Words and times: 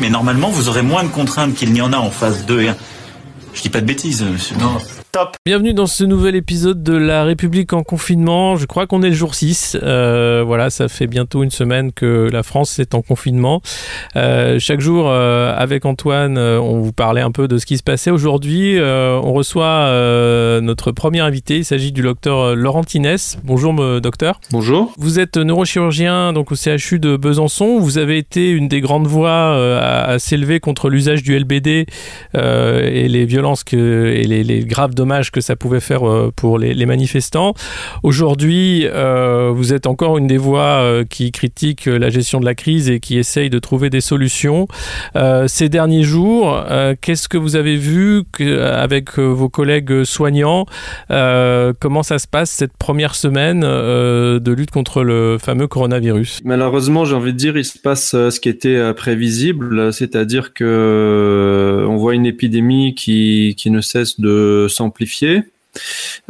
Mais 0.00 0.10
normalement, 0.10 0.48
vous 0.48 0.68
aurez 0.68 0.82
moins 0.82 1.02
de 1.02 1.08
contraintes 1.08 1.54
qu'il 1.54 1.72
n'y 1.72 1.80
en 1.80 1.92
a 1.92 1.98
en 1.98 2.10
phase 2.10 2.44
2 2.46 2.62
et 2.62 2.68
1. 2.68 2.76
Je 3.54 3.62
dis 3.62 3.68
pas 3.68 3.80
de 3.80 3.86
bêtises, 3.86 4.22
monsieur. 4.22 4.56
Bienvenue 5.44 5.72
dans 5.72 5.86
ce 5.86 6.04
nouvel 6.04 6.36
épisode 6.36 6.82
de 6.82 6.94
La 6.94 7.24
République 7.24 7.72
en 7.72 7.82
confinement. 7.82 8.56
Je 8.56 8.66
crois 8.66 8.86
qu'on 8.86 9.02
est 9.02 9.08
le 9.08 9.14
jour 9.14 9.34
6. 9.34 9.78
Euh, 9.82 10.44
voilà, 10.46 10.70
ça 10.70 10.88
fait 10.88 11.06
bientôt 11.06 11.42
une 11.42 11.50
semaine 11.50 11.92
que 11.92 12.28
la 12.30 12.42
France 12.42 12.78
est 12.78 12.94
en 12.94 13.02
confinement. 13.02 13.60
Euh, 14.16 14.58
chaque 14.58 14.80
jour, 14.80 15.08
euh, 15.08 15.52
avec 15.56 15.86
Antoine, 15.86 16.38
on 16.38 16.78
vous 16.80 16.92
parlait 16.92 17.20
un 17.20 17.32
peu 17.32 17.48
de 17.48 17.58
ce 17.58 17.66
qui 17.66 17.78
se 17.78 17.82
passait. 17.82 18.10
Aujourd'hui, 18.10 18.78
on 18.80 19.32
reçoit 19.32 19.90
notre 20.60 20.92
premier 20.92 21.20
invité. 21.20 21.58
Il 21.58 21.64
s'agit 21.64 21.92
du 21.92 22.02
docteur 22.02 22.54
Laurent 22.54 22.84
Tinès. 22.84 23.38
Bonjour, 23.42 24.00
docteur. 24.00 24.40
Bonjour. 24.52 24.92
Vous 24.98 25.18
êtes 25.18 25.36
neurochirurgien 25.36 26.32
donc 26.32 26.52
au 26.52 26.54
CHU 26.54 26.98
de 26.98 27.16
Besançon. 27.16 27.78
Vous 27.78 27.98
avez 27.98 28.18
été 28.18 28.50
une 28.50 28.68
des 28.68 28.80
grandes 28.80 29.06
voix 29.06 29.56
à, 29.80 30.18
s'élever 30.18 30.60
contre 30.60 30.90
l'usage 30.90 31.22
du 31.22 31.36
LBD 31.36 31.86
et 32.34 33.08
les 33.08 33.24
violences 33.24 33.64
que, 33.64 34.12
et 34.14 34.24
les, 34.24 34.44
les 34.44 34.60
graves 34.60 34.94
dommages 34.94 35.07
que 35.32 35.40
ça 35.40 35.56
pouvait 35.56 35.80
faire 35.80 36.08
euh, 36.08 36.30
pour 36.34 36.58
les, 36.58 36.86
manifestants. 36.86 37.54
Aujourd'hui, 38.02 38.86
euh, 38.86 39.50
vous 39.54 39.72
êtes 39.72 39.86
encore 39.86 40.16
une 40.18 40.26
des 40.26 40.38
voix 40.38 40.80
euh, 40.80 41.04
qui 41.04 41.32
critique 41.32 41.86
la 41.86 42.08
gestion 42.08 42.40
de 42.40 42.44
la 42.44 42.54
crise 42.54 42.88
et 42.88 43.00
qui 43.00 43.18
essaye 43.18 43.50
de 43.50 43.58
trouver 43.58 43.90
des 43.90 44.00
solutions. 44.00 44.68
ces 45.46 45.68
derniers 45.68 46.02
jours, 46.02 46.62
qu'est-ce 47.00 47.28
que 47.28 47.36
vous 47.36 47.56
avez 47.56 47.76
vu 47.76 48.22
avec 48.40 49.18
vos 49.18 49.48
collègues 49.48 50.04
soignants? 50.04 50.66
Comment 51.08 52.02
ça 52.02 52.18
se 52.18 52.26
passe 52.26 52.50
cette 52.50 52.76
première 52.76 53.14
semaine 53.14 53.60
de 53.60 54.52
lutte 54.52 54.70
contre 54.70 55.02
le 55.02 55.38
fameux 55.38 55.66
coronavirus? 55.66 56.40
Malheureusement, 56.44 57.04
j'ai 57.04 57.14
envie 57.14 57.32
de 57.32 57.38
dire, 57.38 57.56
il 57.56 57.64
se 57.64 57.78
passe 57.78 58.10
ce 58.10 58.40
qui 58.40 58.48
était 58.48 58.94
prévisible, 58.94 59.92
c'est-à-dire 59.92 60.52
que 60.54 61.86
on 61.88 61.96
voit 61.96 62.14
une 62.14 62.26
épidémie 62.26 62.94
qui, 62.94 63.56
ne 63.66 63.80
cesse 63.80 64.18
de 64.20 64.66
s'amplifier 64.68 64.97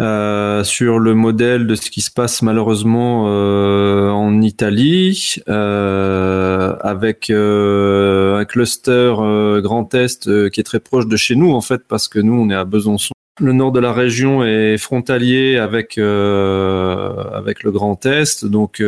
euh, 0.00 0.62
sur 0.62 0.98
le 0.98 1.14
modèle 1.14 1.66
de 1.66 1.74
ce 1.74 1.90
qui 1.90 2.02
se 2.02 2.10
passe 2.10 2.42
malheureusement 2.42 3.26
euh, 3.28 4.10
en 4.10 4.40
Italie, 4.42 5.36
euh, 5.48 6.76
avec 6.80 7.30
un 7.30 8.44
cluster 8.44 9.14
Grand 9.62 9.94
Est 9.94 10.50
qui 10.50 10.60
est 10.60 10.64
très 10.64 10.80
proche 10.80 11.06
de 11.06 11.16
chez 11.16 11.34
nous 11.34 11.52
en 11.52 11.60
fait, 11.60 11.82
parce 11.88 12.08
que 12.08 12.18
nous 12.18 12.34
on 12.34 12.50
est 12.50 12.54
à 12.54 12.64
Besançon. 12.64 13.12
Le 13.40 13.52
nord 13.52 13.70
de 13.70 13.78
la 13.78 13.92
région 13.92 14.44
est 14.44 14.78
frontalier 14.78 15.58
avec 15.58 15.96
avec 15.98 17.62
le 17.62 17.70
Grand 17.70 18.04
Est, 18.06 18.44
donc 18.44 18.82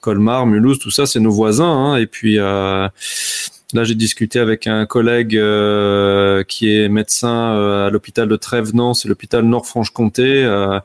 Colmar, 0.00 0.46
Mulhouse, 0.46 0.78
tout 0.78 0.90
ça 0.90 1.06
c'est 1.06 1.20
nos 1.20 1.30
voisins. 1.30 1.70
Hein, 1.70 1.96
et 1.96 2.06
puis 2.06 2.38
Là, 3.72 3.84
j'ai 3.84 3.94
discuté 3.94 4.40
avec 4.40 4.66
un 4.66 4.84
collègue 4.84 5.36
euh, 5.36 6.42
qui 6.42 6.74
est 6.74 6.88
médecin 6.88 7.54
euh, 7.54 7.86
à 7.86 7.90
l'hôpital 7.90 8.26
de 8.28 8.34
Trèvenans, 8.36 8.94
c'est 8.94 9.08
l'hôpital 9.08 9.44
Nord-Franche-Comté, 9.44 10.42
euh, 10.44 10.80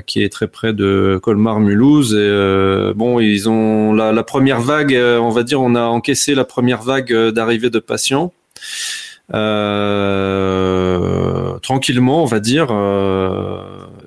qui 0.00 0.22
est 0.22 0.28
très 0.28 0.48
près 0.48 0.72
de 0.72 1.20
Colmar-Mulhouse. 1.22 2.14
Et 2.14 2.92
bon, 2.94 3.20
ils 3.20 3.48
ont 3.48 3.92
la, 3.92 4.12
la, 4.12 4.22
première 4.24 4.60
vague, 4.60 4.94
on 4.94 5.30
va 5.30 5.44
dire, 5.44 5.60
on 5.60 5.74
a 5.74 5.84
encaissé 5.84 6.34
la 6.34 6.44
première 6.44 6.82
vague 6.82 7.12
d'arrivée 7.30 7.70
de 7.70 7.78
patients. 7.78 8.32
tranquillement, 11.62 12.22
on 12.22 12.26
va 12.26 12.40
dire 12.40 12.66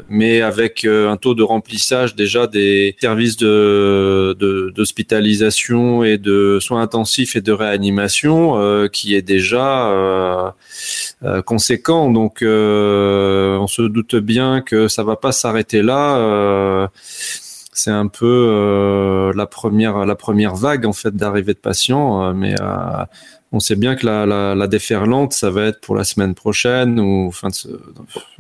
mais 0.10 0.42
avec 0.42 0.86
euh, 0.86 1.10
un 1.10 1.18
taux 1.18 1.34
de 1.34 1.44
remplissage 1.44 2.16
déjà 2.16 2.48
des 2.48 2.96
services 3.00 3.38
de 3.38 4.36
d'hospitalisation 4.76 6.04
et 6.04 6.18
de 6.18 6.60
soins 6.62 6.82
intensifs 6.82 7.36
et 7.36 7.42
de 7.42 7.52
réanimation 7.52 8.60
euh, 8.60 8.88
qui 8.88 9.16
est 9.16 9.22
déjà 9.22 9.90
euh, 9.90 10.52
conséquent. 11.46 12.12
Donc, 12.12 12.40
on 12.42 13.68
se 13.68 13.82
doute 13.82 14.16
bien 14.16 14.62
que 14.62 14.88
ça 14.88 15.04
va 15.04 15.16
pas 15.16 15.32
s'arrêter 15.32 15.82
là 15.82 16.90
c'est 17.74 17.92
un 17.92 18.08
peu 18.08 19.32
la 19.36 19.46
première 19.48 20.06
la 20.06 20.16
première 20.16 20.56
vague 20.56 20.86
en 20.86 20.94
fait 20.94 21.16
d'arrivée 21.16 21.54
de 21.54 21.60
patients 21.60 22.34
mais 22.34 22.56
on 23.52 23.60
sait 23.60 23.76
bien 23.76 23.96
que 23.96 24.06
la, 24.06 24.68
déferlante, 24.68 25.34
ça 25.34 25.50
va 25.50 25.66
être 25.66 25.80
pour 25.80 25.96
la 25.96 26.04
semaine 26.04 26.36
prochaine 26.36 27.00
ou 27.00 27.32
fin 27.32 27.50
de 27.50 27.80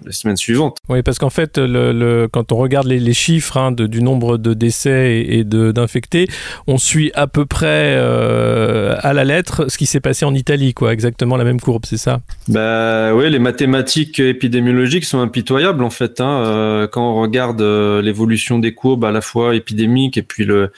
les 0.05 0.11
semaines 0.11 0.37
suivantes. 0.37 0.77
Oui, 0.89 1.03
parce 1.03 1.19
qu'en 1.19 1.29
fait, 1.29 1.57
le, 1.57 2.27
quand 2.31 2.51
on 2.51 2.57
regarde 2.57 2.87
les, 2.87 3.13
chiffres 3.13 3.57
hein, 3.57 3.71
du 3.71 4.01
nombre 4.01 4.37
de 4.37 4.53
décès 4.53 5.25
et, 5.27 5.43
d'infectés, 5.43 6.27
on 6.67 6.77
suit 6.77 7.11
à 7.13 7.27
peu 7.27 7.45
près 7.45 7.95
euh, 7.97 8.95
à 8.99 9.13
la 9.13 9.23
lettre 9.23 9.69
ce 9.69 9.77
qui 9.77 9.85
s'est 9.85 10.01
passé 10.01 10.25
en 10.25 10.33
Italie, 10.33 10.73
quoi, 10.73 10.91
exactement 10.91 11.37
la 11.37 11.43
même 11.43 11.61
courbe, 11.61 11.85
c'est 11.85 11.97
ça? 11.97 12.19
Bah 12.47 13.13
oui, 13.13 13.29
les 13.29 13.39
mathématiques 13.39 14.19
épidémiologiques 14.19 15.05
sont 15.05 15.19
impitoyables 15.19 15.83
en 15.83 15.89
fait. 15.89 16.19
Hein, 16.19 16.43
euh, 16.43 16.87
quand 16.87 17.09
on 17.09 17.21
regarde 17.21 17.61
euh, 17.61 18.01
l'évolution 18.01 18.59
des 18.59 18.73
courbes 18.73 19.05
à 19.05 19.11
la 19.11 19.21
fois 19.21 19.55
épidémiques 19.55 20.17
et 20.17 20.23
puis 20.23 20.43
le 20.43 20.71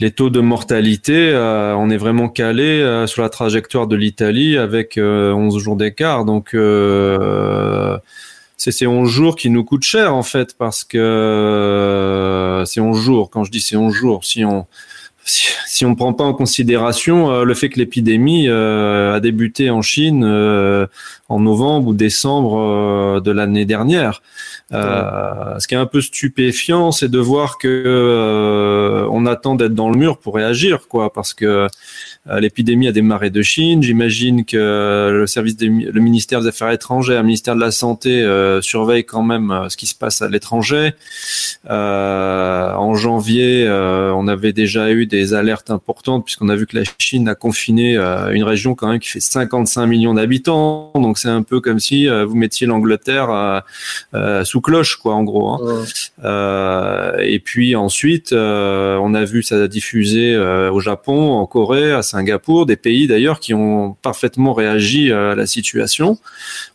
les 0.00 0.10
taux 0.10 0.30
de 0.30 0.40
mortalité, 0.40 1.30
euh, 1.30 1.74
on 1.76 1.90
est 1.90 1.96
vraiment 1.96 2.28
calé 2.28 2.64
euh, 2.64 3.06
sur 3.06 3.22
la 3.22 3.28
trajectoire 3.28 3.86
de 3.86 3.96
l'Italie 3.96 4.56
avec 4.56 4.94
11 4.96 5.02
euh, 5.02 5.58
jours 5.58 5.76
d'écart. 5.76 6.24
Donc 6.24 6.56
c'est 8.56 8.72
ces 8.72 8.86
11 8.86 9.08
jours 9.08 9.36
qui 9.36 9.50
nous 9.50 9.64
coûtent 9.64 9.84
cher 9.84 10.14
en 10.14 10.22
fait 10.22 10.56
parce 10.56 10.84
que 10.84 12.62
c'est 12.66 12.80
11 12.80 13.00
jours. 13.00 13.30
Quand 13.30 13.44
je 13.44 13.50
dis 13.50 13.60
c'est 13.60 13.76
11 13.76 13.94
jours, 13.94 14.24
si 14.24 14.44
on 14.44 14.66
si, 15.24 15.52
on 15.82 15.90
ne 15.90 15.94
prend 15.94 16.12
pas 16.12 16.24
en 16.24 16.34
considération 16.34 17.42
le 17.42 17.54
fait 17.54 17.68
que 17.68 17.78
l'épidémie 17.78 18.48
a 18.48 19.18
débuté 19.20 19.70
en 19.70 19.82
Chine 19.82 20.24
en 20.24 21.40
novembre 21.40 21.88
ou 21.88 21.94
décembre 21.94 23.20
de 23.20 23.30
l'année 23.32 23.64
dernière. 23.64 24.20
Euh, 24.72 25.58
ce 25.58 25.68
qui 25.68 25.74
est 25.74 25.78
un 25.78 25.86
peu 25.86 26.00
stupéfiant, 26.00 26.90
c'est 26.90 27.10
de 27.10 27.18
voir 27.18 27.58
que 27.58 27.68
euh, 27.68 29.06
on 29.10 29.26
attend 29.26 29.54
d'être 29.54 29.74
dans 29.74 29.90
le 29.90 29.96
mur 29.96 30.18
pour 30.18 30.34
réagir, 30.34 30.88
quoi, 30.88 31.12
parce 31.12 31.34
que 31.34 31.44
euh, 31.44 31.68
l'épidémie 32.26 32.88
a 32.88 32.92
démarré 32.92 33.30
de 33.30 33.42
Chine. 33.42 33.82
J'imagine 33.82 34.44
que 34.44 35.10
le 35.12 35.26
service 35.26 35.56
le 35.60 36.00
ministère 36.00 36.40
des 36.40 36.48
Affaires 36.48 36.70
étrangères, 36.70 37.18
le 37.18 37.26
ministère 37.26 37.54
de 37.54 37.60
la 37.60 37.70
Santé 37.70 38.22
euh, 38.22 38.60
surveille 38.60 39.04
quand 39.04 39.22
même 39.22 39.50
euh, 39.50 39.68
ce 39.68 39.76
qui 39.76 39.86
se 39.86 39.94
passe 39.94 40.22
à 40.22 40.28
l'étranger. 40.28 40.92
en 41.68 42.94
janvier, 42.94 43.68
on 43.68 44.28
avait 44.28 44.52
déjà 44.52 44.90
eu 44.90 45.06
des 45.06 45.34
alertes 45.34 45.70
importantes 45.70 46.24
puisqu'on 46.24 46.48
a 46.48 46.56
vu 46.56 46.66
que 46.66 46.76
la 46.76 46.84
Chine 46.98 47.28
a 47.28 47.34
confiné 47.34 47.96
une 47.96 48.44
région 48.44 48.74
quand 48.74 48.88
même 48.88 48.98
qui 48.98 49.08
fait 49.08 49.20
55 49.20 49.86
millions 49.86 50.14
d'habitants. 50.14 50.92
Donc 50.94 51.18
c'est 51.18 51.28
un 51.28 51.42
peu 51.42 51.60
comme 51.60 51.80
si 51.80 52.06
vous 52.08 52.34
mettiez 52.34 52.66
l'Angleterre 52.66 53.62
sous 54.44 54.60
cloche, 54.60 54.96
quoi, 54.96 55.14
en 55.14 55.24
gros. 55.24 55.48
Hein. 55.50 57.12
et 57.18 57.38
puis 57.40 57.76
ensuite, 57.76 58.32
on 58.32 59.14
a 59.14 59.24
vu 59.24 59.42
ça 59.42 59.66
diffuser 59.68 60.36
au 60.36 60.80
Japon, 60.80 61.32
en 61.32 61.46
Corée, 61.46 61.92
à 61.92 62.02
Singapour, 62.14 62.64
des 62.64 62.76
pays 62.76 63.08
d'ailleurs 63.08 63.40
qui 63.40 63.54
ont 63.54 63.96
parfaitement 64.02 64.54
réagi 64.54 65.10
euh, 65.10 65.32
à 65.32 65.34
la 65.34 65.46
situation 65.46 66.18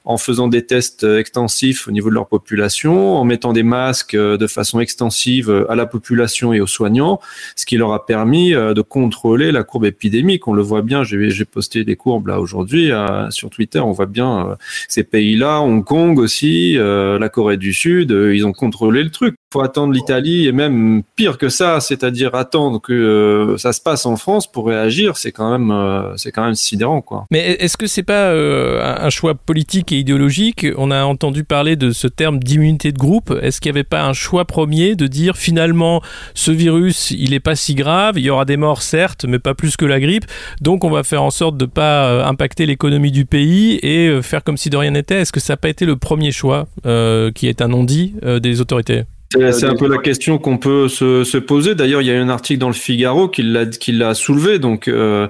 en 0.04 0.18
faisant 0.18 0.50
des 0.50 0.66
tests 0.66 1.06
euh, 1.06 1.18
extensifs 1.18 1.88
au 1.88 1.92
niveau 1.92 2.10
de 2.10 2.16
leur 2.16 2.28
population, 2.28 3.16
en 3.16 3.24
mettant 3.24 3.54
des 3.54 3.64
masques 3.64 4.16
euh, 4.16 4.36
de 4.36 4.48
façon 4.48 4.82
extensive 4.82 5.66
à 5.70 5.76
la 5.76 5.86
population 5.86 6.52
et 6.52 6.60
aux 6.60 6.68
soignants, 6.68 7.22
ce 7.56 7.66
qui 7.66 7.78
leur 7.78 7.94
a 7.94 8.06
permis 8.06 8.52
de 8.52 8.82
contrôler 8.82 9.52
la 9.52 9.64
courbe 9.64 9.86
épidémique. 9.86 10.48
On 10.48 10.54
le 10.54 10.62
voit 10.62 10.82
bien, 10.82 11.04
j'ai 11.04 11.46
posté 11.46 11.86
des 11.86 11.96
courbes 11.96 12.28
là 12.28 12.40
aujourd'hui 12.40 12.92
sur 13.30 13.50
Twitter, 13.50 13.80
on 13.80 13.92
voit 13.92 14.06
bien 14.06 14.58
ces 14.88 15.04
pays-là, 15.04 15.62
Hong 15.62 15.84
Kong 15.84 16.20
aussi, 16.20 16.76
la 16.76 17.30
Corée 17.30 17.58
du 17.58 17.74
Sud, 17.74 18.12
ils 18.12 18.46
ont 18.46 18.54
contrôlé 18.54 19.04
le 19.04 19.12
truc. 19.12 19.39
Faut 19.52 19.62
attendre 19.62 19.94
l'Italie 19.94 20.48
et 20.48 20.52
même 20.52 21.02
pire 21.16 21.38
que 21.40 21.50
ça, 21.50 21.80
c'est-à-dire 21.80 22.36
attendre 22.36 22.80
que 22.80 22.94
euh, 22.94 23.58
ça 23.58 23.74
se 23.74 23.82
passe 23.82 24.06
en 24.06 24.16
France 24.16 24.52
pour 24.52 24.68
réagir, 24.68 25.18
c'est 25.18 25.32
quand 25.32 25.52
même 25.52 25.72
euh, 25.72 26.16
c'est 26.18 26.32
quand 26.32 26.46
même 26.46 26.56
sidérant 26.56 27.02
quoi. 27.02 27.26
Mais 27.32 27.40
est-ce 27.54 27.76
que 27.76 27.88
c'est 27.88 28.04
pas 28.04 28.30
euh, 28.30 28.80
un 28.84 29.10
choix 29.10 29.34
politique 29.34 29.92
et 29.92 29.98
idéologique? 29.98 30.68
On 30.78 30.92
a 30.92 31.04
entendu 31.04 31.44
parler 31.44 31.76
de 31.76 31.92
ce 31.92 32.08
terme 32.08 32.38
d'immunité 32.40 32.92
de 32.92 33.00
groupe. 33.00 33.34
Est-ce 33.42 33.60
qu'il 33.60 33.72
n'y 33.72 33.78
avait 33.78 33.84
pas 33.84 34.04
un 34.04 34.14
choix 34.14 34.46
premier 34.46 34.96
de 34.96 35.08
dire 35.08 35.36
finalement 35.36 36.02
ce 36.36 36.52
virus 36.52 37.12
il 37.12 37.34
est 37.34 37.40
pas 37.40 37.56
si 37.56 37.74
grave, 37.74 38.20
il 38.20 38.26
y 38.26 38.30
aura 38.30 38.46
des 38.46 38.58
morts 38.58 38.84
certes, 38.84 39.26
mais 39.28 39.40
pas 39.40 39.56
plus 39.56 39.78
que 39.78 39.86
la 39.86 40.00
grippe, 40.00 40.26
donc 40.62 40.84
on 40.84 40.92
va 40.92 41.04
faire 41.04 41.24
en 41.24 41.32
sorte 41.32 41.58
de 41.58 41.66
pas 41.66 42.26
impacter 42.28 42.68
l'économie 42.68 43.12
du 43.12 43.26
pays 43.26 43.80
et 43.82 44.22
faire 44.22 44.44
comme 44.44 44.58
si 44.58 44.70
de 44.70 44.78
rien 44.78 44.92
n'était? 44.92 45.22
Est-ce 45.22 45.32
que 45.32 45.40
ça 45.40 45.54
n'a 45.54 45.58
pas 45.58 45.70
été 45.70 45.86
le 45.86 45.96
premier 45.96 46.32
choix 46.32 46.68
qui 46.84 47.48
est 47.48 47.62
un 47.62 47.68
non-dit 47.68 48.14
des 48.42 48.62
autorités? 48.62 49.06
C'est 49.32 49.66
un 49.66 49.76
peu 49.76 49.88
la 49.88 50.00
question 50.00 50.40
qu'on 50.40 50.58
peut 50.58 50.88
se, 50.88 51.24
se 51.24 51.38
poser. 51.38 51.76
D'ailleurs, 51.76 52.02
il 52.02 52.08
y 52.08 52.12
a 52.12 52.20
un 52.20 52.30
article 52.30 52.60
dans 52.60 52.68
le 52.68 52.74
Figaro 52.74 53.28
qui 53.28 53.44
l'a 53.44 53.68
qui 53.68 53.92
l'a 53.92 54.16
soulevé. 54.16 54.58
Donc, 54.58 54.88
euh, 54.88 55.28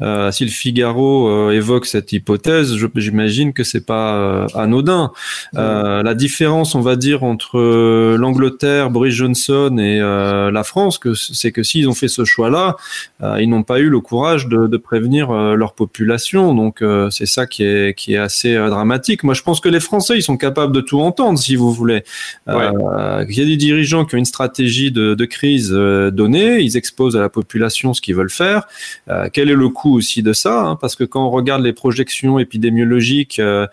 euh, 0.00 0.30
si 0.30 0.44
le 0.44 0.50
Figaro 0.50 1.28
euh, 1.28 1.50
évoque 1.52 1.86
cette 1.86 2.12
hypothèse, 2.12 2.76
j'imagine 2.96 3.52
que 3.52 3.64
c'est 3.64 3.84
pas 3.84 4.16
euh, 4.16 4.46
anodin. 4.54 5.12
la 5.54 6.14
différence, 6.14 6.74
on 6.74 6.82
va 6.82 6.96
dire, 6.96 7.24
entre 7.24 7.58
l'Angleterre, 8.16 8.90
Boris 8.90 9.14
Johnson 9.14 9.76
et 9.78 9.98
la 9.98 10.62
France, 10.62 10.98
que 10.98 11.14
c'est 11.14 11.52
que 11.52 11.62
s'ils 11.62 11.88
ont 11.88 11.94
fait 11.94 12.08
ce 12.08 12.24
choix-là, 12.24 12.76
ils 13.38 13.48
n'ont 13.48 13.62
pas 13.62 13.80
eu 13.80 13.88
le 13.88 14.00
courage 14.00 14.46
de, 14.48 14.66
de 14.66 14.76
prévenir 14.76 15.32
leur 15.32 15.72
population. 15.72 16.54
Donc, 16.54 16.82
c'est 17.10 17.26
ça 17.26 17.46
qui 17.46 17.64
est 17.64 17.94
qui 17.94 18.14
est 18.14 18.18
assez 18.18 18.54
dramatique. 18.54 19.24
Moi, 19.24 19.34
je 19.34 19.42
pense 19.42 19.60
que 19.60 19.68
les 19.68 19.80
Français, 19.80 20.16
ils 20.16 20.22
sont 20.22 20.36
capables 20.36 20.74
de 20.74 20.80
tout 20.80 21.00
entendre, 21.00 21.38
si 21.38 21.56
vous 21.56 21.72
voulez. 21.72 22.04
Ouais. 22.46 22.70
Y 23.38 23.42
a 23.42 23.46
des 23.46 23.56
dirigeants 23.56 24.04
qui 24.04 24.14
ont 24.14 24.18
une 24.18 24.24
stratégie 24.24 24.90
de, 24.90 25.24
crise 25.24 25.70
donnée, 25.70 26.60
ils 26.60 26.76
exposent 26.76 27.16
à 27.16 27.20
la 27.20 27.28
population 27.28 27.92
ce 27.94 28.00
qu'ils 28.00 28.14
veulent 28.14 28.30
faire. 28.30 28.66
quel 29.32 29.50
est 29.50 29.54
le 29.54 29.68
coût 29.68 29.96
aussi 29.96 30.22
de 30.22 30.32
ça, 30.32 30.60
hein, 30.60 30.76
parce 30.76 30.96
que 30.96 31.04
quand 31.04 31.26
on 31.26 31.30
regarde 31.30 31.62
les 31.62 31.72
projections 31.72 32.38
épidémiologiques 32.38 33.40
euh, 33.40 33.66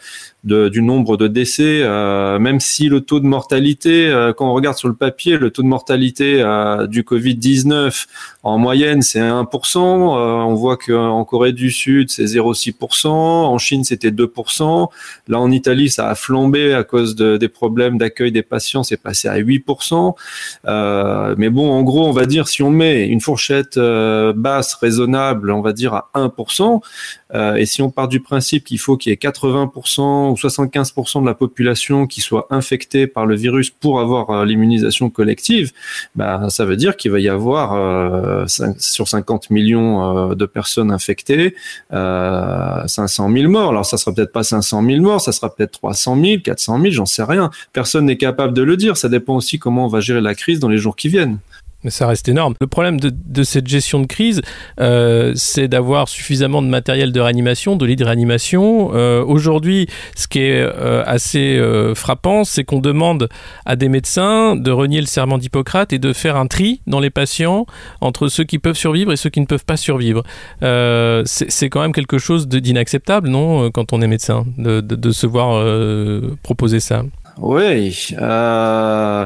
du 0.45 0.81
nombre 0.81 1.17
de 1.17 1.27
décès, 1.27 1.81
euh, 1.81 2.37
même 2.37 2.59
si 2.59 2.87
le 2.87 3.01
taux 3.01 3.19
de 3.19 3.25
mortalité, 3.25 4.07
euh, 4.07 4.31
quand 4.31 4.47
on 4.47 4.53
regarde 4.53 4.77
sur 4.77 4.87
le 4.87 4.93
papier, 4.93 5.37
le 5.37 5.49
taux 5.49 5.63
de 5.63 5.67
mortalité 5.67 6.41
euh, 6.41 6.85
du 6.85 7.01
Covid-19 7.01 8.05
en 8.43 8.59
moyenne 8.59 9.01
c'est 9.01 9.19
1%, 9.19 9.79
on 9.79 10.53
voit 10.53 10.77
qu'en 10.77 11.25
Corée 11.25 11.51
du 11.51 11.71
Sud 11.71 12.11
c'est 12.11 12.25
0,6%, 12.25 13.07
en 13.07 13.57
Chine 13.57 13.83
c'était 13.83 14.11
2%, 14.11 14.87
là 15.27 15.39
en 15.39 15.51
Italie 15.51 15.89
ça 15.89 16.09
a 16.09 16.15
flambé 16.15 16.73
à 16.75 16.83
cause 16.83 17.15
de, 17.15 17.37
des 17.37 17.49
problèmes 17.49 17.97
d'accueil 17.97 18.31
des 18.31 18.43
patients, 18.43 18.83
c'est 18.83 19.01
passé 19.01 19.27
à 19.27 19.39
8%, 19.39 19.54
mais 20.65 21.49
bon 21.49 21.71
en 21.71 21.83
gros 21.83 22.07
on 22.07 22.11
va 22.11 22.25
dire 22.25 22.47
si 22.47 22.63
on 22.63 22.71
met 22.71 23.07
une 23.07 23.21
fourchette 23.21 23.77
basse 23.77 24.73
raisonnable, 24.75 25.51
on 25.51 25.61
va 25.61 25.73
dire 25.73 25.93
à 25.93 26.09
1%, 26.15 26.81
et 27.57 27.65
si 27.65 27.81
on 27.81 27.89
part 27.89 28.07
du 28.07 28.19
principe 28.19 28.65
qu'il 28.65 28.79
faut 28.79 28.97
qu'il 28.97 29.11
y 29.11 29.13
ait 29.13 29.17
80% 29.17 30.35
75% 30.47 31.21
de 31.21 31.25
la 31.25 31.33
population 31.33 32.07
qui 32.07 32.21
soit 32.21 32.47
infectée 32.49 33.07
par 33.07 33.25
le 33.25 33.35
virus 33.35 33.69
pour 33.69 33.99
avoir 33.99 34.29
euh, 34.29 34.45
l'immunisation 34.45 35.09
collective, 35.09 35.71
bah, 36.15 36.47
ça 36.49 36.65
veut 36.65 36.75
dire 36.75 36.95
qu'il 36.95 37.11
va 37.11 37.19
y 37.19 37.29
avoir 37.29 37.73
euh, 37.73 38.45
sur 38.77 39.07
50 39.07 39.49
millions 39.49 40.31
euh, 40.31 40.35
de 40.35 40.45
personnes 40.45 40.91
infectées, 40.91 41.55
500 41.91 43.31
000 43.31 43.49
morts. 43.49 43.69
Alors 43.69 43.85
ça 43.85 43.97
sera 43.97 44.13
peut-être 44.13 44.31
pas 44.31 44.43
500 44.43 44.83
000 44.83 45.01
morts, 45.01 45.21
ça 45.21 45.31
sera 45.31 45.53
peut-être 45.53 45.71
300 45.71 46.21
000, 46.21 46.41
400 46.43 46.81
000, 46.81 46.91
j'en 46.91 47.05
sais 47.05 47.23
rien. 47.23 47.49
Personne 47.73 48.05
n'est 48.05 48.17
capable 48.17 48.53
de 48.53 48.63
le 48.63 48.77
dire. 48.77 48.97
Ça 48.97 49.09
dépend 49.09 49.35
aussi 49.35 49.59
comment 49.59 49.85
on 49.85 49.89
va 49.89 49.99
gérer 49.99 50.21
la 50.21 50.35
crise 50.35 50.59
dans 50.59 50.69
les 50.69 50.77
jours 50.77 50.95
qui 50.95 51.09
viennent. 51.09 51.39
Mais 51.85 51.91
ça 51.91 52.07
reste 52.07 52.27
énorme. 52.27 52.55
Le 52.59 52.65
problème 52.65 52.99
de, 52.99 53.43
cette 53.43 53.67
gestion 53.67 53.99
de 53.99 54.07
crise, 54.07 54.41
euh, 54.81 55.33
c'est 55.35 55.67
d'avoir 55.67 56.09
suffisamment 56.09 56.63
de 56.63 56.67
matériel 56.67 57.11
de 57.11 57.19
réanimation, 57.19 57.75
de 57.75 57.85
lits 57.85 57.95
de 57.95 58.03
réanimation. 58.03 58.89
Euh, 58.95 59.23
Aujourd'hui, 59.23 59.87
ce 60.15 60.27
qui 60.27 60.39
est 60.39 60.61
euh, 60.61 61.03
assez 61.05 61.61
frappant, 61.93 62.43
c'est 62.43 62.63
qu'on 62.63 62.79
demande 62.79 63.29
à 63.67 63.75
des 63.75 63.87
médecins 63.87 64.55
de 64.55 64.71
renier 64.71 64.99
le 64.99 65.05
serment 65.05 65.37
d'Hippocrate 65.37 65.93
et 65.93 65.99
de 65.99 66.11
faire 66.11 66.37
un 66.37 66.47
tri 66.47 66.81
dans 66.87 66.99
les 66.99 67.11
patients 67.11 67.67
entre 68.01 68.29
ceux 68.29 68.45
qui 68.45 68.57
peuvent 68.57 68.75
survivre 68.75 69.11
et 69.11 69.15
ceux 69.15 69.29
qui 69.29 69.39
ne 69.39 69.45
peuvent 69.45 69.65
pas 69.65 69.77
survivre. 69.77 70.23
C'est 70.61 71.69
quand 71.69 71.81
même 71.81 71.93
quelque 71.93 72.17
chose 72.17 72.47
d'inacceptable, 72.47 73.29
non, 73.29 73.69
quand 73.69 73.93
on 73.93 74.01
est 74.01 74.07
médecin, 74.07 74.43
de, 74.57 74.81
de, 74.81 74.95
de 74.95 75.11
se 75.11 75.27
voir 75.27 75.63
proposer 76.41 76.79
ça? 76.79 77.03
Oui, 77.37 78.15
euh, 78.17 79.25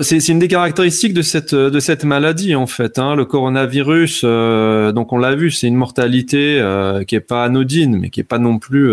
c'est 0.00 0.28
une 0.28 0.38
des 0.38 0.48
caractéristiques 0.48 1.12
de 1.12 1.20
cette 1.20 1.54
de 1.54 1.78
cette 1.78 2.04
maladie 2.04 2.54
en 2.54 2.66
fait. 2.66 2.98
Hein, 2.98 3.14
le 3.14 3.26
coronavirus, 3.26 4.22
euh, 4.24 4.92
donc 4.92 5.12
on 5.12 5.18
l'a 5.18 5.34
vu, 5.34 5.50
c'est 5.50 5.66
une 5.66 5.76
mortalité 5.76 6.58
euh, 6.58 7.04
qui 7.04 7.14
est 7.14 7.20
pas 7.20 7.44
anodine, 7.44 7.98
mais 7.98 8.08
qui 8.08 8.20
est 8.20 8.24
pas 8.24 8.38
non 8.38 8.58
plus 8.58 8.90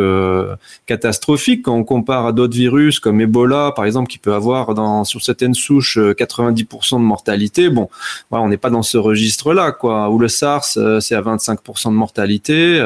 catastrophique 0.85 1.63
quand 1.63 1.75
on 1.75 1.85
compare 1.85 2.25
à 2.25 2.31
d'autres 2.33 2.55
virus 2.55 2.99
comme 2.99 3.21
Ebola 3.21 3.71
par 3.73 3.85
exemple, 3.85 4.09
qui 4.09 4.17
peut 4.17 4.33
avoir 4.33 4.73
dans 4.73 5.05
sur 5.05 5.21
certaines 5.21 5.53
souches 5.53 5.97
90% 5.97 6.97
de 6.97 7.03
mortalité. 7.03 7.69
Bon, 7.69 7.87
on 8.31 8.49
n'est 8.49 8.57
pas 8.57 8.69
dans 8.69 8.83
ce 8.83 8.97
registre-là, 8.97 9.71
quoi. 9.71 10.09
Ou 10.09 10.19
le 10.19 10.27
SARS, 10.27 10.65
c'est 10.99 11.15
à 11.15 11.21
25% 11.21 11.85
de 11.85 11.93
mortalité. 11.93 12.81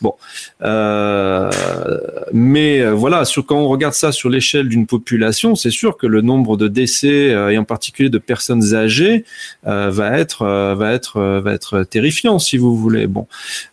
bon, 0.00 0.14
mais 2.32 2.84
voilà, 2.90 3.24
quand 3.46 3.56
on 3.56 3.68
regarde 3.68 3.94
ça 3.94 4.12
sur 4.12 4.30
les 4.30 4.43
d'une 4.52 4.86
population, 4.86 5.54
c'est 5.54 5.70
sûr 5.70 5.96
que 5.96 6.06
le 6.06 6.20
nombre 6.20 6.56
de 6.56 6.68
décès 6.68 7.32
euh, 7.32 7.50
et 7.50 7.58
en 7.58 7.64
particulier 7.64 8.10
de 8.10 8.18
personnes 8.18 8.74
âgées 8.74 9.24
euh, 9.66 9.90
va 9.90 10.18
être 10.18 10.42
euh, 10.42 10.74
va 10.74 11.52
être 11.52 11.82
terrifiant 11.84 12.38
si 12.38 12.58
vous 12.58 12.76
voulez. 12.76 13.06
Bon, 13.06 13.26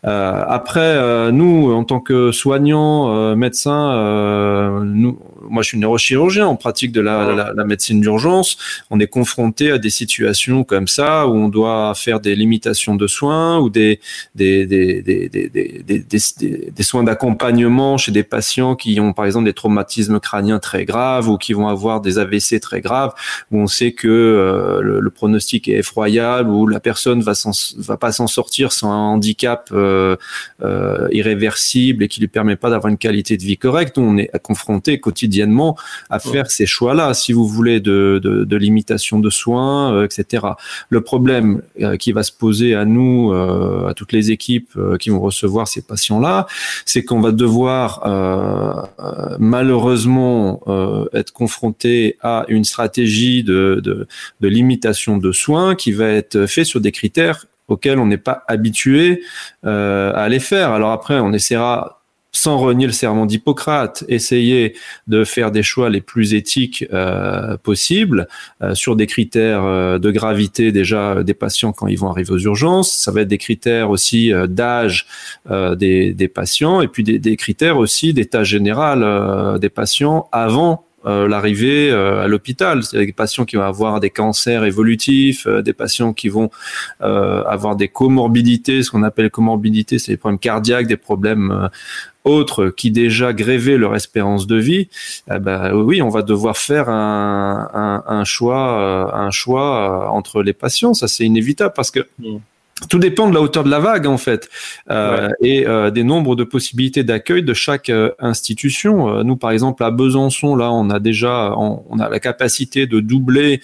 après 0.04 1.32
nous 1.32 1.72
en 1.72 1.84
tant 1.84 2.00
que 2.00 2.32
soignants, 2.32 3.36
médecins, 3.36 4.82
nous, 4.84 5.20
moi 5.50 5.64
je 5.64 5.70
suis 5.70 5.78
neurochirurgien, 5.78 6.48
on 6.48 6.56
pratique 6.56 6.92
de 6.92 7.02
la, 7.02 7.54
la, 7.56 7.66
médecine 7.66 8.02
d'urgence, 8.02 8.58
on 8.90 9.00
est 9.00 9.08
confronté 9.08 9.72
à 9.72 9.78
des 9.78 9.90
situations 9.90 10.64
comme 10.64 10.88
ça 10.88 11.28
où 11.28 11.34
on 11.36 11.50
doit 11.50 11.94
faire 11.96 12.20
des 12.20 12.36
limitations 12.36 12.96
de 12.96 13.08
soins 13.08 13.60
ou 13.60 13.70
des 13.70 14.00
des 14.36 14.66
des 14.66 15.02
des 15.02 15.30
des, 15.30 15.50
des, 15.50 16.00
des, 16.00 16.72
des 16.72 16.84
soins 16.84 17.04
d'accompagnement 17.04 17.98
chez 17.98 18.12
des 18.12 18.24
patients 18.24 18.76
qui 18.76 19.00
ont 19.00 19.14
par 19.14 19.26
exemple 19.26 19.46
des 19.46 19.54
traumatismes 19.54 20.20
crâniens 20.20 20.60
très 20.60 20.86
graves 20.86 21.30
ou 21.30 21.38
qui 21.38 21.54
vont 21.54 21.68
avoir 21.68 22.02
des 22.02 22.18
AVC 22.18 22.60
très 22.62 22.82
graves, 22.82 23.14
où 23.52 23.60
on 23.60 23.68
sait 23.68 23.92
que 23.92 24.08
euh, 24.08 24.82
le, 24.82 25.10
pronostic 25.10 25.68
est 25.68 25.78
effroyable, 25.78 26.50
où 26.50 26.68
la 26.68 26.80
personne 26.80 27.22
va 27.22 27.34
va 27.78 27.98
pas 27.98 28.12
s'en 28.12 28.28
sortir 28.28 28.72
sans 28.72 28.92
un 28.92 28.96
handicap 28.96 29.70
euh, 29.72 30.16
euh, 30.64 31.08
irréversible 31.12 32.04
et 32.04 32.08
qui 32.08 32.20
lui 32.20 32.28
permet 32.28 32.56
pas 32.56 32.70
d'avoir 32.70 32.90
une 32.90 32.98
qualité 32.98 33.38
de 33.38 33.44
vie 33.44 33.58
correcte. 33.58 33.98
on 33.98 34.18
est 34.18 34.30
confronté 34.42 35.00
quotidiennement 35.00 35.31
à 36.10 36.20
faire 36.20 36.50
ces 36.50 36.66
choix-là, 36.66 37.14
si 37.14 37.34
vous 37.34 37.48
voulez, 37.48 37.80
de, 37.80 38.20
de, 38.22 38.44
de 38.44 38.58
limitation 38.58 39.20
de 39.20 39.30
soins, 39.30 40.04
etc. 40.04 40.46
Le 40.90 41.02
problème 41.02 41.62
qui 42.00 42.12
va 42.12 42.24
se 42.24 42.32
poser 42.32 42.76
à 42.76 42.86
nous, 42.86 43.34
à 43.34 43.94
toutes 43.94 44.12
les 44.12 44.32
équipes 44.32 44.78
qui 45.00 45.10
vont 45.10 45.20
recevoir 45.20 45.68
ces 45.68 45.82
patients-là, 45.82 46.48
c'est 46.86 47.04
qu'on 47.04 47.22
va 47.22 47.32
devoir 47.32 48.02
malheureusement 49.40 50.62
euh, 50.68 51.06
être 51.14 51.32
confronté 51.32 52.18
à 52.22 52.46
une 52.48 52.64
stratégie 52.64 53.44
de, 53.44 53.82
de, 53.84 54.08
de, 54.40 54.48
limitation 54.48 55.18
de 55.18 55.32
soins 55.32 55.76
qui 55.76 55.92
va 55.92 56.08
être 56.08 56.46
fait 56.46 56.64
sur 56.64 56.82
des 56.82 56.92
critères 56.92 57.46
auxquels 57.68 58.00
on 58.00 58.06
n'est 58.06 58.18
pas 58.18 58.44
habitué 58.48 59.24
euh, 59.66 60.12
à 60.16 60.28
les 60.30 60.40
faire. 60.40 60.72
Alors 60.72 60.92
après, 60.92 61.20
on 61.20 61.34
essaiera 61.34 62.01
sans 62.32 62.58
renier 62.58 62.86
le 62.86 62.92
serment 62.94 63.26
d'Hippocrate, 63.26 64.04
essayer 64.08 64.76
de 65.08 65.24
faire 65.24 65.52
des 65.52 65.64
choix 65.64 65.90
les 65.90 66.02
plus 66.02 66.34
éthiques 66.34 66.86
euh, 66.94 67.58
possibles 67.58 68.28
euh, 68.62 68.74
sur 68.74 68.96
des 68.96 69.06
critères 69.06 69.64
euh, 69.64 70.00
de 70.00 70.12
gravité 70.12 70.72
déjà 70.72 71.24
des 71.24 71.34
patients 71.34 71.74
quand 71.74 71.88
ils 71.88 72.00
vont 72.00 72.10
arriver 72.10 72.32
aux 72.32 72.40
urgences. 72.40 72.92
Ça 72.92 73.12
va 73.12 73.22
être 73.22 73.28
des 73.28 73.38
critères 73.38 73.90
aussi 73.90 74.32
d'âge 74.48 75.08
des, 75.50 76.32
patients 76.34 76.82
et 76.82 76.88
puis 76.88 77.04
des 77.04 77.36
critères 77.36 77.78
aussi 77.78 78.14
d'état 78.14 78.44
général 78.44 79.60
des 79.60 79.70
patients 79.70 80.30
avant 80.32 80.86
euh, 81.06 81.28
l'arrivée 81.28 81.90
euh, 81.90 82.24
à 82.24 82.28
l'hôpital. 82.28 82.84
C'est 82.84 83.04
des 83.04 83.12
patients 83.12 83.46
qui 83.46 83.56
vont 83.56 83.64
avoir 83.64 84.00
des 84.00 84.12
cancers 84.12 84.64
évolutifs, 84.66 85.48
euh, 85.48 85.64
des 85.64 85.74
patients 85.74 86.14
qui 86.14 86.30
vont 86.30 86.50
avoir 87.00 87.76
des 87.76 87.88
comorbidités, 87.88 88.84
ce 88.84 88.92
qu'on 88.92 89.04
appelle 89.04 89.30
comorbidités, 89.30 89.98
c'est 89.98 90.12
des 90.12 90.18
problèmes 90.18 90.40
cardiaques, 90.40 90.88
des 90.88 90.98
problèmes 90.98 91.70
autres 92.24 92.68
qui 92.70 92.92
déjà 92.92 93.34
grévaient 93.34 93.78
leur 93.78 93.96
espérance 93.96 94.46
de 94.46 94.56
vie. 94.56 94.90
Eh 95.34 95.40
ben, 95.40 95.74
oui, 95.74 96.02
on 96.02 96.10
va 96.10 96.22
devoir 96.22 96.58
faire 96.58 96.90
un, 96.90 98.04
un, 98.06 98.24
choix, 98.24 99.16
un 99.16 99.32
choix 99.32 100.10
entre 100.12 100.44
les 100.44 100.54
patients. 100.54 100.94
Ça, 100.94 101.08
c'est 101.08 101.26
inévitable 101.26 101.74
parce 101.76 101.92
que. 101.92 102.02
Tout 102.90 103.00
dépend 103.00 103.30
de 103.30 103.34
la 103.34 103.42
hauteur 103.42 103.64
de 103.64 103.70
la 103.70 103.80
vague 103.80 104.08
en 104.08 104.18
fait 104.18 104.50
euh, 104.90 105.30
et 105.42 105.68
euh, 105.68 105.92
des 105.92 106.04
nombres 106.04 106.36
de 106.36 106.44
possibilités 106.44 107.04
d'accueil 107.04 107.44
de 107.44 107.54
chaque 107.54 107.90
euh, 107.90 108.12
institution. 108.20 109.24
nous 109.24 109.36
par 109.36 109.52
exemple 109.52 109.84
à 109.84 109.92
Besançon 109.92 110.56
là 110.56 110.72
on 110.72 110.90
a 110.90 111.00
déjà 111.00 111.54
on, 111.58 112.00
a 112.00 112.10
la 112.10 112.20
capacité 112.20 112.88
de 112.88 113.00
doubler 113.00 113.62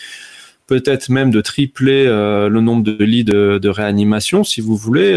peut-être 0.68 1.10
même 1.10 1.32
de 1.32 1.42
tripler 1.42 2.06
le 2.06 2.60
nombre 2.60 2.84
de 2.84 3.04
lits 3.04 3.24
de, 3.24 3.58
de, 3.58 3.70
réanimation 3.70 4.44
si 4.44 4.60
vous 4.60 4.76
voulez 4.76 5.14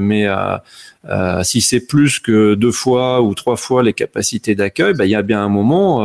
mais 0.00 0.26
si 1.42 1.60
c'est 1.60 1.86
plus 1.86 2.18
que 2.18 2.54
deux 2.54 2.72
fois 2.72 3.22
ou 3.22 3.34
trois 3.34 3.56
fois 3.56 3.82
les 3.82 3.92
capacités 3.92 4.54
d'accueil, 4.54 4.94
bah, 4.94 5.04
il 5.04 5.10
y 5.10 5.14
a 5.14 5.22
bien 5.22 5.42
un 5.42 5.50
moment 5.50 6.00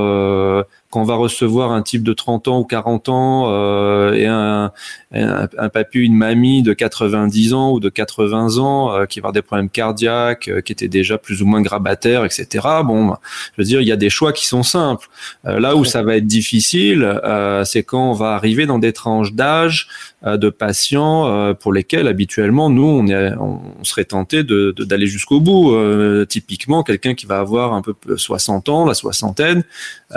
quand 0.91 1.01
on 1.01 1.05
va 1.05 1.15
recevoir 1.15 1.71
un 1.71 1.81
type 1.81 2.03
de 2.03 2.13
30 2.13 2.49
ans 2.49 2.59
ou 2.59 2.65
40 2.65 3.09
ans 3.09 3.45
euh, 3.47 4.13
et 4.13 4.27
un, 4.27 4.71
un, 5.13 5.47
un, 5.57 5.69
papy, 5.69 5.99
une 5.99 6.15
mamie 6.15 6.61
de 6.61 6.73
90 6.73 7.53
ans 7.53 7.71
ou 7.71 7.79
de 7.79 7.89
80 7.89 8.57
ans 8.57 8.93
euh, 8.93 9.05
qui 9.05 9.19
va 9.19 9.29
avoir 9.29 9.33
des 9.33 9.41
problèmes 9.41 9.69
cardiaques, 9.69 10.49
euh, 10.49 10.61
qui 10.61 10.73
étaient 10.73 10.89
déjà 10.89 11.17
plus 11.17 11.41
ou 11.41 11.45
moins 11.45 11.61
grabataires, 11.61 12.25
etc. 12.25 12.67
Bon, 12.83 13.07
bah, 13.07 13.19
je 13.55 13.61
veux 13.61 13.65
dire, 13.65 13.81
il 13.81 13.87
y 13.87 13.91
a 13.91 13.95
des 13.95 14.09
choix 14.09 14.33
qui 14.33 14.45
sont 14.45 14.63
simples. 14.63 15.07
là 15.45 15.75
où 15.75 15.85
ça 15.85 16.03
va 16.03 16.17
être 16.17 16.27
difficile, 16.27 17.19
c'est 17.63 17.83
quand 17.83 18.11
on 18.11 18.13
va 18.13 18.33
arriver 18.33 18.65
dans 18.65 18.79
des 18.79 18.91
tranches 18.91 19.33
d'âge 19.33 19.87
de 20.23 20.49
patients 20.49 21.53
pour 21.55 21.73
lesquels 21.73 22.07
habituellement 22.07 22.69
nous 22.69 22.83
on, 22.83 23.07
est, 23.07 23.33
on 23.39 23.83
serait 23.83 24.05
tenté 24.05 24.43
d'aller 24.43 24.73
de, 24.73 24.83
d'aller 24.83 25.07
jusqu'au 25.07 25.39
bout. 25.39 25.75
typiquement, 26.27 26.83
quelqu'un 26.83 27.15
qui 27.15 27.25
va 27.25 27.39
avoir 27.39 27.73
un 27.73 27.81
peu 27.81 27.95
60 28.15 28.69
ans, 28.69 28.85
la 28.85 28.93
soixantaine, 28.93 29.63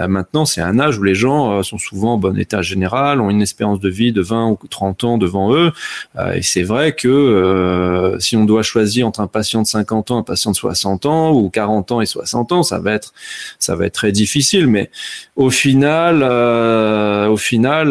maintenant 0.08 0.44
c'est 0.44 0.60
un 0.60 0.78
âge 0.78 0.98
où 0.98 1.02
les 1.02 1.14
gens 1.14 1.52
euh, 1.52 1.62
sont 1.62 1.78
souvent 1.78 2.14
en 2.14 2.18
bon 2.18 2.38
état 2.38 2.62
général, 2.62 3.20
ont 3.20 3.30
une 3.30 3.42
espérance 3.42 3.80
de 3.80 3.88
vie 3.88 4.12
de 4.12 4.22
20 4.22 4.50
ou 4.50 4.58
30 4.68 5.04
ans 5.04 5.18
devant 5.18 5.54
eux. 5.54 5.72
Euh, 6.16 6.32
et 6.32 6.42
c'est 6.42 6.62
vrai 6.62 6.92
que 6.92 7.08
euh, 7.08 8.18
si 8.20 8.36
on 8.36 8.44
doit 8.44 8.62
choisir 8.62 9.06
entre 9.06 9.20
un 9.20 9.26
patient 9.26 9.62
de 9.62 9.66
50 9.66 10.10
ans 10.10 10.18
un 10.18 10.22
patient 10.22 10.50
de 10.50 10.56
60 10.56 11.06
ans, 11.06 11.32
ou 11.32 11.50
40 11.50 11.92
ans 11.92 12.00
et 12.00 12.06
60 12.06 12.52
ans, 12.52 12.62
ça 12.62 12.78
va 12.78 12.92
être, 12.92 13.12
ça 13.58 13.76
va 13.76 13.86
être 13.86 13.94
très 13.94 14.12
difficile. 14.12 14.66
Mais 14.66 14.90
au 15.36 15.50
final, 15.50 16.22
au 16.22 17.36
final, 17.36 17.88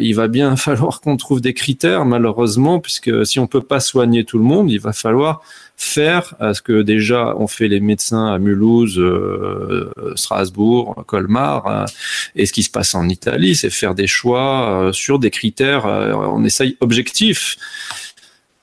il 0.00 0.12
va 0.14 0.28
bien 0.28 0.56
falloir 0.66 1.00
qu'on 1.00 1.09
trouve 1.16 1.40
des 1.40 1.54
critères, 1.54 2.04
malheureusement, 2.04 2.80
puisque 2.80 3.26
si 3.26 3.38
on 3.38 3.46
peut 3.46 3.62
pas 3.62 3.80
soigner 3.80 4.24
tout 4.24 4.38
le 4.38 4.44
monde, 4.44 4.70
il 4.70 4.80
va 4.80 4.92
falloir 4.92 5.42
faire 5.80 6.34
ce 6.52 6.60
que 6.60 6.82
déjà 6.82 7.34
ont 7.36 7.46
fait 7.46 7.66
les 7.66 7.80
médecins 7.80 8.26
à 8.26 8.38
Mulhouse, 8.38 8.98
euh, 8.98 9.90
Strasbourg, 10.14 11.04
Colmar, 11.06 11.66
euh, 11.66 11.84
et 12.36 12.44
ce 12.44 12.52
qui 12.52 12.62
se 12.62 12.70
passe 12.70 12.94
en 12.94 13.08
Italie, 13.08 13.54
c'est 13.54 13.70
faire 13.70 13.94
des 13.94 14.06
choix 14.06 14.68
euh, 14.70 14.92
sur 14.92 15.18
des 15.18 15.30
critères, 15.30 15.86
on 15.86 16.44
essaye 16.44 16.76
objectifs. 16.80 17.56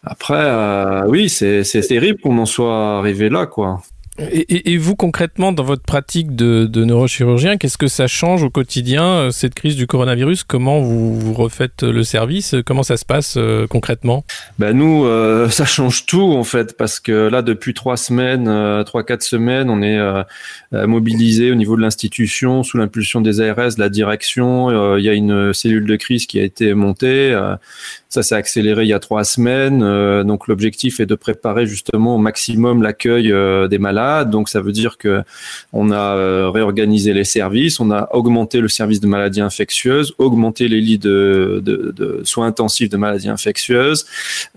Après, 0.03 1.03
oui, 1.07 1.27
c'est 1.27 1.63
terrible 1.87 2.19
qu'on 2.21 2.37
en 2.37 2.45
soit 2.45 2.99
arrivé 2.99 3.29
là, 3.29 3.47
quoi. 3.47 3.81
Et, 4.19 4.77
vous, 4.77 4.95
concrètement, 4.95 5.51
dans 5.51 5.63
votre 5.63 5.83
pratique 5.83 6.35
de, 6.35 6.67
neurochirurgien, 6.83 7.57
qu'est-ce 7.57 7.77
que 7.77 7.87
ça 7.87 8.07
change 8.07 8.41
au 8.41 8.49
quotidien, 8.49 9.03
euh, 9.03 9.29
cette 9.29 9.53
crise 9.53 9.75
du 9.75 9.85
coronavirus? 9.85 10.43
Comment 10.43 10.79
vous, 10.79 11.33
refaites 11.33 11.83
le 11.83 12.03
service? 12.03 12.55
Comment 12.65 12.81
ça 12.81 12.97
se 12.97 13.05
passe 13.05 13.35
euh, 13.37 13.67
concrètement? 13.67 14.25
Ben 14.57 14.75
Nous, 14.75 15.05
euh, 15.05 15.49
ça 15.51 15.65
change 15.65 16.07
tout, 16.07 16.33
en 16.33 16.43
fait, 16.43 16.75
parce 16.75 16.99
que 16.99 17.11
là, 17.11 17.43
depuis 17.43 17.75
trois 17.75 17.95
semaines, 17.95 18.83
trois, 18.85 19.03
quatre 19.03 19.21
semaines, 19.21 19.69
on 19.69 19.83
est 19.83 19.97
mobilisé 20.71 21.51
au 21.51 21.55
niveau 21.55 21.75
de 21.75 21.81
l'institution, 21.81 22.63
sous 22.63 22.77
l'impulsion 22.77 23.21
des 23.21 23.39
ARS, 23.39 23.75
de 23.75 23.79
la 23.79 23.89
direction. 23.89 24.97
Il 24.97 25.03
y 25.03 25.09
a 25.09 25.13
une 25.13 25.53
cellule 25.53 25.85
de 25.85 25.95
crise 25.95 26.25
qui 26.25 26.39
a 26.39 26.43
été 26.43 26.73
montée. 26.73 27.39
Ça 28.09 28.23
s'est 28.23 28.35
accéléré 28.35 28.83
il 28.83 28.89
y 28.89 28.93
a 28.93 28.99
trois 28.99 29.23
semaines. 29.23 29.79
donc, 30.23 30.47
l'objectif 30.47 30.99
est 30.99 31.05
de 31.05 31.15
préparer 31.15 31.67
justement 31.67 32.15
au 32.15 32.17
maximum 32.17 32.81
l'accueil 32.81 33.33
des 33.69 33.77
malades 33.77 34.06
donc 34.25 34.49
ça 34.49 34.61
veut 34.61 34.71
dire 34.71 34.97
que 34.97 35.23
on 35.73 35.91
a 35.91 36.15
euh, 36.15 36.49
réorganisé 36.49 37.13
les 37.13 37.23
services, 37.23 37.79
on 37.79 37.91
a 37.91 38.09
augmenté 38.13 38.59
le 38.59 38.67
service 38.67 38.99
de 38.99 39.07
maladies 39.07 39.41
infectieuses, 39.41 40.13
augmenté 40.17 40.67
les 40.67 40.81
lits 40.81 40.97
de, 40.99 42.21
soins 42.23 42.47
intensifs 42.47 42.89
de 42.89 42.97
maladies 42.97 43.29
infectieuses. 43.29 44.05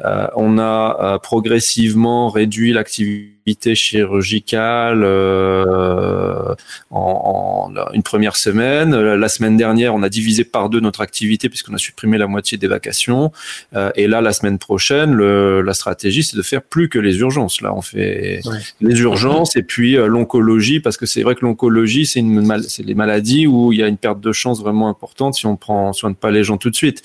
Euh, 0.05 0.27
on 0.37 0.59
a 0.59 0.99
euh, 1.01 1.19
progressivement 1.19 2.29
réduit 2.29 2.73
l'activité 2.73 3.40
chirurgicale 3.75 5.03
euh, 5.05 6.55
en, 6.91 7.73
une 7.93 8.03
première 8.03 8.37
semaine. 8.37 8.95
La 8.95 9.29
semaine 9.29 9.57
dernière, 9.57 9.95
on 9.95 10.03
a 10.03 10.09
divisé 10.09 10.45
par 10.45 10.69
deux 10.69 10.81
notre 10.81 11.01
activité 11.01 11.49
puisqu'on 11.49 11.75
a 11.75 11.79
supprimé 11.79 12.19
la 12.19 12.27
moitié 12.27 12.59
des 12.59 12.67
vacations. 12.67 13.33
Euh, 13.75 13.91
et 13.95 14.07
là, 14.07 14.21
la 14.21 14.33
semaine 14.33 14.59
prochaine, 14.59 15.13
le, 15.13 15.63
la 15.63 15.75
stratégie, 15.75 16.23
c'est 16.23 16.37
de 16.37 16.43
faire 16.43 16.63
plus 16.63 16.89
que 16.89 16.99
les 16.99 17.19
urgences. 17.19 17.61
Là, 17.61 17.75
on 17.75 17.83
fait 17.83 18.41
les 18.81 19.01
urgences 19.01 19.57
et 19.57 19.63
puis 19.63 19.97
euh, 19.97 20.07
l'oncologie 20.07 20.81
parce 20.81 20.97
que 20.97 21.07
c'est 21.07 21.23
vrai 21.23 21.35
que 21.35 21.45
l'oncologie, 21.45 22.07
c'est 22.07 22.21
une 22.21 22.45
mal 22.45 22.65
c'est 22.65 22.85
les 22.85 22.95
maladies 22.95 23.47
où 23.47 23.73
il 23.73 23.79
y 23.79 23.83
a 23.83 23.87
une 23.87 23.97
perte 23.97 24.21
de 24.21 24.33
chance 24.33 24.61
vraiment 24.61 24.89
importante 24.89 25.35
si 25.35 25.47
on 25.47 25.57
prend 25.57 25.93
soin 25.93 26.11
de 26.11 26.17
pas 26.17 26.31
les 26.31 26.45
gens 26.45 26.57
tout 26.57 26.71
de 26.71 26.77
suite. 26.77 27.03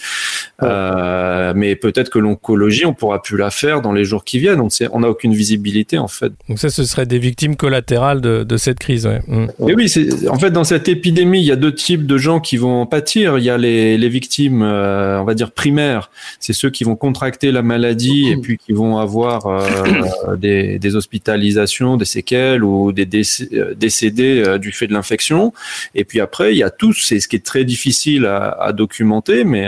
Euh, 0.63 1.53
mais 1.55 1.75
peut-être 1.75 2.09
que 2.09 2.19
l'oncologie, 2.19 2.85
on 2.85 2.93
pourra 2.93 3.21
plus 3.21 3.37
la 3.37 3.51
faire 3.51 3.81
dans 3.81 3.91
les 3.91 4.05
jours 4.05 4.23
qui 4.23 4.39
viennent. 4.39 4.61
On 4.91 4.99
n'a 4.99 5.09
aucune 5.09 5.33
visibilité 5.33 5.97
en 5.97 6.07
fait. 6.07 6.33
Donc 6.49 6.59
ça, 6.59 6.69
ce 6.69 6.83
serait 6.83 7.05
des 7.05 7.19
victimes 7.19 7.55
collatérales 7.55 8.21
de, 8.21 8.57
cette 8.57 8.79
crise. 8.79 9.05
Ouais. 9.05 9.21
Mm. 9.27 9.47
Et 9.67 9.75
oui, 9.75 9.91
en 10.29 10.39
fait 10.39 10.51
dans 10.51 10.63
cette 10.63 10.87
épidémie, 10.87 11.39
il 11.39 11.45
y 11.45 11.51
a 11.51 11.55
deux 11.55 11.73
types 11.73 12.05
de 12.05 12.17
gens 12.17 12.39
qui 12.39 12.57
vont 12.57 12.85
pâtir. 12.85 13.37
Il 13.37 13.43
y 13.43 13.49
a 13.49 13.57
les, 13.57 14.09
victimes, 14.09 14.61
euh, 14.61 15.19
on 15.19 15.23
va 15.23 15.33
dire 15.33 15.51
primaires, 15.51 16.11
c'est 16.39 16.53
ceux 16.53 16.69
qui 16.69 16.83
vont 16.83 16.95
contracter 16.95 17.51
la 17.51 17.61
maladie 17.61 18.29
et 18.29 18.37
puis 18.37 18.57
qui 18.57 18.71
vont 18.71 18.97
avoir 18.97 19.47
euh, 19.47 20.35
des, 20.37 20.95
hospitalisations, 20.95 21.97
des 21.97 22.05
séquelles 22.05 22.63
ou 22.63 22.91
des 22.91 23.05
décédés 23.05 24.57
du 24.59 24.71
fait 24.71 24.87
de 24.87 24.93
l'infection. 24.93 25.53
Et 25.95 26.05
puis 26.05 26.21
après, 26.21 26.53
il 26.53 26.57
y 26.57 26.63
a 26.63 26.69
tous, 26.69 27.01
c'est 27.01 27.19
ce 27.19 27.27
qui 27.27 27.35
est 27.35 27.45
très 27.45 27.65
difficile 27.65 28.25
à, 28.25 28.49
à 28.49 28.73
documenter, 28.73 29.43
mais 29.43 29.67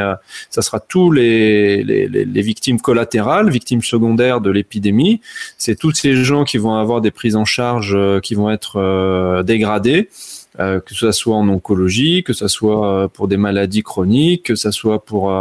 ça 0.50 0.62
sera 0.62 0.80
tous 0.80 1.12
les, 1.12 1.84
les, 1.84 2.42
victimes 2.42 2.80
collatérales, 2.80 3.50
victimes 3.50 3.82
secondaires 3.82 4.42
de 4.42 4.50
l'épidémie. 4.50 5.22
C'est 5.58 5.78
tous 5.78 5.92
ces 5.92 6.16
gens 6.24 6.44
qui 6.48 6.58
vont 6.58 6.76
avoir 6.76 7.02
des 7.02 7.12
prises 7.12 7.36
en 7.36 7.46
charge 7.46 7.94
euh, 7.96 8.20
qui 8.20 8.34
vont 8.34 8.50
être 8.50 8.78
euh, 8.78 9.44
dégradées. 9.44 10.10
Euh, 10.60 10.80
que 10.80 10.96
ce 10.96 11.12
soit 11.12 11.36
en 11.36 11.48
oncologie, 11.50 12.24
que 12.24 12.34
ce 12.34 12.48
soit 12.48 13.10
pour 13.10 13.28
des 13.28 13.38
maladies 13.38 13.84
chroniques, 13.84 14.42
que 14.42 14.56
ce 14.56 14.72
soit 14.72 15.06
pour 15.06 15.32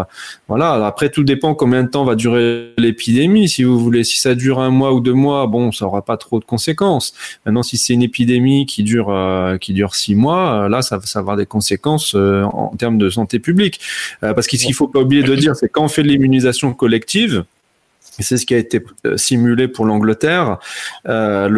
voilà. 0.47 0.87
Après, 0.87 1.09
tout 1.09 1.25
dépend 1.25 1.55
combien 1.55 1.85
de 1.85 1.89
temps 1.89 2.05
va 2.05 2.17
durer 2.17 2.75
l'épidémie. 2.77 3.49
Si 3.49 3.65
vous 3.65 3.79
voulez, 3.79 4.05
si 4.05 4.19
ça 4.19 4.35
dure 4.35 4.61
un 4.61 4.69
mois 4.69 4.93
ou 4.93 5.01
deux 5.01 5.15
mois, 5.15 5.47
bon, 5.47 5.73
ça 5.73 5.87
aura 5.87 6.05
pas 6.05 6.19
trop 6.19 6.39
de 6.39 6.45
conséquences. 6.45 7.15
Maintenant, 7.47 7.63
si 7.63 7.79
c'est 7.79 7.95
une 7.95 8.03
épidémie 8.03 8.67
qui 8.67 8.83
dure 8.83 9.11
qui 9.59 9.73
dure 9.73 9.95
six 9.95 10.15
mois, 10.15 10.69
là, 10.69 10.83
ça, 10.83 11.01
ça 11.03 11.21
va 11.21 11.23
avoir 11.23 11.37
des 11.39 11.47
conséquences 11.47 12.15
en 12.15 12.75
termes 12.77 12.99
de 12.99 13.09
santé 13.09 13.39
publique. 13.39 13.81
parce 14.21 14.47
que 14.47 14.59
ce 14.59 14.67
qu'il 14.67 14.75
faut 14.75 14.89
pas 14.89 15.01
oublier 15.01 15.23
de 15.23 15.35
dire, 15.35 15.57
c'est 15.57 15.71
quand 15.71 15.85
on 15.85 15.89
fait 15.89 16.03
de 16.03 16.09
l'immunisation 16.09 16.75
collective 16.75 17.47
c'est 18.23 18.37
ce 18.37 18.47
qui 18.47 18.55
a 18.55 18.59
été 18.59 18.83
euh, 19.07 19.17
simulé 19.17 19.69
pour 19.69 19.85
l'Angleterre. 19.85 20.59
Euh, 21.09 21.49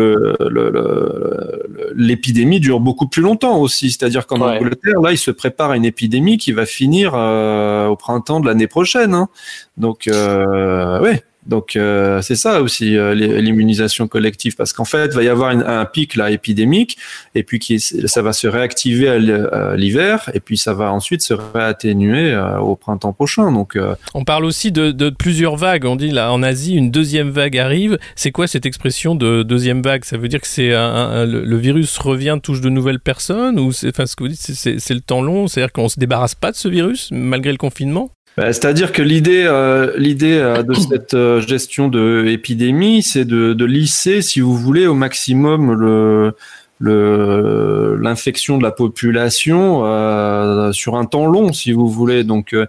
l'épidémie 1.95 2.57
le, 2.57 2.61
dure 2.61 2.81
beaucoup 2.81 3.09
plus 3.09 3.23
longtemps 3.23 3.59
aussi. 3.59 3.91
C'est-à-dire 3.91 4.27
qu'en 4.27 4.41
Angleterre, 4.41 5.01
là, 5.01 5.13
il 5.13 5.19
se 5.19 5.31
prépare 5.31 5.71
à 5.71 5.77
une 5.77 5.85
épidémie 5.85 6.39
qui 6.39 6.53
va 6.53 6.67
finir 6.67 7.13
euh, 7.15 7.87
au 7.87 7.97
printemps 7.97 8.41
de 8.41 8.47
l'année 8.47 8.67
prochaine. 8.67 9.15
Hein. 9.15 9.29
Donc, 9.77 10.09
euh, 10.09 11.01
ouais. 11.01 11.23
Donc 11.49 11.77
euh, 11.77 12.21
c'est 12.21 12.37
ça 12.37 12.61
aussi 12.61 12.97
euh, 12.97 13.15
l'immunisation 13.15 14.07
collective 14.07 14.55
parce 14.55 14.75
qu'en 14.75 14.85
fait 14.85 15.07
il 15.07 15.15
va 15.15 15.23
y 15.23 15.29
avoir 15.29 15.51
un 15.51 15.85
pic 15.87 16.15
là 16.15 16.31
épidémique 16.31 16.99
et 17.35 17.43
puis 17.43 17.59
qui, 17.59 17.81
ça 17.81 18.23
va 18.23 18.35
se 18.35 18.47
réactiver 18.47 19.09
à 19.09 19.75
l'hiver 19.75 20.31
et 20.35 20.41
puis 20.41 20.59
ça 20.59 20.75
va 20.75 20.93
ensuite 20.93 21.23
se 21.23 21.33
réatténuer 21.33 22.33
euh, 22.33 22.59
au 22.59 22.77
printemps 22.77 23.15
prochain. 23.15 23.51
Donc 23.51 23.79
on 24.15 24.25
parle 24.25 24.45
aussi 24.45 24.71
de, 24.71 24.91
de, 24.91 25.09
plusieurs 25.09 25.57
vagues. 25.57 25.87
On 25.87 25.97
dit 25.97 26.11
là 26.11 26.33
en 26.33 26.43
Asie 26.43 26.75
une 26.75 26.91
deuxième 26.91 27.31
vague 27.31 27.57
arrive. 27.57 27.99
C'est 28.15 28.31
quoi 28.31 28.47
cette 28.47 28.67
expression 28.67 29.15
de 29.15 29.43
deuxième 29.43 29.81
vague? 29.81 30.05
Ça 30.05 30.19
veut 30.19 30.29
dire 30.29 30.43
que 30.43 30.47
c'est 30.47 30.71
le, 30.71 31.57
virus 31.57 31.97
revient 31.99 32.39
touche 32.43 32.61
de 32.61 32.69
nouvelles 32.69 33.01
personnes 33.01 33.59
ou 33.59 33.73
c'est 33.73 33.89
enfin 33.89 34.07
ce 34.07 34.17
que 34.17 34.25
vous 34.25 34.29
dites 34.29 34.39
c'est 34.39 34.95
le 34.95 35.01
temps 35.01 35.23
long. 35.23 35.49
C'est-à-dire 35.49 35.73
qu'on 35.73 35.89
se 35.89 35.99
débarrasse 35.99 36.35
pas 36.35 36.51
de 36.51 36.57
ce 36.57 36.69
virus 36.69 37.09
malgré 37.11 37.53
le 37.53 37.59
confinement? 37.59 38.11
Bah, 38.39 38.53
c'est-à-dire 38.53 38.93
que 38.93 39.03
l'idée, 39.03 39.43
euh, 39.45 39.93
l'idée 39.99 40.39
euh, 40.39 40.63
de 40.63 40.73
cette 40.91 41.15
euh, 41.15 41.41
gestion 41.41 41.89
de 41.89 42.25
épidémie, 42.29 43.03
c'est 43.03 43.25
de, 43.25 43.53
de, 43.53 43.65
lisser, 43.65 44.23
si 44.23 44.41
vous 44.41 44.57
voulez, 44.57 44.87
au 44.87 44.95
maximum 44.95 45.73
le 45.73 46.35
le 46.79 47.97
l'infection 48.01 48.59
de 48.59 48.63
la 48.63 48.71
population 48.71 49.85
euh, 49.85 50.73
sur 50.73 50.97
un 50.97 51.05
temps 51.05 51.27
long, 51.27 51.53
si 51.53 51.73
vous 51.73 51.89
voulez. 51.89 52.25
Donc 52.25 52.55
euh, 52.55 52.67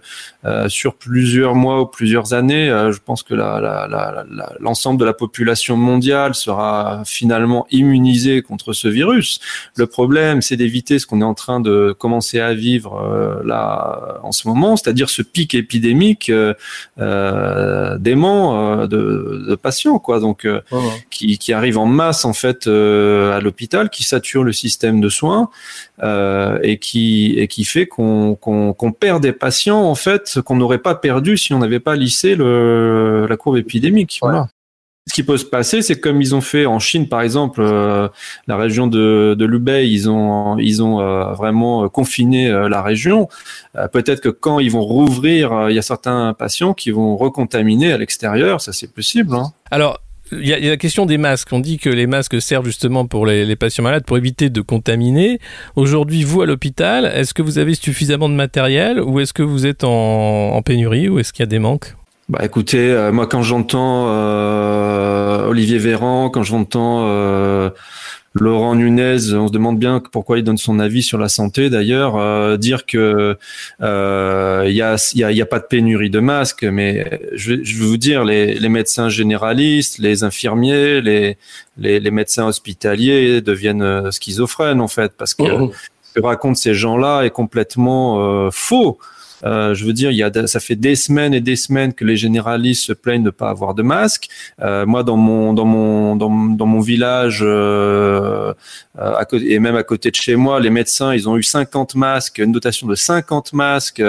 sur 0.68 0.94
plusieurs 0.96 1.54
mois 1.54 1.80
ou 1.82 1.86
plusieurs 1.86 2.34
années, 2.34 2.68
je 2.68 2.98
pense 3.04 3.22
que 3.22 3.34
l'ensemble 4.60 4.98
de 5.00 5.04
la 5.04 5.12
population 5.12 5.76
mondiale 5.76 6.34
sera 6.34 7.02
finalement 7.04 7.66
immunisée 7.70 8.42
contre 8.42 8.72
ce 8.72 8.88
virus. 8.88 9.38
Le 9.76 9.86
problème, 9.86 10.42
c'est 10.42 10.56
d'éviter 10.56 10.98
ce 10.98 11.06
qu'on 11.06 11.20
est 11.20 11.24
en 11.24 11.34
train 11.34 11.60
de 11.60 11.94
commencer 11.98 12.40
à 12.40 12.54
vivre 12.54 13.42
là 13.44 14.18
en 14.22 14.32
ce 14.32 14.48
moment, 14.48 14.76
c'est-à-dire 14.76 15.10
ce 15.10 15.22
pic 15.22 15.54
épidémique 15.54 16.32
d'aimants 16.96 17.98
de, 18.86 19.44
de, 19.48 19.54
patients, 19.54 19.98
quoi. 19.98 20.20
Donc 20.20 20.46
qui, 21.10 21.38
qui 21.38 21.52
arrive 21.52 21.78
en 21.78 21.86
masse 21.86 22.24
en 22.24 22.32
fait 22.32 22.66
à 22.66 23.40
l'hôpital, 23.40 23.90
qui 23.90 23.99
sature 24.04 24.44
le 24.44 24.52
système 24.52 25.00
de 25.00 25.08
soins 25.08 25.50
euh, 26.02 26.58
et 26.62 26.78
qui 26.78 27.34
et 27.38 27.48
qui 27.48 27.64
fait 27.64 27.86
qu'on 27.86 28.34
qu'on 28.34 28.92
perd 28.92 29.22
des 29.22 29.32
patients 29.32 29.82
en 29.82 29.94
fait 29.94 30.40
qu'on 30.44 30.56
n'aurait 30.56 30.78
pas 30.78 30.94
perdu 30.94 31.36
si 31.36 31.54
on 31.54 31.58
n'avait 31.58 31.80
pas 31.80 31.96
lissé 31.96 32.34
le, 32.34 33.26
la 33.28 33.36
courbe 33.36 33.56
épidémique. 33.56 34.18
Voilà. 34.22 34.48
Ce 35.08 35.14
qui 35.14 35.22
peut 35.22 35.38
se 35.38 35.44
passer, 35.44 35.82
c'est 35.82 35.98
comme 35.98 36.20
ils 36.20 36.34
ont 36.34 36.40
fait 36.42 36.66
en 36.66 36.78
Chine, 36.78 37.08
par 37.08 37.22
exemple, 37.22 37.62
euh, 37.62 38.08
la 38.46 38.56
région 38.56 38.86
de, 38.86 39.34
de 39.36 39.44
Lubei, 39.44 39.90
ils 39.90 40.08
ont, 40.08 40.56
ils 40.58 40.82
ont 40.82 41.00
euh, 41.00 41.32
vraiment 41.32 41.88
confiné 41.88 42.48
la 42.48 42.82
région. 42.82 43.28
Peut-être 43.92 44.20
que 44.20 44.28
quand 44.28 44.60
ils 44.60 44.70
vont 44.70 44.82
rouvrir, 44.84 45.68
il 45.70 45.74
y 45.74 45.78
a 45.78 45.82
certains 45.82 46.34
patients 46.34 46.74
qui 46.74 46.90
vont 46.90 47.16
recontaminer 47.16 47.92
à 47.92 47.98
l'extérieur. 47.98 48.60
Ça, 48.60 48.72
c'est 48.72 48.92
possible. 48.92 49.34
Hein. 49.34 49.52
Alors, 49.70 50.00
il 50.32 50.46
y, 50.46 50.52
a, 50.52 50.58
la 50.58 50.76
question 50.76 51.06
des 51.06 51.18
masques. 51.18 51.48
On 51.52 51.60
dit 51.60 51.78
que 51.78 51.88
les 51.88 52.06
masques 52.06 52.40
servent 52.40 52.66
justement 52.66 53.06
pour 53.06 53.26
les, 53.26 53.56
patients 53.56 53.84
malades 53.84 54.04
pour 54.04 54.16
éviter 54.16 54.50
de 54.50 54.60
contaminer. 54.60 55.38
Aujourd'hui, 55.76 56.24
vous 56.24 56.42
à 56.42 56.46
l'hôpital, 56.46 57.04
est-ce 57.14 57.34
que 57.34 57.42
vous 57.42 57.58
avez 57.58 57.74
suffisamment 57.74 58.28
de 58.28 58.34
matériel 58.34 59.00
ou 59.00 59.20
est-ce 59.20 59.32
que 59.32 59.42
vous 59.42 59.66
êtes 59.66 59.84
en, 59.84 60.60
pénurie 60.62 61.08
ou 61.08 61.18
est-ce 61.18 61.32
qu'il 61.32 61.42
y 61.42 61.44
a 61.44 61.46
des 61.46 61.58
manques? 61.58 61.94
Bah 62.28 62.40
écoutez, 62.44 62.92
euh, 62.92 63.10
moi 63.10 63.26
quand 63.26 63.42
j'entends 63.42 64.06
euh, 64.06 65.48
Olivier 65.48 65.78
Véran, 65.78 66.30
quand 66.30 66.44
j'entends 66.44 67.06
euh, 67.08 67.70
Laurent 68.34 68.76
Nunez, 68.76 69.34
on 69.34 69.48
se 69.48 69.52
demande 69.52 69.78
bien 69.78 70.00
pourquoi 70.12 70.38
il 70.38 70.44
donne 70.44 70.56
son 70.56 70.78
avis 70.78 71.02
sur 71.02 71.18
la 71.18 71.28
santé. 71.28 71.68
D'ailleurs, 71.68 72.16
euh, 72.16 72.56
dire 72.56 72.86
que 72.86 73.36
euh, 73.82 74.64
il 74.68 74.72
y, 74.72 74.82
a, 74.82 74.96
y, 75.14 75.24
a, 75.24 75.32
y, 75.32 75.42
a, 75.42 75.46
pas 75.46 75.58
de 75.58 75.64
pénurie 75.64 76.10
de 76.10 76.20
masques, 76.20 76.62
mais 76.62 77.20
je, 77.32 77.62
je 77.62 77.78
vais 77.78 77.84
vous 77.86 77.96
dire, 77.96 78.24
les, 78.24 78.54
les, 78.54 78.68
médecins 78.68 79.08
généralistes, 79.08 79.98
les 79.98 80.22
infirmiers, 80.22 81.00
les, 81.00 81.38
les, 81.76 81.98
les 81.98 82.10
médecins 82.12 82.46
hospitaliers 82.46 83.40
deviennent 83.40 83.82
euh, 83.82 84.12
schizophrènes 84.12 84.80
en 84.80 84.88
fait, 84.88 85.12
parce 85.18 85.34
que 85.34 85.42
oh. 85.42 85.72
ce 86.02 86.20
que 86.20 86.24
racontent 86.24 86.54
ces 86.54 86.74
gens-là 86.74 87.22
est 87.22 87.30
complètement 87.30 88.48
faux. 88.52 88.98
Euh, 89.44 89.74
je 89.74 89.84
veux 89.84 89.92
dire, 89.92 90.10
il 90.10 90.16
y 90.16 90.22
a, 90.22 90.46
ça 90.46 90.60
fait 90.60 90.76
des 90.76 90.96
semaines 90.96 91.34
et 91.34 91.40
des 91.40 91.56
semaines 91.56 91.92
que 91.92 92.04
les 92.04 92.16
généralistes 92.16 92.84
se 92.84 92.92
plaignent 92.92 93.22
de 93.22 93.26
ne 93.26 93.30
pas 93.30 93.50
avoir 93.50 93.74
de 93.74 93.82
masque. 93.82 94.28
Euh, 94.60 94.86
moi, 94.86 95.02
dans 95.02 95.16
mon 95.16 95.52
dans 95.52 95.64
mon 95.64 96.16
dans, 96.16 96.28
mon 96.66 96.80
village 96.80 97.40
euh, 97.42 98.52
côté, 99.28 99.52
et 99.52 99.58
même 99.58 99.76
à 99.76 99.82
côté 99.82 100.10
de 100.10 100.16
chez 100.16 100.36
moi, 100.36 100.60
les 100.60 100.70
médecins, 100.70 101.14
ils 101.14 101.28
ont 101.28 101.36
eu 101.36 101.42
50 101.42 101.94
masques, 101.94 102.38
une 102.38 102.52
dotation 102.52 102.86
de 102.86 102.94
50 102.94 103.52
masques 103.52 104.02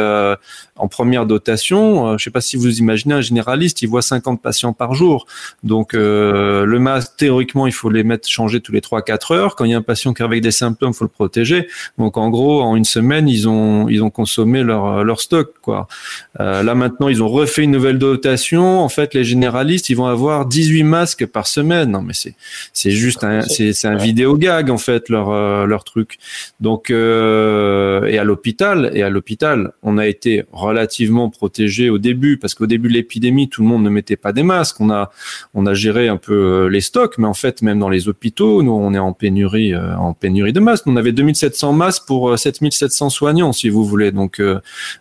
en 0.82 0.88
première 0.88 1.26
dotation. 1.26 2.18
je 2.18 2.24
sais 2.24 2.32
pas 2.32 2.42
si 2.42 2.58
vous 2.58 2.80
imaginez 2.80 3.14
un 3.14 3.22
généraliste, 3.22 3.82
il 3.82 3.88
voit 3.88 4.02
50 4.02 4.42
patients 4.42 4.74
par 4.74 4.94
jour. 4.94 5.26
Donc 5.64 5.94
le 5.94 6.78
masque, 6.80 7.14
théoriquement, 7.18 7.68
il 7.68 7.74
faut 7.74 7.90
les 7.90 8.04
mettre 8.04 8.28
changer 8.28 8.62
tous 8.62 8.72
les 8.72 8.82
3-4 8.82 9.34
heures. 9.34 9.56
Quand 9.56 9.66
il 9.66 9.72
y 9.72 9.74
a 9.74 9.78
un 9.78 9.82
patient 9.82 10.14
qui 10.14 10.24
a 10.24 10.26
avec 10.26 10.42
des 10.42 10.52
symptômes, 10.52 10.92
il 10.92 10.96
faut 10.96 11.06
le 11.06 11.10
protéger. 11.10 11.68
Donc 11.98 12.18
en 12.18 12.30
gros, 12.30 12.62
en 12.62 12.76
une 12.76 12.86
semaine, 12.86 13.28
ils 13.28 13.48
ont 13.48 13.90
ils 13.90 14.02
ont 14.04 14.10
consommé 14.10 14.64
leur 14.64 15.04
leur 15.04 15.22
stock. 15.22 15.54
Quoi. 15.62 15.88
Euh, 16.40 16.64
là 16.64 16.76
maintenant, 16.76 17.10
ils 17.10 17.22
ont 17.22 17.28
refait 17.28 17.64
une 17.64 17.72
nouvelle 17.72 18.00
dotation. 18.00 18.80
En 18.80 18.90
fait, 18.90 19.14
les 19.14 19.24
généralistes, 19.24 19.90
ils 19.90 19.96
vont 19.96 20.06
avoir 20.06 20.46
18 20.46 20.84
masques 20.84 21.26
par 21.26 21.48
semaine. 21.48 21.92
Non, 21.92 22.02
mais 22.02 22.14
c'est 22.14 22.36
c'est 22.74 22.92
juste 22.92 23.24
un 23.24 23.42
c'est 23.42 23.86
un 23.86 23.98
vidéo 23.98 24.38
gag 24.38 24.70
en 24.70 24.78
fait 24.78 25.10
leur 25.10 25.30
euh, 25.30 25.66
leur 25.66 25.84
truc. 25.84 26.18
Donc 26.60 26.90
euh, 26.90 28.06
et 28.06 28.18
à 28.18 28.24
l'hôpital 28.24 28.92
et 28.94 29.04
à 29.04 29.10
l'hôpital, 29.10 29.74
on 29.84 29.98
a 29.98 30.08
été 30.08 30.46
relativement 30.52 30.71
protégé 31.30 31.90
au 31.90 31.98
début 31.98 32.38
parce 32.38 32.56
qu'au 32.56 32.68
début 32.68 32.90
de 32.90 32.94
l'épidémie, 32.94 33.50
tout 33.50 33.62
le 33.62 33.68
monde 33.68 33.84
ne 33.84 33.90
mettait 33.90 34.16
pas 34.16 34.34
des 34.34 34.44
masques. 34.44 34.80
On 34.80 34.90
a 34.90 35.12
on 35.54 35.66
a 35.66 35.74
géré 35.74 36.08
un 36.08 36.18
peu 36.18 36.68
les 36.68 36.82
stocks, 36.82 37.18
mais 37.18 37.28
en 37.28 37.34
fait, 37.34 37.62
même 37.62 37.80
dans 37.80 37.90
les 37.90 38.08
hôpitaux, 38.08 38.64
nous 38.64 38.72
on 38.72 38.94
est 38.94 39.00
en 39.00 39.14
pénurie 39.14 39.76
en 39.76 40.14
pénurie 40.14 40.54
de 40.54 40.60
masques. 40.60 40.88
On 40.88 40.96
avait 40.96 41.12
2700 41.12 41.74
masques 41.74 42.04
pour 42.08 42.38
7700 42.38 43.10
soignants, 43.10 43.54
si 43.54 43.70
vous 43.70 43.86
voulez. 43.86 44.12
Donc 44.12 44.42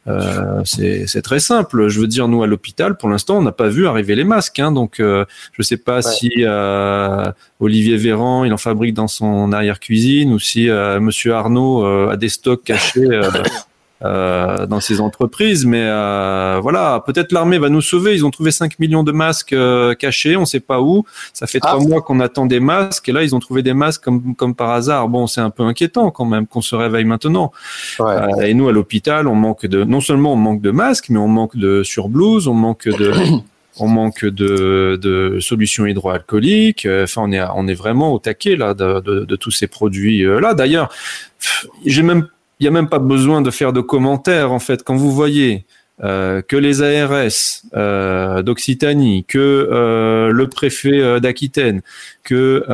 euh, 0.09 0.62
c'est 0.65 1.23
très 1.23 1.41
simple. 1.41 1.89
Je 1.89 2.00
veux 2.00 2.07
dire, 2.07 2.29
nous 2.29 2.43
à 2.43 2.47
l'hôpital, 2.47 2.97
pour 2.97 3.09
l'instant, 3.09 3.39
on 3.39 3.43
n'a 3.43 3.53
pas 3.53 3.69
vu 3.69 3.87
arriver 3.87 4.15
les 4.15 4.25
masques. 4.25 4.59
Hein, 4.59 4.73
donc, 4.73 5.00
euh, 5.00 5.25
je 5.53 5.61
ne 5.61 5.65
sais 5.65 5.77
pas 5.77 6.03
si 6.03 6.31
euh, 6.39 7.31
Olivier 7.61 7.97
Véran, 7.97 8.45
il 8.45 8.53
en 8.53 8.59
fabrique 8.59 8.95
dans 8.95 9.09
son 9.09 9.53
arrière-cuisine, 9.53 10.33
ou 10.33 10.39
si 10.39 10.69
Monsieur 10.69 11.35
Arnaud 11.35 11.85
a 11.85 12.17
des 12.17 12.29
stocks 12.29 12.65
cachés 12.65 13.07
euh, 14.02 14.64
dans 14.64 14.80
ces 14.80 15.02
entreprises. 15.02 15.66
Mais 15.66 15.83
euh, 15.83 16.59
voilà, 16.62 17.02
peut-être 17.04 17.33
l'armée 17.33 17.59
va 17.59 17.69
nous 17.69 17.83
sauver. 17.83 18.14
Ils 18.14 18.25
ont 18.25 18.30
trouvé 18.30 18.50
5 18.50 18.78
millions 18.78 19.02
de 19.02 19.12
masques 19.12 19.52
euh, 19.52 19.95
cachés, 19.95 20.37
on 20.37 20.40
ne 20.40 20.47
sait 20.47 20.61
pas 20.61 20.80
où. 20.80 21.04
Ça 21.35 21.47
fait 21.47 21.61
trois 21.61 21.78
ah. 21.78 21.87
mois 21.87 22.00
qu'on 22.00 22.19
attend 22.21 22.47
des 22.47 22.61
masques 22.61 23.11
et 23.11 23.12
là 23.12 23.23
ils 23.23 23.35
ont 23.35 23.40
trouvé 23.40 23.62
des 23.62 23.75
masques 23.75 24.02
comme 24.02 24.34
comme 24.36 24.54
par 24.54 24.71
hasard. 24.71 25.10
Bon, 25.10 25.26
c'est 25.26 25.43
un 25.43 25.50
peu 25.50 25.65
inquiétant 25.65 26.10
quand 26.10 26.25
même 26.25 26.47
qu'on 26.47 26.63
se 26.63 26.75
réveille 26.75 27.04
maintenant. 27.04 27.52
Ouais. 27.99 28.49
et 28.49 28.54
nous 28.54 28.69
à 28.69 28.73
l'hôpital, 28.73 29.28
on 29.28 29.34
manque 29.34 29.67
de 29.67 29.84
non 29.84 30.00
seulement 30.00 30.32
on 30.32 30.36
manque 30.36 30.63
de 30.63 30.71
masques, 30.71 31.10
mais 31.10 31.19
on 31.19 31.28
manque 31.28 31.58
de 31.58 31.82
surblouses, 31.82 32.49
on 32.49 32.54
manque 32.54 32.89
de 32.89 33.13
on 33.78 33.89
manque 33.89 34.25
de, 34.25 34.99
de, 35.00 35.39
solutions 35.41 35.84
hydroalcooliques. 35.84 36.89
Enfin, 36.91 37.21
on 37.26 37.32
est, 37.32 37.43
on 37.54 37.69
est 37.69 37.75
vraiment 37.75 38.15
au 38.15 38.19
taquet 38.19 38.56
là 38.56 38.73
de, 38.73 39.00
de, 39.00 39.25
de 39.26 39.36
tous 39.36 39.50
ces 39.50 39.67
produits 39.67 40.23
là. 40.23 40.54
D'ailleurs, 40.54 40.91
j'ai 41.84 42.02
même 42.02 42.28
il 42.61 42.65
n'y 42.65 42.69
a 42.69 42.71
même 42.71 42.89
pas 42.89 42.99
besoin 42.99 43.41
de 43.41 43.51
faire 43.51 43.73
de 43.73 43.81
commentaires 43.81 44.53
en 44.53 44.59
fait. 44.59 44.83
Quand 44.85 44.95
vous 44.95 45.11
voyez 45.11 45.65
euh, 46.03 46.41
que 46.41 46.57
les 46.57 46.81
ARS 46.81 47.63
euh, 47.75 48.43
d'Occitanie, 48.43 49.25
que 49.25 49.39
euh, 49.39 50.31
le 50.31 50.49
préfet 50.49 51.21
d'Aquitaine, 51.21 51.83
que 52.23 52.65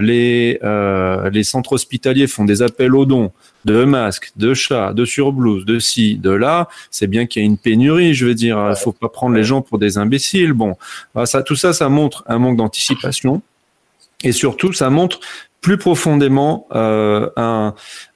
les, 0.00 0.58
les 1.30 1.44
centres 1.44 1.72
hospitaliers 1.72 2.26
font 2.26 2.44
des 2.44 2.62
appels 2.62 2.94
aux 2.94 3.04
dons 3.04 3.32
de 3.64 3.84
masques, 3.84 4.32
de 4.36 4.54
chats, 4.54 4.92
de 4.94 5.04
surblouses, 5.04 5.66
de 5.66 5.78
ci, 5.78 6.16
de 6.16 6.30
là, 6.30 6.68
c'est 6.90 7.06
bien 7.06 7.26
qu'il 7.26 7.42
y 7.42 7.44
a 7.44 7.46
une 7.46 7.58
pénurie. 7.58 8.14
Je 8.14 8.26
veux 8.26 8.34
dire, 8.34 8.68
il 8.70 8.76
faut 8.76 8.92
pas 8.92 9.08
prendre 9.08 9.34
les 9.34 9.44
gens 9.44 9.60
pour 9.60 9.78
des 9.78 9.98
imbéciles. 9.98 10.52
Bon, 10.52 10.76
ça, 11.24 11.42
tout 11.42 11.56
ça, 11.56 11.72
ça 11.72 11.88
montre 11.88 12.24
un 12.28 12.38
manque 12.38 12.56
d'anticipation. 12.56 13.42
Et 14.24 14.32
surtout, 14.32 14.72
ça 14.72 14.90
montre 14.90 15.20
plus 15.60 15.76
profondément 15.76 16.68
euh, 16.74 17.28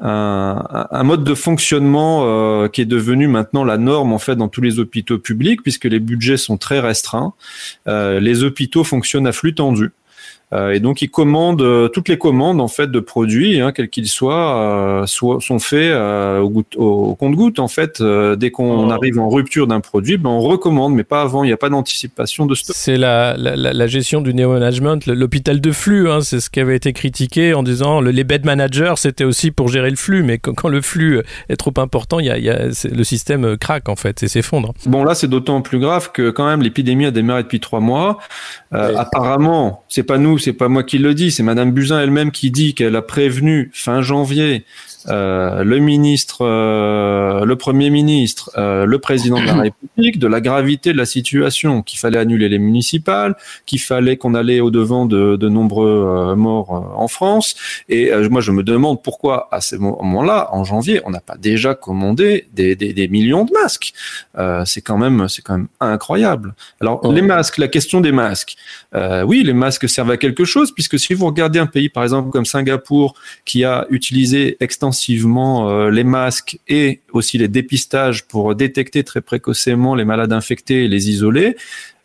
un, 0.00 1.02
mode 1.02 1.24
de 1.24 1.34
fonctionnement 1.34 2.22
euh, 2.24 2.68
qui 2.68 2.80
est 2.80 2.86
devenu 2.86 3.26
maintenant 3.26 3.64
la 3.64 3.78
norme 3.78 4.12
en 4.12 4.18
fait 4.18 4.36
dans 4.36 4.48
tous 4.48 4.60
les 4.60 4.78
hôpitaux 4.78 5.18
publics 5.18 5.62
puisque 5.62 5.84
les 5.84 5.98
budgets 5.98 6.36
sont 6.36 6.56
très 6.56 6.80
restreints. 6.80 7.34
Euh, 7.88 8.20
les 8.20 8.44
hôpitaux 8.44 8.84
fonctionnent 8.84 9.26
à 9.26 9.32
flux 9.32 9.54
tendu. 9.54 9.92
Euh, 10.52 10.72
et 10.72 10.80
donc, 10.80 11.02
ils 11.02 11.10
commandent 11.10 11.62
euh, 11.62 11.88
toutes 11.88 12.08
les 12.08 12.18
commandes 12.18 12.60
en 12.60 12.68
fait 12.68 12.90
de 12.90 13.00
produits, 13.00 13.60
hein, 13.60 13.72
quels 13.72 13.88
qu'ils 13.88 14.08
soient, 14.08 15.02
euh, 15.02 15.06
sont 15.06 15.58
faits 15.58 15.94
au, 15.94 16.64
au 16.76 17.14
compte-goutte 17.14 17.58
en 17.58 17.68
fait. 17.68 18.02
dès 18.02 18.50
qu'on 18.50 18.88
oh. 18.88 18.90
arrive 18.90 19.18
en 19.18 19.28
rupture 19.28 19.66
d'un 19.66 19.80
produit, 19.80 20.16
ben 20.16 20.30
on 20.30 20.40
recommande, 20.40 20.94
mais 20.94 21.04
pas 21.04 21.22
avant. 21.22 21.44
Il 21.44 21.48
n'y 21.48 21.52
a 21.52 21.56
pas 21.56 21.68
d'anticipation 21.68 22.46
de 22.46 22.54
stock. 22.54 22.76
C'est 22.78 22.96
la, 22.96 23.36
la, 23.36 23.56
la, 23.56 23.86
gestion 23.86 24.20
du 24.20 24.34
néo-management, 24.34 25.06
l'hôpital 25.06 25.60
de 25.60 25.72
flux. 25.72 26.10
Hein, 26.10 26.20
c'est 26.20 26.40
ce 26.40 26.50
qui 26.50 26.60
avait 26.60 26.76
été 26.76 26.92
critiqué 26.92 27.54
en 27.54 27.62
disant 27.62 28.00
le, 28.00 28.10
les 28.10 28.24
bed 28.24 28.44
managers, 28.44 28.94
c'était 28.96 29.24
aussi 29.24 29.50
pour 29.50 29.68
gérer 29.68 29.90
le 29.90 29.96
flux, 29.96 30.22
mais 30.22 30.38
quand, 30.38 30.54
quand 30.54 30.68
le 30.68 30.80
flux 30.80 31.20
est 31.48 31.56
trop 31.56 31.72
important, 31.76 32.20
il 32.20 32.26
y 32.26 32.30
a, 32.30 32.38
il 32.38 32.44
y 32.44 32.50
a 32.50 32.66
le 32.66 33.04
système 33.04 33.56
craque 33.56 33.88
en 33.88 33.96
fait 33.96 34.22
et 34.22 34.28
s'effondre. 34.28 34.74
Bon, 34.86 35.04
là, 35.04 35.14
c'est 35.14 35.28
d'autant 35.28 35.62
plus 35.62 35.78
grave 35.78 36.12
que 36.12 36.30
quand 36.30 36.46
même 36.46 36.62
l'épidémie 36.62 37.06
a 37.06 37.10
démarré 37.10 37.42
depuis 37.42 37.60
trois 37.60 37.80
mois. 37.80 38.18
Euh, 38.74 38.94
Apparemment, 38.96 39.84
c'est 39.88 40.02
pas 40.02 40.18
nous 40.18 40.38
c'est 40.42 40.52
pas 40.52 40.68
moi 40.68 40.82
qui 40.82 40.98
le 40.98 41.14
dis, 41.14 41.30
c'est 41.30 41.42
Madame 41.42 41.72
Buzyn 41.72 42.00
elle-même 42.00 42.30
qui 42.30 42.50
dit 42.50 42.74
qu'elle 42.74 42.96
a 42.96 43.02
prévenu 43.02 43.70
fin 43.72 44.02
janvier 44.02 44.64
euh, 45.08 45.62
le 45.62 45.78
ministre, 45.78 46.38
euh, 46.42 47.44
le 47.44 47.56
premier 47.56 47.90
ministre, 47.90 48.50
euh, 48.56 48.84
le 48.84 48.98
président 48.98 49.40
de 49.40 49.46
la 49.46 49.54
République 49.62 50.18
de 50.18 50.26
la 50.26 50.40
gravité 50.40 50.92
de 50.92 50.98
la 50.98 51.06
situation, 51.06 51.82
qu'il 51.82 52.00
fallait 52.00 52.18
annuler 52.18 52.48
les 52.48 52.58
municipales, 52.58 53.36
qu'il 53.66 53.80
fallait 53.80 54.16
qu'on 54.16 54.34
allait 54.34 54.60
au 54.60 54.70
devant 54.70 55.06
de, 55.06 55.36
de 55.36 55.48
nombreux 55.48 56.34
morts 56.36 56.94
en 56.96 57.08
France. 57.08 57.54
Et 57.88 58.10
moi, 58.28 58.40
je 58.40 58.50
me 58.50 58.62
demande 58.62 59.02
pourquoi 59.02 59.48
à 59.52 59.60
ce 59.60 59.76
moment-là, 59.76 60.48
en 60.52 60.64
janvier, 60.64 61.00
on 61.04 61.10
n'a 61.10 61.20
pas 61.20 61.36
déjà 61.36 61.74
commandé 61.74 62.48
des, 62.52 62.74
des, 62.74 62.92
des 62.92 63.08
millions 63.08 63.44
de 63.44 63.52
masques. 63.52 63.92
c'est 64.66 64.80
quand 64.80 64.98
même, 64.98 65.28
c'est 65.28 65.42
quand 65.42 65.56
même 65.56 65.68
incroyable. 65.80 66.54
Alors 66.80 67.12
les 67.12 67.22
masques, 67.22 67.58
la 67.58 67.68
question 67.68 68.00
des 68.00 68.12
masques. 68.12 68.56
oui, 69.24 69.42
les 69.44 69.52
masques 69.52 69.88
servent 69.88 70.10
à 70.10 70.16
quelque 70.16 70.32
quelque 70.32 70.44
chose, 70.44 70.72
puisque 70.72 70.98
si 70.98 71.14
vous 71.14 71.26
regardez 71.26 71.58
un 71.58 71.66
pays, 71.66 71.88
par 71.88 72.02
exemple, 72.02 72.30
comme 72.30 72.46
Singapour, 72.46 73.14
qui 73.44 73.64
a 73.64 73.86
utilisé 73.90 74.56
extensivement 74.60 74.91
euh, 75.68 75.90
les 75.90 76.04
masques 76.04 76.58
et 76.68 77.00
aussi 77.12 77.38
les 77.38 77.48
dépistages 77.48 78.24
pour 78.24 78.54
détecter 78.54 79.04
très 79.04 79.20
précocement 79.20 79.94
les 79.94 80.04
malades 80.04 80.32
infectés 80.32 80.84
et 80.84 80.88
les 80.88 81.10
isoler, 81.10 81.56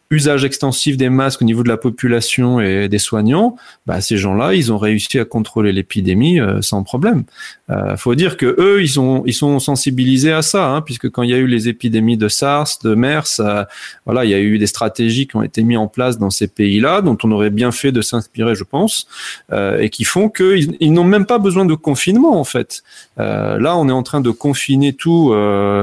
usage 0.10 0.46
extensif 0.46 0.98
des 0.98 1.10
masques 1.10 1.42
au 1.42 1.46
niveau 1.46 1.64
de 1.64 1.70
la 1.70 1.78
population 1.78 2.60
et 2.60 2.88
des 2.88 2.98
soignants, 2.98 3.58
bah, 3.86 4.02
ces 4.02 4.18
gens-là, 4.18 4.54
ils 4.54 4.72
ont 4.72 4.78
réussi 4.78 5.20
à 5.20 5.26
contrôler 5.26 5.72
l'épidémie 5.72 6.40
euh, 6.40 6.62
sans 6.62 6.84
problème. 6.84 7.24
Euh, 7.70 7.98
faut 7.98 8.16
dire 8.16 8.38
que 8.38 8.56
eux, 8.60 8.82
ils 8.82 8.90
sont 8.90 9.24
ils 9.26 9.34
sont 9.34 9.60
sensibilisés 9.60 10.32
à 10.32 10.42
ça, 10.42 10.70
hein, 10.70 10.82
puisque 10.82 11.10
quand 11.10 11.24
il 11.24 11.32
y 11.32 11.34
a 11.34 11.38
eu 11.38 11.48
les 11.48 11.68
épidémies 11.68 12.16
de 12.16 12.30
SARS, 12.30 12.80
de 12.84 12.96
MERS, 12.96 13.40
euh, 13.40 13.66
voilà, 14.06 14.24
il 14.24 14.32
y 14.32 14.34
a 14.34 14.40
eu 14.40 14.58
des 14.58 14.68
stratégies 14.68 15.28
qui 15.28 15.36
ont 15.36 15.44
été 15.44 15.64
mises 15.64 15.78
en 15.78 15.88
place 15.88 16.18
dans 16.18 16.30
ces 16.30 16.48
pays-là, 16.48 17.02
dont 17.02 17.18
on 17.24 17.32
aurait 17.32 17.50
bien 17.50 17.72
fait 17.72 17.92
de 17.92 18.02
s'inspirer, 18.02 18.56
je 18.56 18.64
pense, 18.64 19.08
euh, 19.52 19.80
et 19.80 19.90
qui 19.90 20.06
font 20.06 20.30
qu'ils 20.30 20.78
ils, 20.80 20.94
n'ont 20.94 21.04
même 21.04 21.26
pas 21.26 21.40
besoin 21.40 21.66
de 21.66 21.74
confinement 21.74 22.40
en 22.40 22.46
fait. 22.46 22.84
Là, 23.18 23.76
on 23.76 23.90
est 23.90 23.94
en 23.94 24.04
train 24.04 24.22
de 24.22 24.30
confiner 24.30 24.94
tout. 24.94 25.34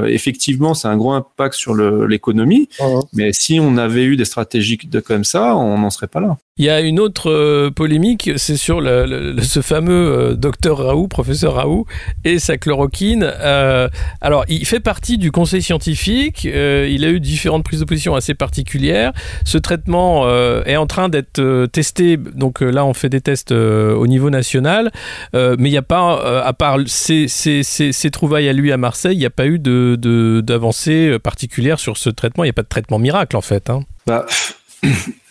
Effectivement, 0.07 0.73
c'est 0.73 0.87
un 0.87 0.95
gros 0.95 1.11
impact 1.11 1.53
sur 1.55 1.75
l'économie, 1.75 2.69
mais 3.11 3.33
si 3.33 3.59
on 3.59 3.77
avait 3.77 4.05
eu 4.05 4.14
des 4.17 4.25
stratégies 4.25 4.77
de 4.77 4.99
comme 4.99 5.23
ça, 5.23 5.55
on 5.55 5.77
n'en 5.77 5.89
serait 5.89 6.07
pas 6.07 6.19
là. 6.19 6.37
Il 6.57 6.63
y 6.63 6.69
a 6.69 6.79
une 6.79 7.01
autre 7.01 7.29
euh, 7.29 7.69
polémique, 7.69 8.31
c'est 8.37 8.55
sur 8.55 8.79
le, 8.79 9.05
le, 9.05 9.41
ce 9.41 9.61
fameux 9.61 9.91
euh, 9.91 10.35
docteur 10.35 10.77
Raoult, 10.77 11.09
professeur 11.09 11.55
Raoult, 11.55 11.85
et 12.23 12.39
sa 12.39 12.55
chloroquine. 12.55 13.29
Euh, 13.29 13.89
alors, 14.21 14.45
il 14.47 14.65
fait 14.65 14.79
partie 14.79 15.17
du 15.17 15.33
conseil 15.33 15.61
scientifique, 15.61 16.45
euh, 16.49 16.87
il 16.89 17.03
a 17.03 17.09
eu 17.09 17.19
différentes 17.19 17.65
prises 17.65 17.81
de 17.81 17.85
position 17.85 18.15
assez 18.15 18.35
particulières. 18.35 19.11
Ce 19.43 19.57
traitement 19.57 20.29
est 20.65 20.77
en 20.77 20.87
train 20.87 21.09
d'être 21.09 21.65
testé, 21.65 22.15
donc 22.15 22.61
là 22.61 22.85
on 22.85 22.93
fait 22.93 23.09
des 23.09 23.19
tests 23.19 23.51
au 23.51 24.07
niveau 24.07 24.29
national, 24.29 24.93
mais 25.33 25.55
il 25.57 25.71
n'y 25.71 25.77
a 25.77 25.81
pas, 25.81 26.41
à 26.41 26.53
part 26.53 26.77
ses, 26.85 27.27
ses, 27.27 27.63
ses, 27.63 27.91
ses, 27.91 28.11
trouvailles 28.11 28.47
à 28.47 28.53
lui 28.53 28.71
à 28.71 28.77
Marseille, 28.77 29.17
il 29.17 29.19
n'y 29.19 29.25
a 29.25 29.29
pas 29.29 29.45
eu 29.45 29.59
d'avancée 29.59 31.07
de, 31.07 31.11
de, 31.11 31.17
particulière 31.17 31.79
sur 31.79 31.97
ce 31.97 32.09
traitement, 32.09 32.45
il 32.45 32.47
n'y 32.47 32.51
a 32.51 32.53
pas 32.53 32.63
de 32.63 32.69
traitement 32.69 32.97
miracle 32.97 33.35
en 33.35 33.41
fait. 33.41 33.69
Hein. 33.69 33.81
Bah 34.07 34.25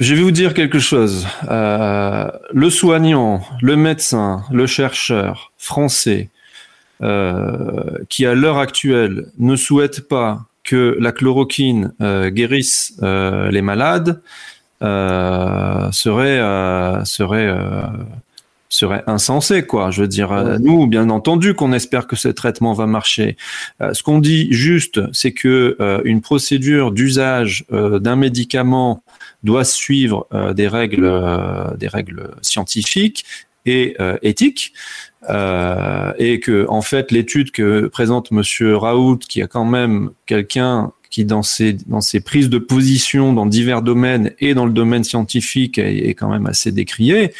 je 0.01 0.14
vais 0.14 0.23
vous 0.23 0.31
dire 0.31 0.55
quelque 0.55 0.79
chose. 0.79 1.27
Euh, 1.51 2.31
le 2.53 2.71
soignant, 2.71 3.43
le 3.61 3.77
médecin, 3.77 4.45
le 4.51 4.67
chercheur 4.67 5.53
français, 5.59 6.31
euh, 7.03 7.99
qui 8.09 8.27
à 8.27 8.35
l'heure 8.35 8.59
actuelle 8.59 9.27
ne 9.38 9.57
souhaite 9.57 10.09
pas 10.09 10.47
que 10.62 10.97
la 10.99 11.12
chloroquine 11.12 11.93
euh, 12.01 12.31
guérisse 12.31 12.95
les 13.03 13.62
malades, 13.62 14.23
serait 14.81 16.40
serait 17.05 17.55
serait 18.75 19.05
insensé, 19.07 19.62
quoi. 19.62 19.90
Je 19.90 20.03
veux 20.03 20.09
dire, 20.09 20.59
nous, 20.61 20.87
bien 20.87 21.09
entendu, 21.11 21.55
qu'on 21.55 21.73
espère 21.73 22.07
que 22.07 22.17
ce 22.17 22.29
traitement 22.29 22.73
va 22.73 22.87
marcher. 22.87 23.37
Euh, 23.81 23.95
ce 23.95 24.03
qu'on 24.03 24.19
dit 24.19 24.53
juste, 24.53 25.01
c'est 25.12 25.33
que 25.33 25.77
euh, 25.81 26.01
une 26.05 26.21
procédure 26.21 26.90
d'usage 26.90 27.64
d'un 27.71 28.17
médicament 28.17 29.03
doit 29.44 29.64
suivre 29.64 30.26
des 30.54 30.68
règles, 30.68 31.11
des 31.78 31.88
règles 31.88 32.30
scientifiques 32.42 33.24
et 33.66 33.96
éthiques. 34.22 34.72
et 35.28 36.40
que, 36.40 36.66
en 36.68 36.83
fait, 36.83 37.12
l'étude 37.12 37.50
que 37.50 37.87
présente 37.87 38.30
Monsieur 38.30 38.76
Raoult, 38.76 39.18
qui 39.28 39.42
a 39.42 39.46
quand 39.46 39.64
même 39.64 40.11
quelqu'un 40.26 40.92
qui 41.14 41.24
dans 41.24 41.44
ses, 41.44 41.74
dans 41.87 42.00
ses 42.00 42.18
prises 42.18 42.48
de 42.48 42.59
position 42.59 43.33
dans 43.33 43.46
divers 43.46 43.83
domaines 43.83 44.33
et 44.40 44.53
dans 44.53 44.66
le 44.66 44.72
domaine 44.72 45.05
scientifique 45.05 45.79
est, 45.79 46.09
est 46.09 46.14
quand 46.14 46.29
même 46.29 46.46
assez 46.46 46.72
décrié. 46.72 47.33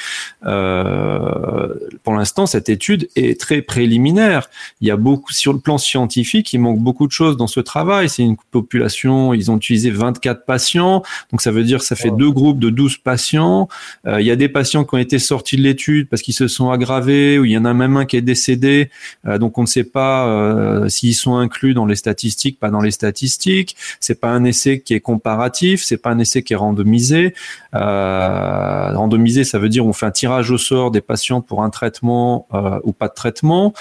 Euh, 0.47 1.75
pour 2.05 2.15
l'instant, 2.15 2.47
cette 2.47 2.69
étude 2.69 3.09
est 3.17 3.41
très 3.41 3.63
préliminaire. 3.63 4.49
Il 4.81 4.87
y 4.87 4.93
a 4.93 4.97
beaucoup 4.97 5.33
sur 5.33 5.53
le 5.53 5.59
plan 5.59 5.77
scientifique, 5.77 6.53
il 6.53 6.61
manque 6.61 6.79
beaucoup 6.79 7.09
de 7.09 7.13
choses 7.13 7.37
dans 7.37 7.49
ce 7.49 7.59
travail. 7.59 8.09
C'est 8.09 8.23
une 8.23 8.37
population, 8.53 9.35
ils 9.35 9.51
ont 9.51 9.57
utilisé 9.57 9.91
24 9.91 10.45
patients, 10.45 11.03
donc 11.33 11.43
ça 11.43 11.51
veut 11.51 11.65
dire 11.65 11.81
que 11.81 11.85
ça 11.85 11.97
fait 11.97 12.13
deux 12.13 12.31
groupes 12.31 12.61
de 12.61 12.71
12 12.71 12.99
patients. 12.99 13.69
Euh, 14.07 14.21
il 14.21 14.27
y 14.27 14.31
a 14.31 14.37
des 14.37 14.49
patients 14.49 14.85
qui 14.85 14.95
ont 14.95 14.99
été 14.99 15.19
sortis 15.19 15.57
de 15.57 15.63
l'étude 15.63 16.09
parce 16.09 16.23
qu'ils 16.23 16.35
se 16.35 16.47
sont 16.47 16.71
aggravés, 16.71 17.41
ou 17.41 17.45
il 17.45 17.51
y 17.51 17.59
en 17.59 17.65
a 17.65 17.75
même 17.75 17.97
un 17.97 18.05
qui 18.05 18.17
est 18.17 18.23
décédé, 18.23 18.91
euh, 19.27 19.39
donc 19.39 19.59
on 19.59 19.63
ne 19.63 19.67
sait 19.67 19.83
pas 19.83 20.85
s'ils 20.89 21.17
sont 21.17 21.35
inclus 21.35 21.75
dans 21.75 21.87
les 21.87 21.97
statistiques, 21.97 22.61
pas 22.61 22.71
dans 22.71 22.81
les 22.81 22.93
statistiques 22.93 23.64
c'est 24.01 24.21
pas 24.21 24.29
un 24.29 24.45
essai 24.45 24.81
qui 24.81 24.95
est 24.95 25.01
comparatif, 25.01 25.83
c'est 25.83 25.97
pas 25.97 26.11
un 26.11 26.19
essai 26.19 26.43
qui 26.43 26.53
est 26.53 26.57
randomisé. 26.57 27.35
Euh, 27.75 28.93
randomisé, 28.97 29.45
ça 29.45 29.59
veut 29.59 29.69
dire 29.69 29.87
on 29.87 29.93
fait 29.93 30.07
un 30.07 30.11
tirage 30.11 30.51
au 30.51 30.59
sort 30.59 30.91
des 30.91 31.01
patients 31.01 31.41
pour 31.41 31.63
un 31.63 31.71
traitement 31.71 32.47
euh, 32.55 32.79
ou 32.85 32.93
pas 32.93 33.09
de 33.09 33.15
traitement. 33.15 33.73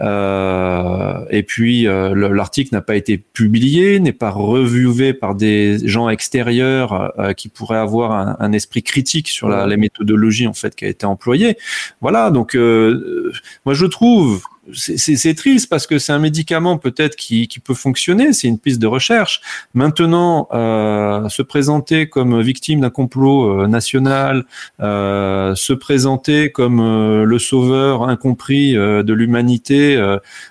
Euh, 0.00 1.24
et 1.30 1.42
puis 1.42 1.84
l'article 1.84 2.74
n'a 2.74 2.80
pas 2.80 2.96
été 2.96 3.18
publié, 3.18 4.00
n'est 4.00 4.12
pas 4.12 4.30
revué 4.30 5.12
par 5.12 5.34
des 5.34 5.78
gens 5.86 6.08
extérieurs 6.08 7.12
qui 7.36 7.48
pourraient 7.48 7.78
avoir 7.78 8.12
un, 8.12 8.36
un, 8.38 8.52
esprit 8.52 8.82
critique 8.82 9.28
sur 9.28 9.48
la, 9.48 9.66
les 9.66 9.76
méthodologies 9.76 10.46
en 10.46 10.52
fait 10.52 10.74
qui 10.74 10.84
a 10.84 10.88
été 10.88 11.06
employée. 11.06 11.56
Voilà, 12.00 12.30
donc 12.30 12.54
moi 12.54 13.74
je 13.74 13.86
trouve 13.86 14.42
c'est 14.74 15.34
triste 15.34 15.68
parce 15.68 15.88
que 15.88 15.98
c'est 15.98 16.12
un 16.12 16.20
médicament 16.20 16.78
peut-être 16.78 17.16
qui, 17.16 17.48
peut 17.64 17.74
fonctionner, 17.74 18.32
c'est 18.32 18.46
une 18.46 18.58
piste 18.58 18.80
de 18.80 18.86
recherche. 18.86 19.40
Maintenant, 19.74 20.48
euh, 20.52 21.28
se 21.28 21.42
présenter 21.42 22.08
comme 22.08 22.40
victime 22.40 22.80
d'un 22.80 22.90
complot 22.90 23.62
euh, 23.62 23.66
national, 23.66 24.44
euh, 24.80 25.54
se 25.56 25.72
présenter 25.72 26.52
comme 26.52 26.80
le 27.24 27.38
sauveur 27.38 28.08
incompris 28.08 28.74
de 28.74 29.12
l'humanité 29.12 30.00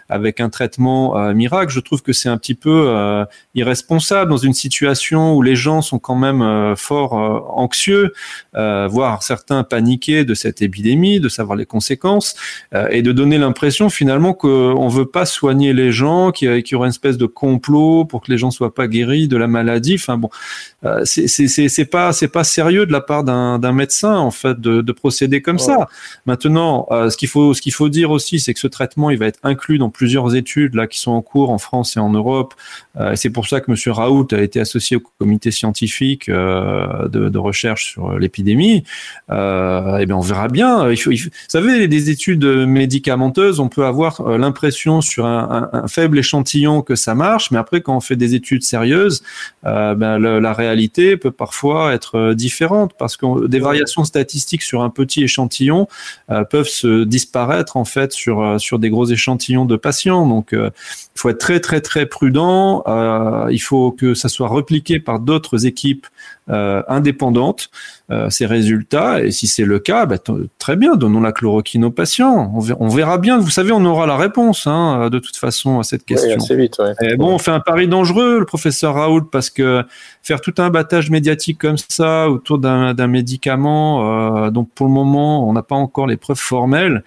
avec 0.10 0.40
un 0.40 0.50
traitement 0.50 1.34
miracle, 1.34 1.72
je 1.72 1.80
trouve 1.80 2.02
que 2.02 2.14
c'est 2.14 2.30
un 2.30 2.38
petit 2.38 2.56
peu 2.56 3.26
irresponsable 3.56 4.30
dans 4.30 4.38
une 4.38 4.54
situation 4.54 5.36
où 5.36 5.42
les 5.42 5.56
gens 5.56 5.82
sont 5.82 6.00
quand 6.00 6.16
même 6.16 6.76
fort 6.76 7.14
anxieux, 7.58 8.14
voire 8.54 9.24
certains 9.24 9.64
paniqués 9.64 10.26
de 10.26 10.34
cette 10.34 10.62
épidémie, 10.62 11.20
de 11.20 11.30
savoir 11.30 11.56
les 11.58 11.66
conséquences, 11.66 12.36
et 12.90 13.02
de 13.02 13.12
donner 13.12 13.38
l'impression 13.38 13.90
finalement 14.02 14.34
qu'on 14.34 14.88
veut 14.88 15.06
pas 15.06 15.28
soigner 15.28 15.74
les 15.74 15.92
gens, 15.92 16.32
qu'il 16.32 16.52
y, 16.58 16.64
qu 16.64 16.74
y, 16.74 16.76
aurait 16.76 16.88
une 16.88 16.90
espèce 16.90 17.20
de 17.20 17.28
complot 17.28 18.04
pour 18.04 18.22
que 18.22 18.32
les 18.32 18.38
gens 18.40 18.50
soient 18.50 18.74
pas 18.74 18.88
guéris 18.88 19.28
de 19.28 19.38
la 19.38 19.46
maladie. 19.46 19.94
Enfin 19.94 20.18
bon, 20.18 20.32
euh, 20.84 21.06
c'est 21.06 21.86
pas 21.86 22.12
c'est 22.12 22.28
pas 22.28 22.44
sérieux 22.44 22.88
de 22.88 22.92
la 22.92 23.02
part 23.02 23.24
d'un 23.24 23.72
médecin 23.74 24.18
en 24.18 24.32
fait 24.32 24.60
de, 24.60 24.82
de 24.82 24.92
procéder 24.92 25.44
comme 25.44 25.58
ouais. 25.58 25.62
ça. 25.62 25.88
Maintenant, 26.26 26.88
euh, 26.90 27.12
ce 27.12 27.18
qu'il 27.18 27.28
faut 27.28 27.54
ce 27.54 27.62
qu'il 27.62 27.74
faut 27.74 27.90
dire 27.90 28.10
aussi, 28.10 28.40
c'est 28.40 28.56
que 28.56 28.60
ce 28.60 28.66
traitement 28.66 29.12
il 29.12 29.20
va 29.20 29.28
être 29.28 29.40
inclus 29.44 29.78
dans 29.78 29.92
plusieurs 29.92 30.36
études 30.36 30.74
là 30.74 30.88
qui 30.88 31.00
sont 31.00 31.12
en 31.12 31.22
cours 31.22 31.52
en 31.52 31.60
France 31.60 31.96
et 31.96 32.00
en 32.00 32.10
Europe. 32.10 32.56
Euh, 33.00 33.14
c'est 33.16 33.30
pour 33.30 33.48
ça 33.48 33.62
que 33.62 33.70
Monsieur 33.70 33.92
Raoult 33.92 34.30
a 34.32 34.42
été 34.42 34.60
associé 34.60 34.98
au 34.98 35.04
comité 35.20 35.52
scientifique 35.52 36.28
de, 36.28 37.30
de, 37.30 37.38
recherche 37.38 37.92
sur 37.92 38.18
l'épidémie. 38.18 38.78
et 39.30 39.98
eh 40.00 40.06
bien 40.08 40.16
on 40.16 40.22
verra 40.22 40.48
bien. 40.48 40.90
Il 40.90 40.98
faut, 40.98 41.12
il 41.12 41.20
faut, 41.20 41.30
vous 41.30 41.46
savez, 41.50 41.88
des 41.88 42.10
études 42.10 42.46
médicamenteuses, 42.46 43.60
on 43.60 43.70
peut 43.70 43.86
avoir 43.86 43.91
euh, 44.00 44.38
l'impression 44.38 45.02
sur 45.02 45.26
un, 45.26 45.70
un, 45.74 45.84
un, 45.84 45.88
faible 45.88 46.20
échantillon 46.20 46.82
que 46.82 46.96
ça 46.96 47.16
marche, 47.16 47.52
mais 47.52 47.58
après 47.58 47.82
quand 47.82 47.96
on 47.96 48.00
fait 48.00 48.16
des 48.16 48.36
études 48.36 48.64
sérieuses, 48.64 49.24
euh, 49.66 49.96
ben, 49.96 50.18
le, 50.18 50.40
la 50.40 50.54
réalité 50.54 51.18
peut 51.18 51.32
parfois 51.32 51.94
être 51.94 52.18
euh, 52.18 52.34
différente 52.34 52.94
parce 52.98 53.18
que 53.18 53.48
des 53.48 53.60
variations 53.60 54.04
statistiques 54.04 54.64
sur 54.64 54.82
un 54.82 54.90
petit 54.90 55.24
échantillon 55.24 55.88
euh, 56.30 56.44
peuvent 56.44 56.68
se 56.68 57.04
disparaître 57.04 57.78
en 57.78 57.86
fait 57.86 58.12
sur 58.12 58.60
sur 58.60 58.80
des 58.80 58.90
gros 58.90 59.06
échantillons 59.06 59.66
de 59.66 59.76
patients. 59.76 60.26
Donc 60.26 60.50
il 60.54 60.72
faut 61.16 61.30
être 61.30 61.40
très 61.40 61.60
très 61.60 61.82
très 61.82 62.06
prudent. 62.06 62.84
il 63.50 63.62
faut 63.62 63.92
que 63.92 64.14
ça 64.14 64.30
soit 64.30 64.48
repliqué 64.48 65.00
par 65.00 65.20
d'autres 65.20 65.66
équipes 65.66 66.08
euh, 66.52 66.84
indépendante 66.88 67.70
euh, 68.12 68.30
ces 68.30 68.46
résultats. 68.46 69.24
Et 69.24 69.32
si 69.32 69.48
c'est 69.48 69.64
le 69.64 69.80
cas, 69.80 70.06
bah, 70.06 70.18
très 70.60 70.76
bien, 70.76 70.96
donnons 70.96 71.22
la 71.22 71.32
chloroquine 71.32 71.86
aux 71.86 71.92
patients. 71.92 72.52
On 72.56 72.60
verra, 72.60 72.80
on 72.82 72.90
verra, 72.90 73.18
bien. 73.18 73.38
Vous 73.38 73.50
savez, 73.50 73.72
on 73.72 73.84
aura 73.86 74.06
la 74.06 74.18
réponse 74.18 74.68
hein, 74.68 75.10
de 75.10 75.20
toute 75.20 75.38
façon 75.38 75.80
à 75.80 75.84
cette 75.84 76.06
question. 76.06 76.30
Oui, 76.30 76.44
assez 76.44 76.56
vite, 76.56 76.78
ouais. 76.80 76.94
Et 77.02 77.16
bon, 77.16 77.36
on 77.36 77.40
fait 77.40 77.52
un 77.52 77.60
pari 77.60 77.88
dangereux, 77.88 78.40
le 78.40 78.46
professeur 78.46 78.96
Raoult, 78.96 79.26
parce 79.32 79.50
que 79.50 79.84
faire 80.22 80.42
tout 80.42 80.54
un 80.58 80.70
battage 80.70 81.10
médiatique 81.10 81.58
comme 81.58 81.78
ça 81.78 82.30
autour 82.30 82.60
d'un 82.60 83.08
médicament, 83.08 84.46
euh, 84.46 84.52
donc 84.52 84.70
pour 84.76 84.88
le 84.88 84.94
moment, 84.94 85.48
on 85.48 85.54
n'a 85.54 85.64
pas 85.64 85.76
encore 85.76 86.08
les 86.08 86.18
preuves 86.18 86.38
formelles. 86.38 87.04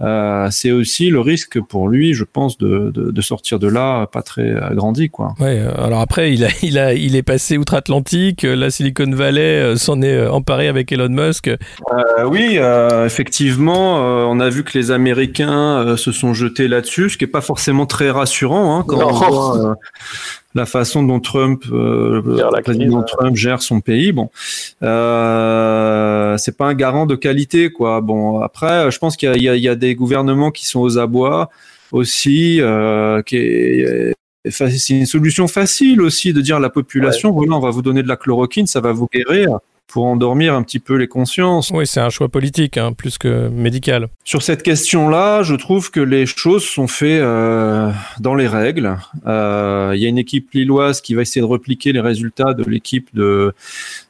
Euh, 0.00 0.48
c'est 0.50 0.70
aussi 0.70 1.10
le 1.10 1.20
risque 1.20 1.60
pour 1.60 1.88
lui, 1.88 2.14
je 2.14 2.24
pense, 2.24 2.56
de, 2.58 2.90
de, 2.94 3.10
de 3.10 3.20
sortir 3.20 3.58
de 3.58 3.66
là 3.68 4.06
pas 4.06 4.22
très 4.22 4.54
agrandi, 4.56 5.10
quoi. 5.10 5.34
Ouais. 5.40 5.60
Alors 5.76 6.00
après, 6.00 6.32
il 6.32 6.44
a, 6.44 6.48
il 6.62 6.78
a, 6.78 6.94
il 6.94 7.16
est 7.16 7.22
passé 7.22 7.58
outre-Atlantique. 7.58 8.42
La 8.42 8.70
Silicon 8.70 9.10
Valley 9.10 9.76
s'en 9.76 10.02
est 10.02 10.26
emparé 10.28 10.68
avec 10.68 10.92
Elon 10.92 11.08
Musk. 11.08 11.48
Euh, 11.48 12.24
oui, 12.26 12.56
euh, 12.56 13.06
effectivement, 13.06 13.98
euh, 13.98 14.24
on 14.28 14.40
a 14.40 14.48
vu 14.48 14.64
que 14.64 14.76
les 14.78 14.90
Américains 14.90 15.96
se 15.96 16.12
sont 16.12 16.34
jetés 16.34 16.68
là-dessus, 16.68 17.10
ce 17.10 17.18
qui 17.18 17.24
est 17.24 17.28
pas 17.28 17.40
forcément 17.40 17.86
très 17.86 18.10
rassurant 18.10 18.78
hein, 18.78 18.84
quand 18.86 18.98
non. 18.98 19.08
on 19.08 19.12
voit 19.12 19.76
la 20.58 20.66
façon 20.66 21.02
dont 21.02 21.20
Trump, 21.20 21.64
euh, 21.72 22.22
le 22.24 22.62
président 22.62 23.02
crise, 23.02 23.16
Trump 23.16 23.36
gère 23.36 23.62
son 23.62 23.80
pays. 23.80 24.12
Bon, 24.12 24.30
euh, 24.82 26.36
c'est 26.36 26.56
pas 26.56 26.66
un 26.66 26.74
garant 26.74 27.06
de 27.06 27.14
qualité, 27.14 27.70
quoi. 27.70 28.00
Bon, 28.00 28.40
après, 28.40 28.90
je 28.90 28.98
pense 28.98 29.16
qu'il 29.16 29.34
y, 29.36 29.48
y, 29.48 29.60
y 29.60 29.68
a, 29.68 29.74
des 29.74 29.94
gouvernements 29.94 30.50
qui 30.50 30.66
sont 30.66 30.80
aux 30.80 30.98
abois 30.98 31.48
aussi, 31.92 32.60
qui 33.26 33.84
c'est 34.50 34.90
une 34.90 35.06
solution 35.06 35.48
facile 35.48 36.00
aussi 36.00 36.32
de 36.32 36.40
dire 36.40 36.56
à 36.56 36.60
la 36.60 36.70
population, 36.70 37.32
voilà, 37.32 37.56
on 37.56 37.60
va 37.60 37.70
vous 37.70 37.82
donner 37.82 38.02
de 38.02 38.08
la 38.08 38.16
chloroquine, 38.16 38.66
ça 38.66 38.80
va 38.80 38.92
vous 38.92 39.08
guérir 39.12 39.58
pour 39.88 40.04
endormir 40.04 40.54
un 40.54 40.62
petit 40.62 40.78
peu 40.78 40.94
les 40.94 41.08
consciences. 41.08 41.70
Oui, 41.70 41.86
c'est 41.86 42.00
un 42.00 42.10
choix 42.10 42.28
politique, 42.28 42.76
hein, 42.76 42.92
plus 42.92 43.18
que 43.18 43.48
médical. 43.48 44.08
Sur 44.22 44.42
cette 44.42 44.62
question-là, 44.62 45.42
je 45.42 45.54
trouve 45.54 45.90
que 45.90 46.00
les 46.00 46.26
choses 46.26 46.64
sont 46.64 46.86
faites 46.86 47.22
euh, 47.22 47.90
dans 48.20 48.34
les 48.34 48.46
règles. 48.46 48.96
Euh, 49.26 49.92
il 49.94 50.02
y 50.02 50.06
a 50.06 50.08
une 50.08 50.18
équipe 50.18 50.50
lilloise 50.52 51.00
qui 51.00 51.14
va 51.14 51.22
essayer 51.22 51.40
de 51.40 51.46
repliquer 51.46 51.92
les 51.92 52.00
résultats 52.00 52.52
de 52.52 52.64
l'équipe 52.64 53.08
de 53.14 53.54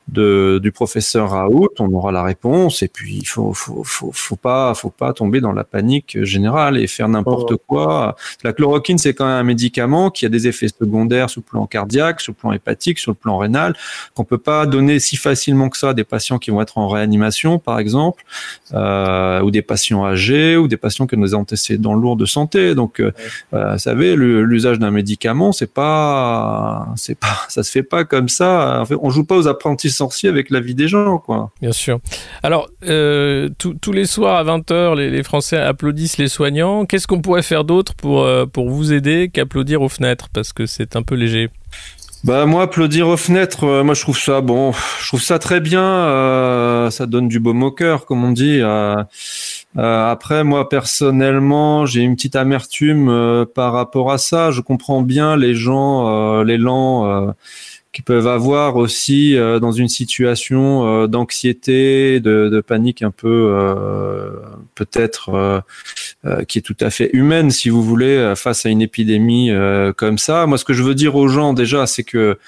de, 0.08 0.58
du 0.62 0.72
professeur 0.72 1.30
Raoult, 1.30 1.68
on 1.78 1.92
aura 1.92 2.12
la 2.12 2.22
réponse. 2.22 2.82
Et 2.82 2.88
puis, 2.88 3.16
il 3.16 3.26
faut, 3.26 3.52
faut, 3.52 3.82
faut, 3.84 4.10
faut 4.12 4.36
pas, 4.36 4.74
faut 4.74 4.90
pas 4.90 5.12
tomber 5.12 5.40
dans 5.40 5.52
la 5.52 5.64
panique 5.64 6.22
générale 6.22 6.78
et 6.78 6.86
faire 6.86 7.08
n'importe 7.08 7.52
oh. 7.52 7.62
quoi. 7.66 8.16
La 8.42 8.52
chloroquine, 8.52 8.98
c'est 8.98 9.14
quand 9.14 9.26
même 9.26 9.34
un 9.34 9.42
médicament 9.42 10.10
qui 10.10 10.24
a 10.24 10.28
des 10.28 10.48
effets 10.48 10.68
secondaires 10.68 11.28
sur 11.28 11.42
le 11.42 11.50
plan 11.50 11.66
cardiaque, 11.66 12.20
sur 12.20 12.32
le 12.32 12.36
plan 12.40 12.52
hépatique, 12.52 12.98
sur 12.98 13.10
le 13.10 13.16
plan 13.16 13.36
rénal, 13.36 13.76
qu'on 14.14 14.24
peut 14.24 14.38
pas 14.38 14.66
donner 14.66 14.98
si 14.98 15.16
facilement 15.16 15.68
que 15.68 15.76
ça 15.76 15.90
à 15.90 15.94
des 15.94 16.04
patients 16.04 16.38
qui 16.38 16.50
vont 16.50 16.62
être 16.62 16.78
en 16.78 16.88
réanimation, 16.88 17.58
par 17.58 17.78
exemple, 17.78 18.24
euh, 18.72 19.40
ou 19.40 19.50
des 19.50 19.62
patients 19.62 20.06
âgés, 20.06 20.56
ou 20.56 20.68
des 20.68 20.76
patients 20.76 21.06
qui 21.06 21.16
ont 21.16 21.20
des 21.20 21.34
antécédents 21.34 21.94
lourds 21.94 22.16
de 22.16 22.26
santé. 22.26 22.74
Donc, 22.74 23.00
euh, 23.00 23.12
euh 23.52 23.72
vous 23.72 23.78
savez, 23.78 24.16
l'usage 24.16 24.78
d'un 24.78 24.90
médicament, 24.90 25.52
c'est 25.52 25.72
pas, 25.72 26.88
c'est 26.96 27.14
pas, 27.14 27.46
ça 27.48 27.62
se 27.62 27.70
fait 27.70 27.82
pas 27.82 28.04
comme 28.04 28.28
ça. 28.28 28.80
En 28.80 28.86
fait, 28.86 28.96
on 29.00 29.10
joue 29.10 29.24
pas 29.24 29.36
aux 29.36 29.48
apprentis 29.48 29.90
sorcier 29.98 30.28
avec 30.28 30.50
la 30.50 30.60
vie 30.60 30.74
des 30.74 30.88
gens, 30.88 31.18
quoi. 31.18 31.50
Bien 31.60 31.72
sûr. 31.72 31.98
Alors, 32.42 32.68
euh, 32.86 33.48
tous 33.58 33.92
les 33.92 34.06
soirs 34.06 34.36
à 34.36 34.44
20h, 34.44 34.96
les, 34.96 35.22
Français 35.22 35.58
applaudissent 35.58 36.18
les 36.18 36.28
soignants. 36.28 36.86
Qu'est-ce 36.86 37.06
qu'on 37.06 37.20
pourrait 37.20 37.42
faire 37.42 37.64
d'autre 37.64 37.94
pour, 37.94 38.22
euh, 38.22 38.46
pour 38.46 38.70
vous 38.70 38.92
aider 38.92 39.30
qu'applaudir 39.32 39.82
aux 39.82 39.88
fenêtres? 39.88 40.28
Parce 40.32 40.52
que 40.52 40.66
c'est 40.66 40.96
un 40.96 41.02
peu 41.02 41.14
léger. 41.14 41.50
Bah 42.24 42.46
moi 42.46 42.64
applaudir 42.64 43.06
aux 43.06 43.16
fenêtres, 43.16 43.62
euh, 43.62 43.84
moi 43.84 43.94
je 43.94 44.00
trouve 44.00 44.18
ça 44.18 44.40
bon, 44.40 44.72
je 45.00 45.06
trouve 45.06 45.22
ça 45.22 45.38
très 45.38 45.60
bien, 45.60 46.88
ça 46.90 47.06
donne 47.06 47.28
du 47.28 47.38
baume 47.38 47.62
au 47.62 47.70
cœur 47.70 48.06
comme 48.06 48.24
on 48.24 48.32
dit. 48.32 48.60
après 49.76 50.42
moi 50.42 50.68
personnellement 50.68 51.86
j'ai 51.86 52.00
une 52.00 52.16
petite 52.16 52.34
amertume 52.34 53.46
par 53.54 53.72
rapport 53.72 54.10
à 54.10 54.18
ça. 54.18 54.50
Je 54.50 54.60
comprends 54.62 55.02
bien 55.02 55.36
les 55.36 55.54
gens, 55.54 56.42
l'élan 56.42 57.34
qui 57.92 58.02
peuvent 58.02 58.26
avoir 58.26 58.76
aussi 58.76 59.36
euh, 59.36 59.58
dans 59.58 59.72
une 59.72 59.88
situation 59.88 60.86
euh, 60.86 61.06
d'anxiété, 61.06 62.20
de, 62.20 62.48
de, 62.48 62.60
panique 62.60 63.02
un 63.02 63.10
peu 63.10 63.50
euh, 63.52 64.30
peut-être 64.74 65.64
qui 66.46 66.58
est 66.58 66.62
tout 66.62 66.76
à 66.80 66.90
fait 66.90 67.10
humaine 67.12 67.50
si 67.50 67.70
vous 67.70 67.82
voulez 67.82 68.34
face 68.36 68.66
à 68.66 68.68
une 68.68 68.82
épidémie 68.82 69.50
comme 69.96 70.18
ça. 70.18 70.46
Moi, 70.46 70.58
ce 70.58 70.64
que 70.64 70.74
je 70.74 70.82
veux 70.82 70.94
dire 70.94 71.16
aux 71.16 71.28
gens 71.28 71.54
déjà, 71.54 71.86
c'est 71.86 72.02
que 72.02 72.38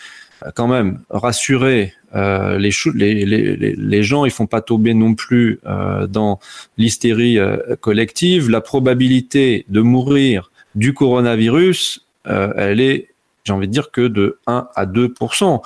quand 0.55 0.68
même 0.68 1.00
rassurer 1.09 1.94
euh, 2.14 2.59
les, 2.59 2.72
les, 2.94 3.74
les, 3.76 4.03
gens, 4.03 4.24
ils 4.24 4.31
font 4.31 4.46
pas 4.46 4.61
tomber 4.61 4.94
non 4.94 5.14
plus 5.14 5.61
euh, 5.66 6.07
dans 6.07 6.40
l'hystérie 6.76 7.38
collective. 7.81 8.50
La 8.50 8.61
probabilité 8.61 9.64
de 9.68 9.81
mourir 9.81 10.50
du 10.74 10.92
coronavirus, 10.92 12.07
elle 12.24 12.81
est 12.81 13.10
j'ai 13.44 13.53
envie 13.53 13.68
de 13.68 13.72
dire 13.72 13.90
que 13.90 14.07
de 14.07 14.38
1 14.46 14.68
à 14.74 14.87
2% 14.87 15.61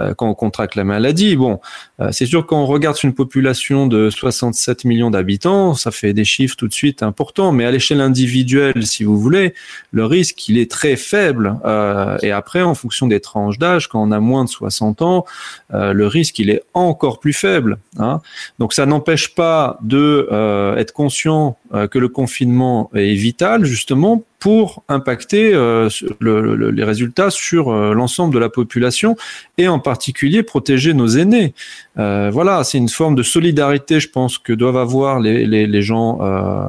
euh, 0.00 0.14
quand 0.14 0.28
on 0.28 0.34
contracte 0.34 0.74
la 0.74 0.84
maladie. 0.84 1.36
Bon, 1.36 1.60
euh, 2.00 2.08
c'est 2.12 2.26
sûr 2.26 2.46
quand 2.46 2.60
on 2.60 2.66
regarde 2.66 2.96
une 3.02 3.14
population 3.14 3.86
de 3.86 4.10
67 4.10 4.84
millions 4.84 5.10
d'habitants, 5.10 5.74
ça 5.74 5.90
fait 5.90 6.12
des 6.12 6.24
chiffres 6.24 6.56
tout 6.56 6.68
de 6.68 6.72
suite 6.72 7.02
importants, 7.02 7.52
mais 7.52 7.64
à 7.64 7.70
l'échelle 7.70 8.00
individuelle, 8.00 8.86
si 8.86 9.04
vous 9.04 9.18
voulez, 9.18 9.54
le 9.92 10.04
risque 10.04 10.48
il 10.48 10.58
est 10.58 10.70
très 10.70 10.96
faible. 10.96 11.56
Euh, 11.64 12.18
et 12.22 12.32
après, 12.32 12.62
en 12.62 12.74
fonction 12.74 13.06
des 13.06 13.20
tranches 13.20 13.58
d'âge, 13.58 13.88
quand 13.88 14.02
on 14.02 14.10
a 14.10 14.20
moins 14.20 14.44
de 14.44 14.50
60 14.50 15.02
ans, 15.02 15.24
le 15.72 16.06
risque 16.06 16.38
il 16.38 16.50
est 16.50 16.62
encore 16.74 17.20
plus 17.20 17.32
faible. 17.32 17.78
Hein. 17.98 18.20
Donc 18.58 18.72
ça 18.72 18.86
n'empêche 18.86 19.34
pas 19.34 19.78
de 19.82 20.28
être 20.76 20.92
conscient 20.92 21.56
que 21.90 21.98
le 21.98 22.08
confinement 22.08 22.90
est 22.94 23.14
vital 23.14 23.64
justement 23.64 24.24
pour 24.40 24.82
impacter 24.88 25.52
euh, 25.54 25.90
les 26.20 26.82
résultats 26.82 27.30
sur 27.30 27.68
euh, 27.68 27.92
l'ensemble 27.92 28.32
de 28.32 28.38
la 28.38 28.48
population 28.48 29.14
et 29.58 29.68
en 29.68 29.78
particulier 29.78 30.42
protéger 30.42 30.94
nos 30.94 31.08
aînés. 31.08 31.54
Euh, 31.98 32.30
voilà, 32.32 32.64
c'est 32.64 32.78
une 32.78 32.88
forme 32.88 33.14
de 33.14 33.22
solidarité, 33.22 34.00
je 34.00 34.08
pense, 34.08 34.38
que 34.38 34.54
doivent 34.54 34.78
avoir 34.78 35.20
les, 35.20 35.46
les, 35.46 35.66
les 35.66 35.82
gens, 35.82 36.18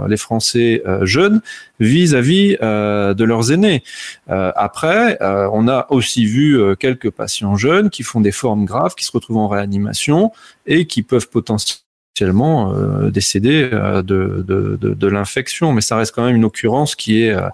les 0.08 0.18
Français 0.18 0.84
jeunes 1.04 1.42
vis-à-vis 1.80 2.58
de 2.60 3.24
leurs 3.24 3.52
aînés. 3.52 3.84
après, 4.28 5.18
on 5.22 5.68
a 5.68 5.88
aussi 5.90 6.26
vu 6.26 6.60
quelques 6.78 7.12
patients 7.12 7.56
jeunes 7.56 7.90
qui 7.90 8.04
font 8.04 8.20
des 8.20 8.32
formes 8.32 8.66
graves, 8.66 8.96
qui 8.96 9.06
se 9.06 9.12
retrouvent 9.12 9.38
en 9.38 9.48
réanimation 9.48 10.32
et 10.66 10.86
qui 10.86 11.04
peuvent 11.04 11.30
potentiellement 11.30 11.91
potentiellement 12.12 12.74
euh, 12.74 13.10
décédé 13.10 13.70
euh, 13.72 14.02
de, 14.02 14.44
de, 14.46 14.78
de, 14.80 14.94
de 14.94 15.08
l'infection, 15.08 15.72
mais 15.72 15.82
ça 15.82 15.96
reste 15.96 16.14
quand 16.14 16.26
même 16.26 16.36
une 16.36 16.46
occurrence 16.46 16.96
qui 16.96 17.24
est 17.24 17.32
euh, 17.32 17.48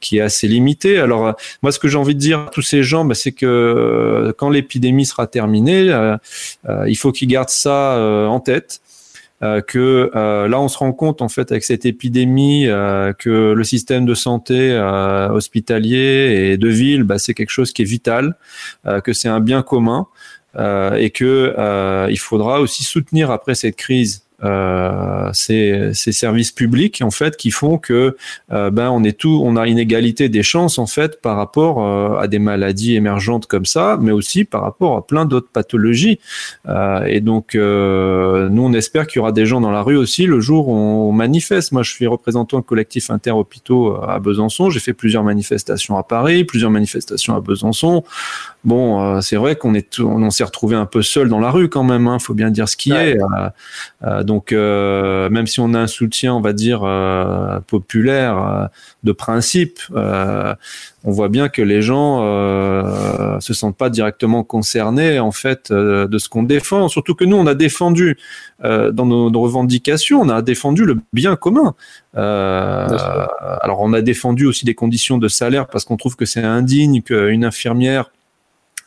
qui 0.00 0.18
est 0.18 0.20
assez 0.20 0.48
limitée. 0.48 0.98
Alors 0.98 1.34
moi, 1.62 1.72
ce 1.72 1.78
que 1.78 1.88
j'ai 1.88 1.98
envie 1.98 2.14
de 2.14 2.20
dire 2.20 2.40
à 2.40 2.50
tous 2.50 2.62
ces 2.62 2.82
gens, 2.82 3.04
bah, 3.04 3.14
c'est 3.14 3.32
que 3.32 4.34
quand 4.38 4.50
l'épidémie 4.50 5.04
sera 5.04 5.26
terminée, 5.26 5.92
il 6.86 6.96
faut 6.96 7.12
qu'ils 7.12 7.28
gardent 7.28 7.48
ça 7.48 7.98
en 8.28 8.40
tête. 8.40 8.80
que 9.40 10.10
là 10.14 10.60
on 10.60 10.68
se 10.68 10.78
rend 10.78 10.92
compte 10.92 11.22
en 11.22 11.28
fait 11.28 11.50
avec 11.52 11.64
cette 11.64 11.86
épidémie 11.86 12.66
que 13.18 13.52
le 13.52 13.64
système 13.64 14.04
de 14.06 14.14
santé 14.14 14.76
hospitalier 15.32 16.50
et 16.52 16.56
de 16.56 16.68
ville 16.68 17.04
bah, 17.04 17.18
c'est 17.18 17.34
quelque 17.34 17.50
chose 17.50 17.72
qui 17.72 17.82
est 17.82 17.90
vital 17.98 18.36
que 19.04 19.12
c'est 19.12 19.28
un 19.28 19.40
bien 19.40 19.62
commun 19.62 20.06
euh, 20.06 20.17
et 20.56 21.10
que 21.10 21.54
euh, 21.58 22.08
il 22.10 22.18
faudra 22.18 22.60
aussi 22.60 22.84
soutenir 22.84 23.30
après 23.30 23.54
cette 23.54 23.76
crise 23.76 24.22
euh, 24.22 24.27
ces, 24.42 25.90
ces, 25.94 26.12
services 26.12 26.52
publics 26.52 27.02
en 27.02 27.10
fait 27.10 27.36
qui 27.36 27.50
font 27.50 27.76
que 27.76 28.16
euh, 28.52 28.70
ben 28.70 28.90
on 28.90 29.02
est 29.02 29.18
tout, 29.18 29.40
on 29.44 29.56
a 29.56 29.66
une 29.66 29.78
égalité 29.78 30.28
des 30.28 30.44
chances 30.44 30.78
en 30.78 30.86
fait 30.86 31.20
par 31.20 31.36
rapport 31.36 31.84
euh, 31.84 32.18
à 32.18 32.28
des 32.28 32.38
maladies 32.38 32.94
émergentes 32.94 33.46
comme 33.46 33.64
ça, 33.64 33.98
mais 34.00 34.12
aussi 34.12 34.44
par 34.44 34.62
rapport 34.62 34.96
à 34.96 35.06
plein 35.06 35.24
d'autres 35.24 35.48
pathologies. 35.52 36.20
Euh, 36.68 37.04
et 37.06 37.20
donc 37.20 37.54
nous 37.54 37.60
on 38.62 38.72
espère 38.72 39.06
qu'il 39.06 39.18
y 39.18 39.20
aura 39.20 39.32
des 39.32 39.46
gens 39.46 39.60
dans 39.60 39.72
la 39.72 39.82
rue 39.82 39.96
aussi 39.96 40.26
le 40.26 40.40
jour 40.40 40.68
où 40.68 40.74
on 40.74 41.12
manifeste. 41.12 41.72
Moi 41.72 41.82
je 41.82 41.90
suis 41.90 42.06
représentant 42.06 42.58
du 42.58 42.64
collectif 42.64 43.10
interhôpitaux 43.10 43.96
à 44.02 44.20
Besançon. 44.20 44.70
J'ai 44.70 44.80
fait 44.80 44.92
plusieurs 44.92 45.24
manifestations 45.24 45.96
à 45.96 46.04
Paris, 46.04 46.44
plusieurs 46.44 46.70
manifestations 46.70 47.34
à 47.34 47.40
Besançon. 47.40 48.04
Bon, 48.64 49.20
c'est 49.20 49.36
vrai 49.36 49.56
qu'on 49.56 49.74
est, 49.74 50.00
on, 50.00 50.30
s'est 50.30 50.44
retrouvé 50.44 50.76
un 50.76 50.84
peu 50.84 51.00
seul 51.02 51.28
dans 51.28 51.40
la 51.40 51.50
rue 51.50 51.68
quand 51.68 51.84
même. 51.84 52.06
Hein, 52.06 52.18
faut 52.18 52.34
bien 52.34 52.50
dire 52.50 52.68
ce 52.68 52.76
qui 52.76 52.92
est. 52.92 53.16
Donc, 53.16 53.30
euh, 54.02 54.22
même 54.28 55.46
si 55.46 55.60
on 55.60 55.74
a 55.74 55.78
un 55.78 55.86
soutien, 55.86 56.34
on 56.34 56.40
va 56.40 56.52
dire, 56.52 56.82
euh, 56.84 57.60
populaire, 57.60 58.38
euh, 58.38 58.66
de 59.02 59.12
principe, 59.12 59.80
on 61.04 61.10
voit 61.10 61.28
bien 61.28 61.48
que 61.48 61.62
les 61.62 61.80
gens 61.80 62.20
euh, 62.22 63.38
se 63.40 63.54
sentent 63.54 63.76
pas 63.76 63.90
directement 63.90 64.42
concernés, 64.44 65.18
en 65.18 65.32
fait, 65.32 65.72
de 65.72 66.18
ce 66.18 66.28
qu'on 66.28 66.42
défend. 66.42 66.88
Surtout 66.88 67.14
que 67.14 67.24
nous, 67.24 67.36
on 67.36 67.46
a 67.46 67.54
défendu, 67.54 68.18
dans 68.62 69.06
nos, 69.06 69.30
nos, 69.30 69.40
revendications, 69.40 70.20
on 70.20 70.28
a 70.28 70.42
défendu 70.42 70.84
le 70.84 70.98
bien 71.12 71.36
commun. 71.36 71.74
alors, 72.14 73.80
on 73.80 73.92
a 73.92 74.02
défendu 74.02 74.46
aussi 74.46 74.64
des 74.64 74.74
conditions 74.74 75.18
de 75.18 75.28
salaire 75.28 75.66
parce 75.68 75.84
qu'on 75.84 75.96
trouve 75.96 76.16
que 76.16 76.24
c'est 76.24 76.42
indigne 76.42 77.02
qu'une 77.02 77.44
infirmière 77.44 78.10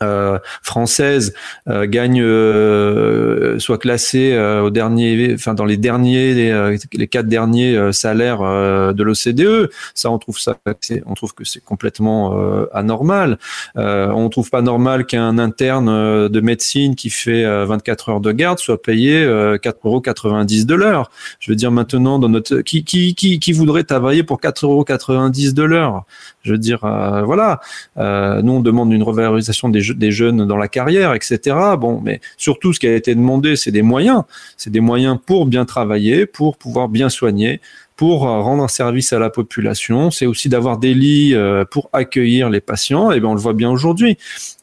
euh, 0.01 0.39
française 0.63 1.33
euh, 1.67 1.85
gagne 1.85 2.21
euh, 2.21 3.59
soit 3.59 3.77
classée 3.77 4.37
au 4.37 4.69
dernier 4.69 5.33
enfin 5.33 5.53
dans 5.53 5.65
les 5.65 5.77
derniers 5.77 6.33
les, 6.33 6.77
les 6.93 7.07
quatre 7.07 7.27
derniers 7.27 7.91
salaires 7.91 8.39
de 8.41 9.03
l'OCDE. 9.03 9.69
Ça 9.93 10.09
on 10.09 10.17
trouve 10.17 10.39
ça 10.39 10.57
on 11.05 11.13
trouve 11.13 11.33
que 11.33 11.43
c'est 11.43 11.63
complètement 11.63 12.35
anormal. 12.73 13.37
On 13.75 14.29
trouve 14.29 14.49
pas 14.49 14.61
normal 14.61 15.05
qu'un 15.05 15.37
interne 15.37 16.27
de 16.27 16.41
médecine 16.41 16.95
qui 16.95 17.09
fait 17.09 17.43
24 17.65 18.09
heures 18.09 18.21
de 18.21 18.31
garde 18.31 18.59
soit 18.59 18.81
payé 18.81 19.25
4,90 19.25 19.83
euros 19.83 20.01
de 20.01 20.75
l'heure. 20.75 21.11
Je 21.39 21.51
veux 21.51 21.55
dire 21.55 21.71
maintenant 21.71 22.19
dans 22.19 22.29
notre 22.29 22.61
qui 22.61 22.83
qui 22.83 23.13
qui, 23.15 23.53
voudrait 23.53 23.83
travailler 23.83 24.23
pour 24.23 24.39
4,90 24.39 24.65
euros 24.65 24.83
de 24.83 25.63
l'heure? 25.63 26.03
Je 26.43 26.51
veux 26.53 26.57
dire 26.57 26.79
voilà. 26.81 27.59
Nous 27.97 28.51
on 28.51 28.61
demande 28.61 28.91
une 28.93 29.03
revalorisation 29.03 29.69
des 29.69 29.90
des 29.93 30.11
jeunes 30.11 30.45
dans 30.45 30.57
la 30.57 30.67
carrière, 30.67 31.13
etc. 31.13 31.55
Bon, 31.79 32.01
mais 32.03 32.21
surtout, 32.37 32.73
ce 32.73 32.79
qui 32.79 32.87
a 32.87 32.95
été 32.95 33.15
demandé, 33.15 33.55
c'est 33.55 33.71
des 33.71 33.81
moyens. 33.81 34.23
C'est 34.57 34.69
des 34.69 34.79
moyens 34.79 35.17
pour 35.25 35.45
bien 35.45 35.65
travailler, 35.65 36.25
pour 36.25 36.57
pouvoir 36.57 36.89
bien 36.89 37.09
soigner, 37.09 37.61
pour 37.95 38.27
euh, 38.27 38.41
rendre 38.41 38.63
un 38.63 38.67
service 38.67 39.13
à 39.13 39.19
la 39.19 39.29
population. 39.29 40.09
C'est 40.09 40.25
aussi 40.25 40.49
d'avoir 40.49 40.77
des 40.77 40.93
lits 40.93 41.35
euh, 41.35 41.65
pour 41.65 41.89
accueillir 41.93 42.49
les 42.49 42.59
patients. 42.59 43.11
Et 43.11 43.19
bien, 43.19 43.29
on 43.29 43.35
le 43.35 43.39
voit 43.39 43.53
bien 43.53 43.69
aujourd'hui. 43.69 44.17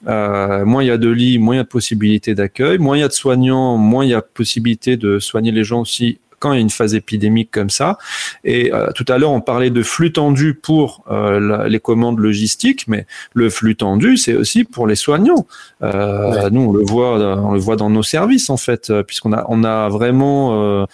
Euh, 0.08 0.64
moins 0.64 0.82
il 0.82 0.86
y 0.86 0.90
a 0.90 0.98
de 0.98 1.08
lits, 1.08 1.38
moins 1.38 1.54
il 1.54 1.58
y 1.58 1.60
a 1.60 1.64
de 1.64 1.68
possibilités 1.68 2.34
d'accueil. 2.34 2.78
Moins 2.78 2.96
il 2.96 3.00
y 3.00 3.04
a 3.04 3.08
de 3.08 3.12
soignants, 3.12 3.76
moins 3.76 4.04
il 4.04 4.10
y 4.10 4.14
a 4.14 4.22
possibilité 4.22 4.96
de 4.96 5.20
soigner 5.20 5.52
les 5.52 5.62
gens 5.62 5.82
aussi 5.82 6.18
quand 6.38 6.52
il 6.52 6.56
y 6.56 6.58
a 6.58 6.62
une 6.62 6.70
phase 6.70 6.94
épidémique 6.94 7.50
comme 7.50 7.70
ça. 7.70 7.98
Et 8.44 8.72
euh, 8.72 8.90
tout 8.94 9.04
à 9.08 9.18
l'heure, 9.18 9.30
on 9.30 9.40
parlait 9.40 9.70
de 9.70 9.82
flux 9.82 10.12
tendu 10.12 10.54
pour 10.54 11.04
euh, 11.10 11.68
les 11.68 11.80
commandes 11.80 12.18
logistiques, 12.18 12.86
mais 12.88 13.06
le 13.34 13.50
flux 13.50 13.76
tendu, 13.76 14.16
c'est 14.16 14.34
aussi 14.34 14.64
pour 14.64 14.86
les 14.86 14.96
soignants. 14.96 15.46
Euh, 15.82 16.48
Nous, 16.50 16.60
on 16.60 16.72
le 16.72 16.84
voit, 16.84 17.18
on 17.18 17.52
le 17.52 17.60
voit 17.60 17.76
dans 17.76 17.90
nos 17.90 18.02
services 18.02 18.50
en 18.50 18.56
fait, 18.56 18.92
puisqu'on 19.02 19.32
a, 19.32 19.44
on 19.48 19.64
a 19.64 19.88
vraiment 19.88 20.86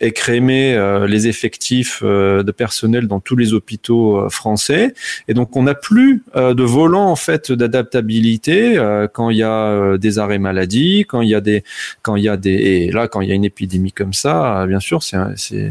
écrémer 0.00 0.74
euh, 0.74 1.06
les 1.06 1.28
effectifs 1.28 2.02
euh, 2.02 2.42
de 2.42 2.50
personnel 2.50 3.06
dans 3.06 3.20
tous 3.20 3.36
les 3.36 3.54
hôpitaux 3.54 4.16
euh, 4.16 4.28
français. 4.28 4.92
Et 5.28 5.34
donc, 5.34 5.56
on 5.56 5.62
n'a 5.62 5.74
plus 5.74 6.22
de 6.34 6.62
volant 6.62 7.06
en 7.06 7.16
fait 7.16 7.52
d'adaptabilité 7.52 8.76
quand 9.12 9.30
il 9.30 9.38
y 9.38 9.42
a 9.42 9.96
des 9.98 10.18
arrêts 10.18 10.38
maladie, 10.38 11.04
quand 11.08 11.20
il 11.20 11.28
y 11.28 11.34
a 11.34 11.40
des, 11.40 11.64
quand 12.02 12.16
il 12.16 12.24
y 12.24 12.28
a 12.28 12.36
des, 12.36 12.50
et 12.50 12.90
là, 12.90 13.08
quand 13.08 13.20
il 13.20 13.28
y 13.28 13.32
a 13.32 13.34
une 13.34 13.44
épidémie 13.44 13.92
comme 13.92 14.12
ça, 14.12 14.66
bien 14.66 14.80
sûr, 14.80 15.02
c'est 15.02 15.16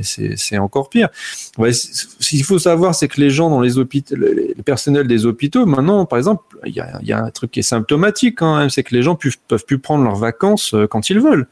c'est 0.04 0.58
encore 0.58 0.90
pire. 0.90 1.10
Ouais, 1.58 1.74
ce 1.74 2.08
qu'il 2.20 2.44
faut 2.44 2.60
savoir, 2.60 2.96
c'est 2.96 3.08
que 3.08 3.20
les 3.20 3.30
gens 3.30 3.50
dans 3.50 3.62
les 3.62 3.78
hôpitaux, 3.78 4.16
le 4.16 4.54
personnel 4.64 5.08
des 5.08 5.26
hôpitaux, 5.26 5.66
maintenant, 5.66 6.06
par 6.06 6.18
exemple, 6.18 6.44
il 6.66 6.74
y 6.74 6.80
a, 6.80 7.00
y 7.04 7.14
a 7.14 7.24
un 7.24 7.30
truc 7.30 7.52
qui 7.52 7.60
est 7.60 7.64
symptomatique 7.64 8.38
quand 8.38 8.58
même, 8.58 8.70
c'est 8.70 8.84
que 8.84 8.96
les 8.96 9.02
gens 9.02 9.16
peuvent, 9.16 9.38
peuvent 9.48 9.66
plus 9.66 9.80
prendre 9.80 10.04
leurs 10.04 10.16
vacances 10.16 10.76
quand 10.90 11.10
ils 11.10 11.20
veulent. 11.20 11.48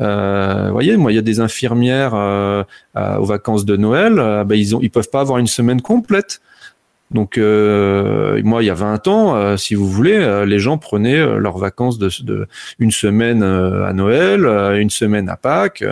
Euh, 0.00 0.68
voyez, 0.70 0.96
moi, 0.96 1.07
il 1.10 1.14
y 1.14 1.18
a 1.18 1.22
des 1.22 1.40
infirmières 1.40 2.12
euh, 2.14 2.64
aux 2.94 3.24
vacances 3.24 3.64
de 3.64 3.76
Noël, 3.76 4.18
euh, 4.18 4.44
ben, 4.44 4.54
ils 4.54 4.76
ont, 4.76 4.80
ils 4.80 4.90
peuvent 4.90 5.10
pas 5.10 5.20
avoir 5.20 5.38
une 5.38 5.46
semaine 5.46 5.80
complète. 5.80 6.40
Donc 7.10 7.38
moi, 7.38 8.62
il 8.62 8.66
y 8.66 8.70
a 8.70 8.74
20 8.74 9.08
ans, 9.08 9.56
si 9.56 9.74
vous 9.74 9.88
voulez, 9.88 10.44
les 10.44 10.58
gens 10.58 10.76
prenaient 10.76 11.38
leurs 11.38 11.56
vacances 11.56 11.98
de 11.98 12.46
une 12.78 12.90
semaine 12.90 13.42
à 13.42 13.94
Noël, 13.94 14.44
une 14.78 14.90
semaine 14.90 15.30
à 15.30 15.36
Pâques 15.36 15.82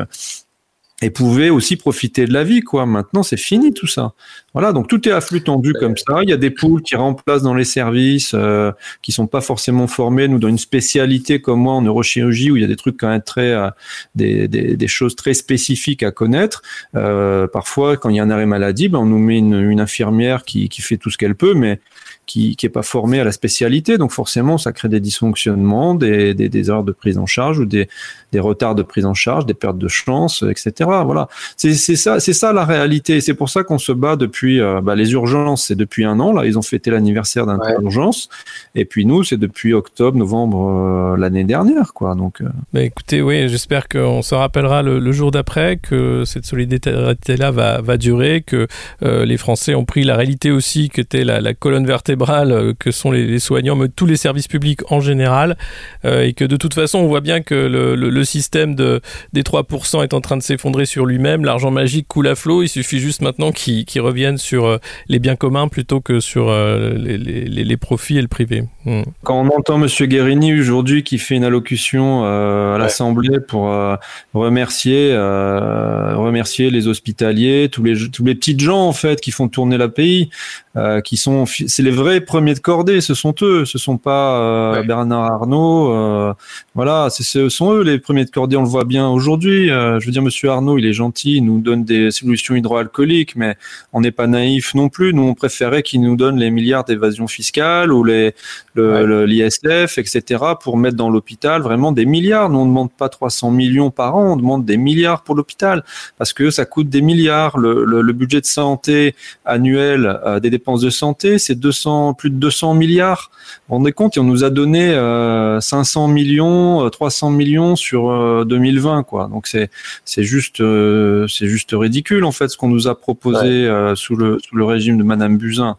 et 1.02 1.10
pouvaient 1.10 1.50
aussi 1.50 1.76
profiter 1.76 2.24
de 2.24 2.32
la 2.32 2.42
vie 2.42 2.62
quoi. 2.62 2.86
Maintenant, 2.86 3.22
c'est 3.22 3.36
fini 3.36 3.74
tout 3.74 3.86
ça. 3.86 4.14
Voilà, 4.54 4.72
donc 4.72 4.88
tout 4.88 5.06
est 5.06 5.12
à 5.12 5.20
flux 5.20 5.42
tendu 5.42 5.74
comme 5.74 5.96
ça. 5.98 6.20
Il 6.22 6.30
y 6.30 6.32
a 6.32 6.38
des 6.38 6.50
poules 6.50 6.80
qui 6.80 6.96
remplacent 6.96 7.42
dans 7.42 7.52
les 7.52 7.64
services 7.64 8.32
euh, 8.32 8.72
qui 9.02 9.12
sont 9.12 9.26
pas 9.26 9.42
forcément 9.42 9.86
formés. 9.86 10.26
Nous 10.26 10.38
dans 10.38 10.48
une 10.48 10.56
spécialité 10.56 11.42
comme 11.42 11.60
moi 11.60 11.74
en 11.74 11.82
neurochirurgie 11.82 12.50
où 12.50 12.56
il 12.56 12.62
y 12.62 12.64
a 12.64 12.68
des 12.68 12.76
trucs 12.76 12.96
quand 12.96 13.08
même 13.08 13.20
très 13.20 13.52
euh, 13.52 13.68
des, 14.14 14.48
des, 14.48 14.76
des, 14.76 14.88
choses 14.88 15.14
très 15.14 15.34
spécifiques 15.34 16.02
à 16.02 16.10
connaître. 16.10 16.62
Euh, 16.94 17.46
parfois, 17.46 17.98
quand 17.98 18.08
il 18.08 18.16
y 18.16 18.20
a 18.20 18.22
un 18.22 18.30
arrêt 18.30 18.46
maladie, 18.46 18.88
ben, 18.88 19.00
on 19.00 19.06
nous 19.06 19.18
met 19.18 19.36
une, 19.36 19.60
une 19.70 19.80
infirmière 19.80 20.44
qui, 20.44 20.70
qui 20.70 20.80
fait 20.80 20.96
tout 20.96 21.10
ce 21.10 21.18
qu'elle 21.18 21.34
peut, 21.34 21.52
mais 21.52 21.78
qui 22.26 22.56
qui 22.56 22.66
est 22.66 22.70
pas 22.70 22.82
formé 22.82 23.20
à 23.20 23.24
la 23.24 23.32
spécialité, 23.32 23.98
donc 23.98 24.10
forcément 24.10 24.58
ça 24.58 24.72
crée 24.72 24.88
des 24.88 25.00
dysfonctionnements, 25.00 25.94
des, 25.94 26.34
des, 26.34 26.48
des 26.48 26.68
erreurs 26.68 26.84
de 26.84 26.92
prise 26.92 27.18
en 27.18 27.26
charge 27.26 27.58
ou 27.58 27.64
des, 27.64 27.88
des 28.32 28.40
retards 28.40 28.74
de 28.74 28.82
prise 28.82 29.06
en 29.06 29.14
charge, 29.14 29.46
des 29.46 29.54
pertes 29.54 29.78
de 29.78 29.88
chance, 29.88 30.44
etc. 30.48 30.72
Voilà, 31.04 31.28
c'est 31.56 31.74
ça, 31.74 32.20
c'est 32.20 32.32
ça 32.32 32.52
la 32.52 32.64
réalité. 32.64 33.20
C'est 33.20 33.34
pour 33.34 33.48
ça 33.48 33.62
qu'on 33.64 33.78
se 33.78 33.92
bat 33.92 34.16
depuis 34.16 34.60
euh, 34.60 34.80
bah, 34.82 34.94
les 34.94 35.12
urgences, 35.12 35.66
c'est 35.66 35.74
depuis 35.76 36.04
un 36.04 36.20
an 36.20 36.32
là, 36.32 36.44
ils 36.44 36.58
ont 36.58 36.62
fêté 36.62 36.90
l'anniversaire 36.90 37.46
d'un 37.46 37.58
ouais. 37.58 37.76
urgence, 37.80 38.28
et 38.74 38.84
puis 38.84 39.06
nous 39.06 39.24
c'est 39.24 39.38
depuis 39.38 39.72
octobre, 39.72 40.18
novembre 40.18 41.14
euh, 41.14 41.16
l'année 41.16 41.44
dernière, 41.44 41.94
quoi. 41.94 42.14
Donc. 42.14 42.40
Euh... 42.40 42.48
Bah, 42.72 42.82
écoutez, 42.82 43.22
oui, 43.22 43.48
j'espère 43.48 43.88
qu'on 43.88 44.22
se 44.22 44.34
rappellera 44.34 44.82
le, 44.82 44.98
le 44.98 45.12
jour 45.12 45.30
d'après 45.30 45.76
que 45.76 46.24
cette 46.26 46.44
solidarité 46.44 47.36
là 47.36 47.50
va 47.50 47.80
va 47.80 47.96
durer, 47.96 48.42
que 48.42 48.66
euh, 49.02 49.24
les 49.24 49.36
Français 49.36 49.74
ont 49.74 49.84
pris 49.84 50.02
la 50.02 50.16
réalité 50.16 50.50
aussi 50.50 50.90
que 50.90 51.06
était 51.06 51.24
la, 51.24 51.40
la 51.40 51.54
colonne 51.54 51.86
vertébrale 51.86 52.15
cérébrale 52.16 52.74
que 52.78 52.90
sont 52.90 53.10
les, 53.10 53.26
les 53.26 53.38
soignants, 53.38 53.76
mais 53.76 53.88
tous 53.88 54.06
les 54.06 54.16
services 54.16 54.48
publics 54.48 54.80
en 54.90 55.00
général, 55.00 55.56
euh, 56.04 56.24
et 56.24 56.32
que 56.32 56.44
de 56.44 56.56
toute 56.56 56.74
façon, 56.74 56.98
on 56.98 57.08
voit 57.08 57.20
bien 57.20 57.42
que 57.42 57.54
le, 57.54 57.94
le, 57.94 58.10
le 58.10 58.24
système 58.24 58.74
de, 58.74 59.00
des 59.32 59.42
3% 59.42 60.02
est 60.02 60.14
en 60.14 60.20
train 60.20 60.36
de 60.36 60.42
s'effondrer 60.42 60.86
sur 60.86 61.06
lui-même. 61.06 61.44
L'argent 61.44 61.70
magique 61.70 62.08
coule 62.08 62.28
à 62.28 62.34
flot. 62.34 62.62
Il 62.62 62.68
suffit 62.68 62.98
juste 62.98 63.22
maintenant 63.22 63.52
qu'il 63.52 63.84
qu 63.84 64.00
revienne 64.00 64.38
sur 64.38 64.64
euh, 64.64 64.78
les 65.08 65.18
biens 65.18 65.36
communs 65.36 65.68
plutôt 65.68 66.00
que 66.00 66.20
sur 66.20 66.48
euh, 66.48 66.94
les, 66.96 67.18
les, 67.18 67.64
les, 67.64 67.76
profits 67.76 68.16
et 68.16 68.22
le 68.22 68.28
privé. 68.28 68.64
Mmh. 68.84 69.02
Quand 69.22 69.40
on 69.40 69.48
entend 69.48 69.78
Monsieur 69.78 70.06
Guérini 70.06 70.58
aujourd'hui 70.58 71.02
qui 71.02 71.18
fait 71.18 71.36
une 71.36 71.44
allocution 71.44 72.22
euh, 72.24 72.76
à 72.76 72.78
l'Assemblée 72.78 73.30
ouais. 73.30 73.40
pour 73.40 73.70
euh, 73.70 73.96
remercier, 74.32 75.10
euh, 75.12 76.16
remercier 76.16 76.70
les 76.70 76.88
hospitaliers, 76.88 77.68
tous 77.70 77.82
les, 77.82 78.08
tous 78.10 78.24
les 78.24 78.34
petites 78.34 78.60
gens 78.60 78.80
en 78.80 78.92
fait 78.92 79.20
qui 79.20 79.30
font 79.30 79.48
tourner 79.48 79.76
la 79.76 79.88
pays, 79.88 80.30
euh, 80.76 81.00
qui 81.00 81.16
sont, 81.16 81.46
c'est 81.46 81.82
les 81.82 81.90
vrais 81.90 82.05
premiers 82.20 82.54
de 82.54 82.60
cordée, 82.60 83.00
ce 83.00 83.14
sont 83.14 83.34
eux, 83.42 83.64
ce 83.64 83.78
sont 83.78 83.98
pas 83.98 84.38
euh, 84.38 84.74
ouais. 84.74 84.86
Bernard 84.86 85.32
Arnault, 85.32 85.92
euh, 85.92 86.32
voilà, 86.74 87.08
ce 87.10 87.48
sont 87.48 87.72
eux 87.72 87.82
les 87.82 87.98
premiers 87.98 88.24
de 88.24 88.30
cordée, 88.30 88.56
on 88.56 88.62
le 88.62 88.68
voit 88.68 88.84
bien 88.84 89.08
aujourd'hui. 89.08 89.70
Euh, 89.70 89.98
je 90.00 90.06
veux 90.06 90.12
dire, 90.12 90.22
Monsieur 90.22 90.50
Arnault, 90.50 90.78
il 90.78 90.86
est 90.86 90.92
gentil, 90.92 91.36
il 91.36 91.44
nous 91.44 91.60
donne 91.60 91.84
des 91.84 92.10
solutions 92.10 92.54
hydroalcooliques, 92.54 93.36
mais 93.36 93.56
on 93.92 94.00
n'est 94.00 94.12
pas 94.12 94.26
naïf 94.26 94.74
non 94.74 94.88
plus. 94.88 95.12
Nous, 95.14 95.22
on 95.22 95.34
préférait 95.34 95.82
qu'il 95.82 96.00
nous 96.00 96.16
donne 96.16 96.38
les 96.38 96.50
milliards 96.50 96.84
d'évasion 96.84 97.26
fiscale 97.26 97.92
ou 97.92 98.04
les 98.04 98.34
l'ISF, 98.76 99.64
ouais. 99.64 100.02
etc., 100.02 100.44
pour 100.60 100.76
mettre 100.76 100.96
dans 100.96 101.08
l'hôpital 101.08 101.62
vraiment 101.62 101.92
des 101.92 102.04
milliards. 102.04 102.50
Nous, 102.50 102.58
on 102.58 102.64
ne 102.64 102.70
demande 102.70 102.92
pas 102.92 103.08
300 103.08 103.50
millions 103.50 103.90
par 103.90 104.16
an, 104.16 104.34
on 104.34 104.36
demande 104.36 104.64
des 104.64 104.76
milliards 104.76 105.22
pour 105.22 105.34
l'hôpital 105.34 105.82
parce 106.18 106.32
que 106.32 106.50
ça 106.50 106.66
coûte 106.66 106.88
des 106.88 107.00
milliards. 107.00 107.58
Le, 107.58 107.84
le, 107.84 108.02
le 108.02 108.12
budget 108.12 108.40
de 108.40 108.46
santé 108.46 109.14
annuel 109.44 110.20
des 110.42 110.50
dépenses 110.50 110.82
de 110.82 110.90
santé, 110.90 111.38
c'est 111.38 111.54
200 111.54 111.95
plus 112.14 112.30
de 112.30 112.36
200 112.36 112.74
milliards. 112.74 113.30
On 113.68 113.84
est 113.84 113.92
compte, 113.92 114.16
on 114.18 114.24
nous 114.24 114.44
a 114.44 114.50
donné 114.50 114.90
euh, 114.94 115.60
500 115.60 116.08
millions, 116.08 116.88
300 116.88 117.28
euh, 117.30 117.34
millions 117.34 117.76
sur 117.76 118.10
euh, 118.10 118.44
2020, 118.44 119.02
quoi. 119.02 119.28
Donc 119.28 119.46
c'est 119.46 119.70
c'est 120.04 120.24
juste 120.24 120.60
euh, 120.60 121.26
c'est 121.28 121.46
juste 121.46 121.70
ridicule 121.72 122.24
en 122.24 122.32
fait 122.32 122.48
ce 122.48 122.56
qu'on 122.56 122.68
nous 122.68 122.88
a 122.88 122.98
proposé 122.98 123.38
ouais. 123.38 123.68
Euh, 123.68 123.94
sous 123.94 124.16
le 124.16 124.38
sous 124.46 124.56
le 124.56 124.64
régime 124.64 124.98
de 124.98 125.02
Madame 125.02 125.36
Buzyn. 125.36 125.76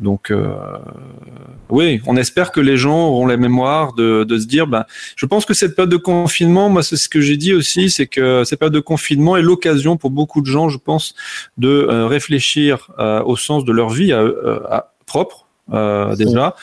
Donc 0.00 0.32
oui, 1.70 2.00
on 2.06 2.16
espère 2.16 2.52
que 2.52 2.60
les 2.60 2.76
gens 2.76 3.08
auront 3.08 3.26
la 3.26 3.36
mémoire 3.36 3.94
de, 3.94 4.24
de 4.24 4.38
se 4.38 4.46
dire, 4.46 4.66
ben, 4.66 4.84
je 5.16 5.26
pense 5.26 5.44
que 5.46 5.54
cette 5.54 5.74
période 5.74 5.90
de 5.90 5.96
confinement, 5.96 6.68
moi 6.68 6.82
c'est 6.82 6.96
ce 6.96 7.08
que 7.08 7.20
j'ai 7.20 7.36
dit 7.36 7.54
aussi, 7.54 7.90
c'est 7.90 8.06
que 8.06 8.44
cette 8.44 8.58
période 8.58 8.74
de 8.74 8.80
confinement 8.80 9.36
est 9.36 9.42
l'occasion 9.42 9.96
pour 9.96 10.10
beaucoup 10.10 10.40
de 10.40 10.46
gens, 10.46 10.68
je 10.68 10.78
pense, 10.78 11.14
de 11.58 11.68
euh, 11.68 12.06
réfléchir 12.06 12.90
euh, 12.98 13.22
au 13.22 13.36
sens 13.36 13.64
de 13.64 13.72
leur 13.72 13.90
vie 13.90 14.12
à, 14.12 14.22
à, 14.70 14.92
propre 15.06 15.43
euh, 15.72 16.14
déjà, 16.16 16.54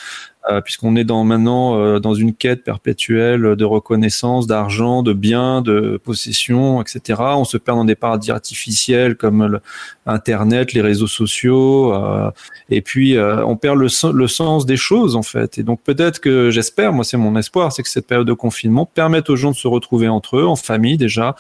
puisqu'on 0.64 0.96
est 0.96 1.04
dans 1.04 1.24
maintenant 1.24 1.78
euh, 1.78 2.00
dans 2.00 2.14
une 2.14 2.34
quête 2.34 2.64
perpétuelle 2.64 3.56
de 3.56 3.66
reconnaissance, 3.66 4.48
d'argent, 4.48 5.04
de 5.04 5.14
biens, 5.14 5.62
de 5.62 6.00
possession, 6.04 6.82
etc. 6.82 7.22
On 7.36 7.46
se 7.46 7.58
perd 7.58 7.78
dans 7.78 7.86
des 7.86 7.96
paradis 7.96 8.32
artificiels 8.32 9.16
comme 9.16 9.60
Internet, 10.06 10.74
les 10.74 10.82
réseaux 10.82 11.08
sociaux, 11.08 11.94
euh, 11.94 12.32
et 12.70 12.82
puis 12.82 13.16
euh, 13.16 13.46
on 13.46 13.56
perd 13.56 13.78
le, 13.78 13.88
le 14.14 14.28
sens 14.28 14.66
des 14.66 14.78
choses 14.78 15.16
en 15.16 15.24
fait. 15.24 15.58
Et 15.58 15.64
donc 15.64 15.82
peut-être 15.84 16.20
que 16.20 16.50
j'espère, 16.50 16.94
moi 16.94 17.04
c'est 17.04 17.18
mon 17.18 17.36
espoir, 17.38 17.72
c'est 17.72 17.84
que 17.84 17.90
cette 17.90 18.08
période 18.08 18.28
de 18.28 18.34
confinement 18.34 18.86
permette 18.86 19.30
aux 19.30 19.36
gens 19.36 19.52
de 19.52 19.56
se 19.56 19.68
retrouver 19.68 20.08
entre 20.08 20.38
eux, 20.38 20.46
en 20.46 20.56
famille 20.56 20.98
déjà, 20.98 21.36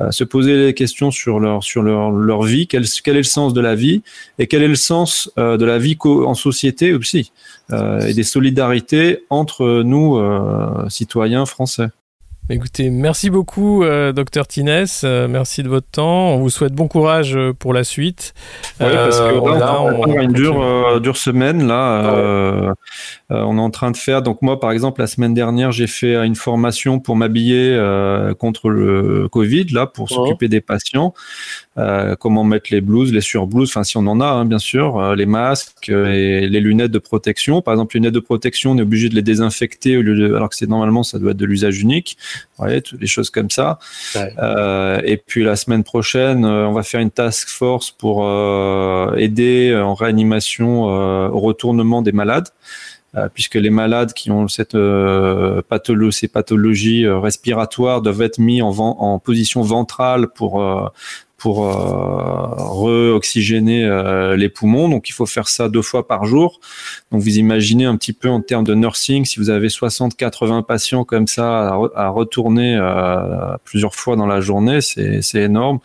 euh, 0.00 0.10
se 0.10 0.24
poser 0.24 0.66
des 0.66 0.74
questions 0.74 1.10
sur 1.10 1.40
leur 1.40 1.62
sur 1.64 1.82
leur, 1.82 2.10
leur 2.10 2.42
vie, 2.42 2.66
quel, 2.66 2.84
quel 3.02 3.14
est 3.14 3.18
le 3.18 3.24
sens 3.24 3.52
de 3.52 3.60
la 3.60 3.74
vie 3.74 4.02
et 4.38 4.46
quel 4.46 4.62
est 4.62 4.68
le 4.68 4.74
sens 4.74 5.30
euh, 5.38 5.56
de 5.56 5.64
la 5.64 5.78
vie 5.78 5.96
en 6.04 6.34
société 6.34 6.94
aussi 6.94 7.32
euh, 7.63 7.63
et 7.72 8.12
des 8.14 8.24
solidarités 8.24 9.24
entre 9.30 9.82
nous 9.82 10.16
euh, 10.16 10.88
citoyens 10.88 11.46
français. 11.46 11.88
Écoutez, 12.50 12.90
merci 12.90 13.30
beaucoup, 13.30 13.84
euh, 13.84 14.12
docteur 14.12 14.46
Tines. 14.46 14.84
Euh, 15.02 15.28
merci 15.28 15.62
de 15.62 15.68
votre 15.70 15.88
temps. 15.88 16.34
On 16.34 16.40
vous 16.40 16.50
souhaite 16.50 16.74
bon 16.74 16.88
courage 16.88 17.34
euh, 17.34 17.54
pour 17.54 17.72
la 17.72 17.84
suite. 17.84 18.34
Oui, 18.80 18.86
parce 18.92 19.18
que 19.18 19.48
là, 19.48 19.58
là, 19.58 19.80
on, 19.80 20.02
on, 20.02 20.10
on 20.10 20.20
une 20.20 20.32
dure, 20.34 20.60
euh, 20.60 21.00
dure 21.00 21.16
semaine. 21.16 21.66
Là, 21.66 22.04
euh, 22.04 22.74
on 23.30 23.56
est 23.56 23.60
en 23.62 23.70
train 23.70 23.90
de 23.90 23.96
faire. 23.96 24.20
Donc 24.20 24.42
moi, 24.42 24.60
par 24.60 24.72
exemple, 24.72 25.00
la 25.00 25.06
semaine 25.06 25.32
dernière, 25.32 25.72
j'ai 25.72 25.86
fait 25.86 26.22
une 26.26 26.34
formation 26.34 27.00
pour 27.00 27.16
m'habiller 27.16 27.78
contre 28.38 28.68
le 28.68 29.26
Covid, 29.28 29.68
là, 29.72 29.86
pour 29.86 30.10
s'occuper 30.10 30.48
des 30.48 30.60
patients. 30.60 31.14
comment 32.20 32.44
mettre 32.44 32.66
les 32.70 32.82
blouses, 32.82 33.10
les 33.10 33.22
surblouses, 33.22 33.70
enfin 33.70 33.84
si 33.84 33.96
on 33.96 34.06
en 34.06 34.20
a, 34.20 34.26
hein, 34.26 34.44
bien 34.44 34.58
sûr, 34.58 35.14
les 35.14 35.26
masques 35.26 35.88
et 35.88 36.46
les 36.46 36.60
lunettes 36.60 36.90
de 36.92 36.98
protection. 36.98 37.62
Par 37.62 37.72
exemple, 37.72 37.96
les 37.96 38.00
lunettes 38.00 38.14
de 38.14 38.20
protection, 38.20 38.72
on 38.72 38.78
est 38.78 38.82
obligé 38.82 39.08
de 39.08 39.14
les 39.14 39.22
désinfecter 39.22 39.96
au 39.96 40.02
lieu 40.02 40.14
de, 40.14 40.34
alors 40.34 40.50
que 40.50 40.56
c'est 40.56 40.68
normalement 40.68 41.02
ça 41.02 41.18
doit 41.18 41.30
être 41.30 41.38
de 41.38 41.46
l'usage 41.46 41.80
unique 41.80 42.18
ouais, 42.58 42.80
toutes 42.80 43.00
les 43.00 43.06
choses 43.06 43.30
comme 43.30 43.50
ça. 43.50 43.78
Ouais. 44.14 44.32
Euh, 44.38 45.00
et 45.04 45.16
puis 45.16 45.44
la 45.44 45.56
semaine 45.56 45.84
prochaine, 45.84 46.44
euh, 46.44 46.66
on 46.66 46.72
va 46.72 46.82
faire 46.82 47.00
une 47.00 47.10
task 47.10 47.48
force 47.48 47.90
pour 47.90 48.24
euh, 48.24 49.14
aider 49.16 49.74
en 49.76 49.94
réanimation 49.94 50.84
au 50.84 51.38
retournement 51.38 52.02
des 52.02 52.12
malades. 52.12 52.48
puisque 53.32 53.54
les 53.54 53.70
malades 53.70 54.12
qui 54.12 54.32
ont 54.32 54.48
cette 54.48 54.76
pathologie, 55.68 56.18
ces 56.18 56.28
pathologies 56.28 57.06
respiratoires 57.06 58.02
doivent 58.02 58.22
être 58.22 58.38
mis 58.38 58.60
en, 58.60 58.70
en 58.70 59.18
position 59.20 59.62
ventrale 59.62 60.26
pour 60.28 60.60
pour 61.44 61.66
euh, 61.66 61.74
re-oxygéner 62.56 63.84
euh, 63.84 64.34
les 64.34 64.48
poumons. 64.48 64.88
Donc 64.88 65.10
il 65.10 65.12
faut 65.12 65.26
faire 65.26 65.46
ça 65.46 65.68
deux 65.68 65.82
fois 65.82 66.08
par 66.08 66.24
jour. 66.24 66.58
Donc 67.12 67.20
vous 67.20 67.36
imaginez 67.36 67.84
un 67.84 67.98
petit 67.98 68.14
peu 68.14 68.30
en 68.30 68.40
termes 68.40 68.64
de 68.64 68.74
nursing, 68.74 69.26
si 69.26 69.38
vous 69.40 69.50
avez 69.50 69.68
60-80 69.68 70.64
patients 70.64 71.04
comme 71.04 71.26
ça 71.26 71.76
à, 71.94 72.08
retourner 72.08 72.78
euh, 72.80 73.58
plusieurs 73.62 73.94
fois 73.94 74.16
dans 74.16 74.24
la 74.24 74.40
journée, 74.40 74.80
c'est 74.80 75.34
énorme. 75.34 75.80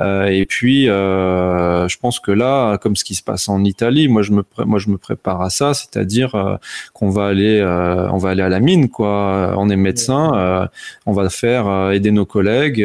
et 0.00 0.46
puis 0.48 0.86
je 0.86 1.96
pense 1.98 2.18
que 2.18 2.30
là, 2.30 2.78
comme 2.78 2.96
ce 2.96 3.04
qui 3.04 3.14
se 3.14 3.22
passe 3.22 3.50
en 3.50 3.64
Italie, 3.64 4.08
moi 4.08 4.22
je 4.22 4.32
me 4.32 4.44
moi 4.64 4.78
je 4.78 4.88
me 4.88 4.96
prépare 4.96 5.42
à 5.42 5.50
ça, 5.50 5.74
c'est-à-dire 5.74 6.58
qu'on 6.94 7.10
va 7.10 7.26
aller 7.26 7.62
on 8.10 8.16
va 8.16 8.30
aller 8.30 8.42
à 8.42 8.48
la 8.48 8.60
mine 8.60 8.88
quoi. 8.88 9.52
On 9.58 9.68
est 9.68 9.76
médecin, 9.76 10.68
on 11.04 11.12
va 11.12 11.28
faire 11.28 11.90
aider 11.90 12.12
nos 12.12 12.24
collègues, 12.24 12.82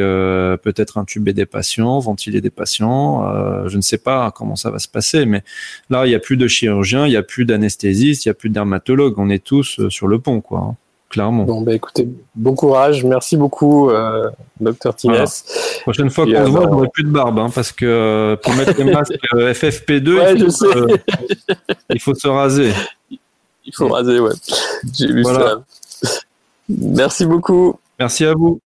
peut-être 0.65 0.97
intuber 0.97 1.31
des 1.31 1.45
patients 1.45 2.00
ventiler 2.01 2.41
des 2.41 2.49
patients. 2.49 3.27
Euh, 3.27 3.67
je 3.67 3.77
ne 3.77 3.81
sais 3.81 3.97
pas 3.97 4.31
comment 4.31 4.55
ça 4.55 4.69
va 4.69 4.79
se 4.79 4.87
passer, 4.87 5.25
mais 5.25 5.43
là, 5.89 6.05
il 6.05 6.09
n'y 6.09 6.15
a 6.15 6.19
plus 6.19 6.37
de 6.37 6.47
chirurgiens, 6.47 7.05
il 7.05 7.09
n'y 7.11 7.15
a 7.15 7.23
plus 7.23 7.45
d'anesthésistes, 7.45 8.25
il 8.25 8.29
n'y 8.29 8.31
a 8.31 8.33
plus 8.33 8.49
de 8.49 8.53
dermatologues. 8.53 9.17
On 9.17 9.29
est 9.29 9.43
tous 9.43 9.79
euh, 9.79 9.89
sur 9.89 10.07
le 10.07 10.19
pont, 10.19 10.41
quoi. 10.41 10.59
Hein, 10.59 10.75
clairement. 11.09 11.43
Bon, 11.43 11.61
bah 11.61 11.73
écoutez, 11.73 12.07
bon 12.35 12.55
courage. 12.55 13.03
Merci 13.03 13.37
beaucoup, 13.37 13.89
euh, 13.89 14.29
docteur 14.59 14.95
Tines. 14.95 15.25
Prochaine 15.83 16.09
fois 16.09 16.25
qu'on 16.25 16.45
se 16.45 16.49
voit, 16.51 16.67
j'aurai 16.69 16.87
plus 16.93 17.03
de 17.03 17.09
barbe, 17.09 17.39
hein, 17.39 17.49
parce 17.53 17.71
que 17.71 18.37
pour 18.43 18.53
mettre 18.55 18.77
les 18.77 18.91
masques 18.91 19.13
FFP2, 19.33 20.35
il, 20.35 20.51
faut, 20.51 20.65
il, 21.89 21.99
faut, 21.99 22.15
se 22.15 22.27
raser. 22.27 22.71
Il 23.65 23.75
faut 23.75 23.87
raser, 23.87 24.19
ouais. 24.19 24.33
J'ai 24.93 25.07
vu 25.07 25.23
ça. 25.23 25.63
Merci 26.69 27.25
beaucoup. 27.25 27.79
Merci 27.99 28.25
à 28.25 28.33
vous. 28.33 28.59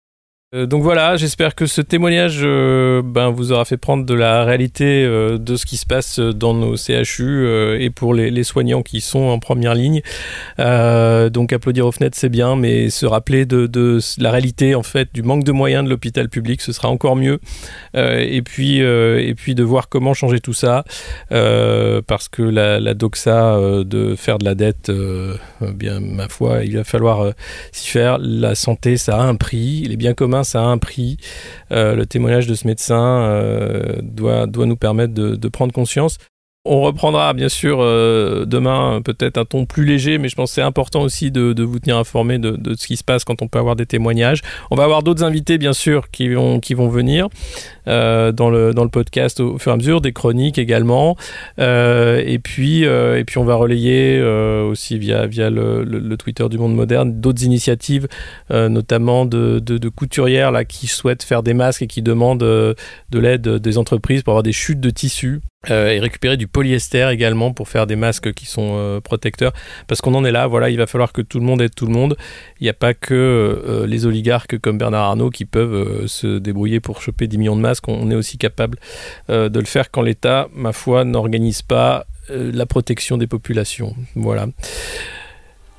Euh, 0.54 0.66
donc 0.66 0.82
voilà, 0.82 1.16
j'espère 1.16 1.54
que 1.54 1.66
ce 1.66 1.80
témoignage 1.80 2.40
euh, 2.42 3.02
ben, 3.04 3.30
vous 3.30 3.50
aura 3.52 3.64
fait 3.64 3.76
prendre 3.76 4.04
de 4.04 4.14
la 4.14 4.44
réalité 4.44 5.04
euh, 5.04 5.36
de 5.38 5.56
ce 5.56 5.66
qui 5.66 5.76
se 5.76 5.86
passe 5.86 6.20
dans 6.20 6.54
nos 6.54 6.76
CHU 6.76 7.48
et 7.80 7.90
pour 7.90 8.14
les, 8.14 8.44
soignants 8.44 8.82
qui 8.82 9.00
sont 9.00 9.20
en 9.20 9.38
première 9.38 9.74
ligne. 9.74 10.02
donc 10.58 11.52
applaudir 11.52 11.86
aux 11.86 11.92
fenêtres 11.92 12.16
c'est 12.16 12.28
bien, 12.28 12.56
mais 12.56 12.90
se 12.90 13.06
rappeler 13.06 13.46
de, 13.46 13.98
la 14.18 14.30
réalité 14.30 14.74
en 14.74 14.82
fait 14.82 15.08
du 15.14 15.22
manque 15.22 15.44
de 15.44 15.52
moyens 15.52 15.82
de 15.84 15.88
l'hôpital 15.88 16.28
public, 16.28 16.60
ce 16.60 16.72
sera 16.72 16.88
encore 16.88 17.16
mieux. 17.16 17.40
et 17.94 18.42
puis 18.42 18.80
et 18.80 19.34
puis 19.34 19.54
de 19.54 19.62
voir 19.62 19.88
comment 19.88 20.12
changer 20.12 20.40
tout 20.40 20.52
ça, 20.52 20.84
parce 21.30 22.28
que 22.28 22.42
la, 22.42 22.80
la 22.80 22.92
doxa 22.92 23.58
de 23.84 24.14
faire 24.14 24.36
de 24.36 24.44
la 24.44 24.54
dette, 24.54 24.92
bien 25.62 26.00
ma 26.00 26.28
foi, 26.28 26.64
il 26.64 26.76
va 26.76 26.84
falloir 26.84 27.32
s'y 27.72 27.88
faire. 27.88 28.18
La 28.18 28.54
santé, 28.54 28.98
ça 28.98 29.16
a 29.16 29.22
un 29.22 29.36
prix, 29.36 29.84
les 29.84 29.96
biens 29.96 30.14
communs 30.14 30.43
ça 30.44 30.60
a 30.60 30.64
un 30.64 30.78
prix. 30.78 31.16
Euh, 31.72 31.94
le 31.94 32.06
témoignage 32.06 32.46
de 32.46 32.54
ce 32.54 32.66
médecin 32.66 33.22
euh, 33.22 33.96
doit, 34.02 34.46
doit 34.46 34.66
nous 34.66 34.76
permettre 34.76 35.14
de 35.14 35.48
prendre 35.48 35.72
conscience. 35.72 36.18
On 36.66 36.80
reprendra 36.80 37.34
bien 37.34 37.50
sûr 37.50 37.82
euh, 37.82 38.46
demain 38.46 39.02
peut-être 39.04 39.36
un 39.36 39.44
ton 39.44 39.66
plus 39.66 39.84
léger, 39.84 40.16
mais 40.16 40.30
je 40.30 40.34
pense 40.34 40.50
que 40.50 40.54
c'est 40.54 40.62
important 40.62 41.02
aussi 41.02 41.30
de, 41.30 41.62
vous 41.62 41.78
tenir 41.78 41.98
informé 41.98 42.38
de, 42.38 42.74
ce 42.74 42.86
qui 42.86 42.96
se 42.96 43.04
passe 43.04 43.22
quand 43.22 43.42
on 43.42 43.48
peut 43.48 43.58
avoir 43.58 43.76
des 43.76 43.84
témoignages. 43.84 44.40
On 44.70 44.74
va 44.74 44.84
avoir 44.84 45.02
d'autres 45.02 45.24
invités 45.24 45.58
bien 45.58 45.74
sûr 45.74 46.10
qui 46.10 46.30
vont, 46.30 46.88
venir 46.88 47.28
euh, 47.86 48.32
dans, 48.32 48.48
le, 48.48 48.72
dans 48.72 48.82
le 48.82 48.88
podcast 48.88 49.40
au 49.40 49.58
fur 49.58 49.72
et 49.72 49.74
à 49.74 49.76
mesure, 49.76 50.00
des 50.00 50.14
chroniques 50.14 50.56
également. 50.56 51.18
Euh, 51.58 52.22
et, 52.24 52.38
puis, 52.38 52.84
et 52.84 53.24
puis 53.26 53.36
on 53.36 53.44
va 53.44 53.56
relayer 53.56 54.22
aussi 54.22 54.98
via, 54.98 55.26
via 55.26 55.50
le, 55.50 56.16
Twitter 56.16 56.48
du 56.48 56.56
monde 56.56 56.74
moderne 56.74 57.20
d'autres 57.20 57.44
initiatives, 57.44 58.08
notamment 58.48 59.26
de, 59.26 59.58
de, 59.58 59.88
couturières 59.90 60.50
là, 60.50 60.64
qui 60.64 60.86
souhaitent 60.86 61.24
faire 61.24 61.42
des 61.42 61.52
masques 61.52 61.82
et 61.82 61.86
qui 61.86 62.00
demandent 62.00 62.38
de 62.38 62.74
l'aide 63.12 63.46
des 63.46 63.76
entreprises 63.76 64.22
pour 64.22 64.30
avoir 64.32 64.42
des 64.42 64.52
chutes 64.52 64.80
de 64.80 64.88
tissus. 64.88 65.42
Euh, 65.70 65.92
et 65.92 65.98
récupérer 65.98 66.36
du 66.36 66.46
polyester 66.46 67.08
également 67.10 67.52
pour 67.52 67.68
faire 67.68 67.86
des 67.86 67.96
masques 67.96 68.32
qui 68.32 68.46
sont 68.46 68.74
euh, 68.76 69.00
protecteurs. 69.00 69.52
Parce 69.86 70.00
qu'on 70.00 70.14
en 70.14 70.24
est 70.24 70.32
là, 70.32 70.46
voilà, 70.46 70.70
il 70.70 70.76
va 70.76 70.86
falloir 70.86 71.12
que 71.12 71.22
tout 71.22 71.38
le 71.38 71.44
monde 71.44 71.62
aide 71.62 71.74
tout 71.74 71.86
le 71.86 71.92
monde. 71.92 72.16
Il 72.60 72.64
n'y 72.64 72.70
a 72.70 72.74
pas 72.74 72.94
que 72.94 73.14
euh, 73.14 73.86
les 73.86 74.06
oligarques 74.06 74.58
comme 74.58 74.78
Bernard 74.78 75.04
Arnault 75.04 75.30
qui 75.30 75.44
peuvent 75.44 76.06
se 76.06 76.38
débrouiller 76.38 76.80
pour 76.80 77.00
choper 77.00 77.26
10 77.26 77.38
millions 77.38 77.56
de 77.56 77.60
masques. 77.60 77.88
On 77.88 78.10
est 78.10 78.14
aussi 78.14 78.38
capable 78.38 78.78
de 79.28 79.58
le 79.58 79.64
faire 79.64 79.90
quand 79.90 80.02
l'État, 80.02 80.48
ma 80.54 80.72
foi, 80.72 81.04
n'organise 81.04 81.62
pas 81.62 82.06
la 82.28 82.66
protection 82.66 83.18
des 83.18 83.26
populations. 83.26 83.94
Voilà. 84.14 84.46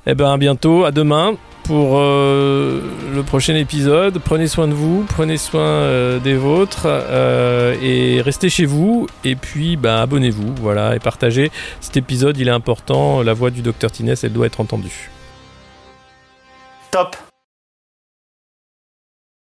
Eh 0.08 0.14
ben 0.14 0.32
à 0.32 0.36
bientôt, 0.36 0.84
à 0.84 0.92
demain 0.92 1.36
pour 1.64 1.98
euh, 1.98 2.80
le 3.12 3.22
prochain 3.24 3.56
épisode. 3.56 4.20
Prenez 4.24 4.46
soin 4.46 4.68
de 4.68 4.72
vous, 4.72 5.04
prenez 5.08 5.36
soin 5.36 5.60
euh, 5.60 6.20
des 6.20 6.34
vôtres 6.34 6.86
euh, 6.86 7.74
et 7.82 8.20
restez 8.22 8.48
chez 8.48 8.66
vous. 8.66 9.08
Et 9.24 9.34
puis 9.34 9.76
bah, 9.76 10.02
abonnez-vous, 10.02 10.54
voilà, 10.60 10.94
et 10.94 11.00
partagez 11.00 11.50
cet 11.80 11.96
épisode. 11.96 12.38
Il 12.38 12.46
est 12.46 12.52
important. 12.52 13.22
La 13.22 13.34
voix 13.34 13.50
du 13.50 13.62
docteur 13.62 13.90
Tinès, 13.90 14.22
elle 14.22 14.32
doit 14.32 14.46
être 14.46 14.60
entendue. 14.60 15.10
Top. 16.92 17.16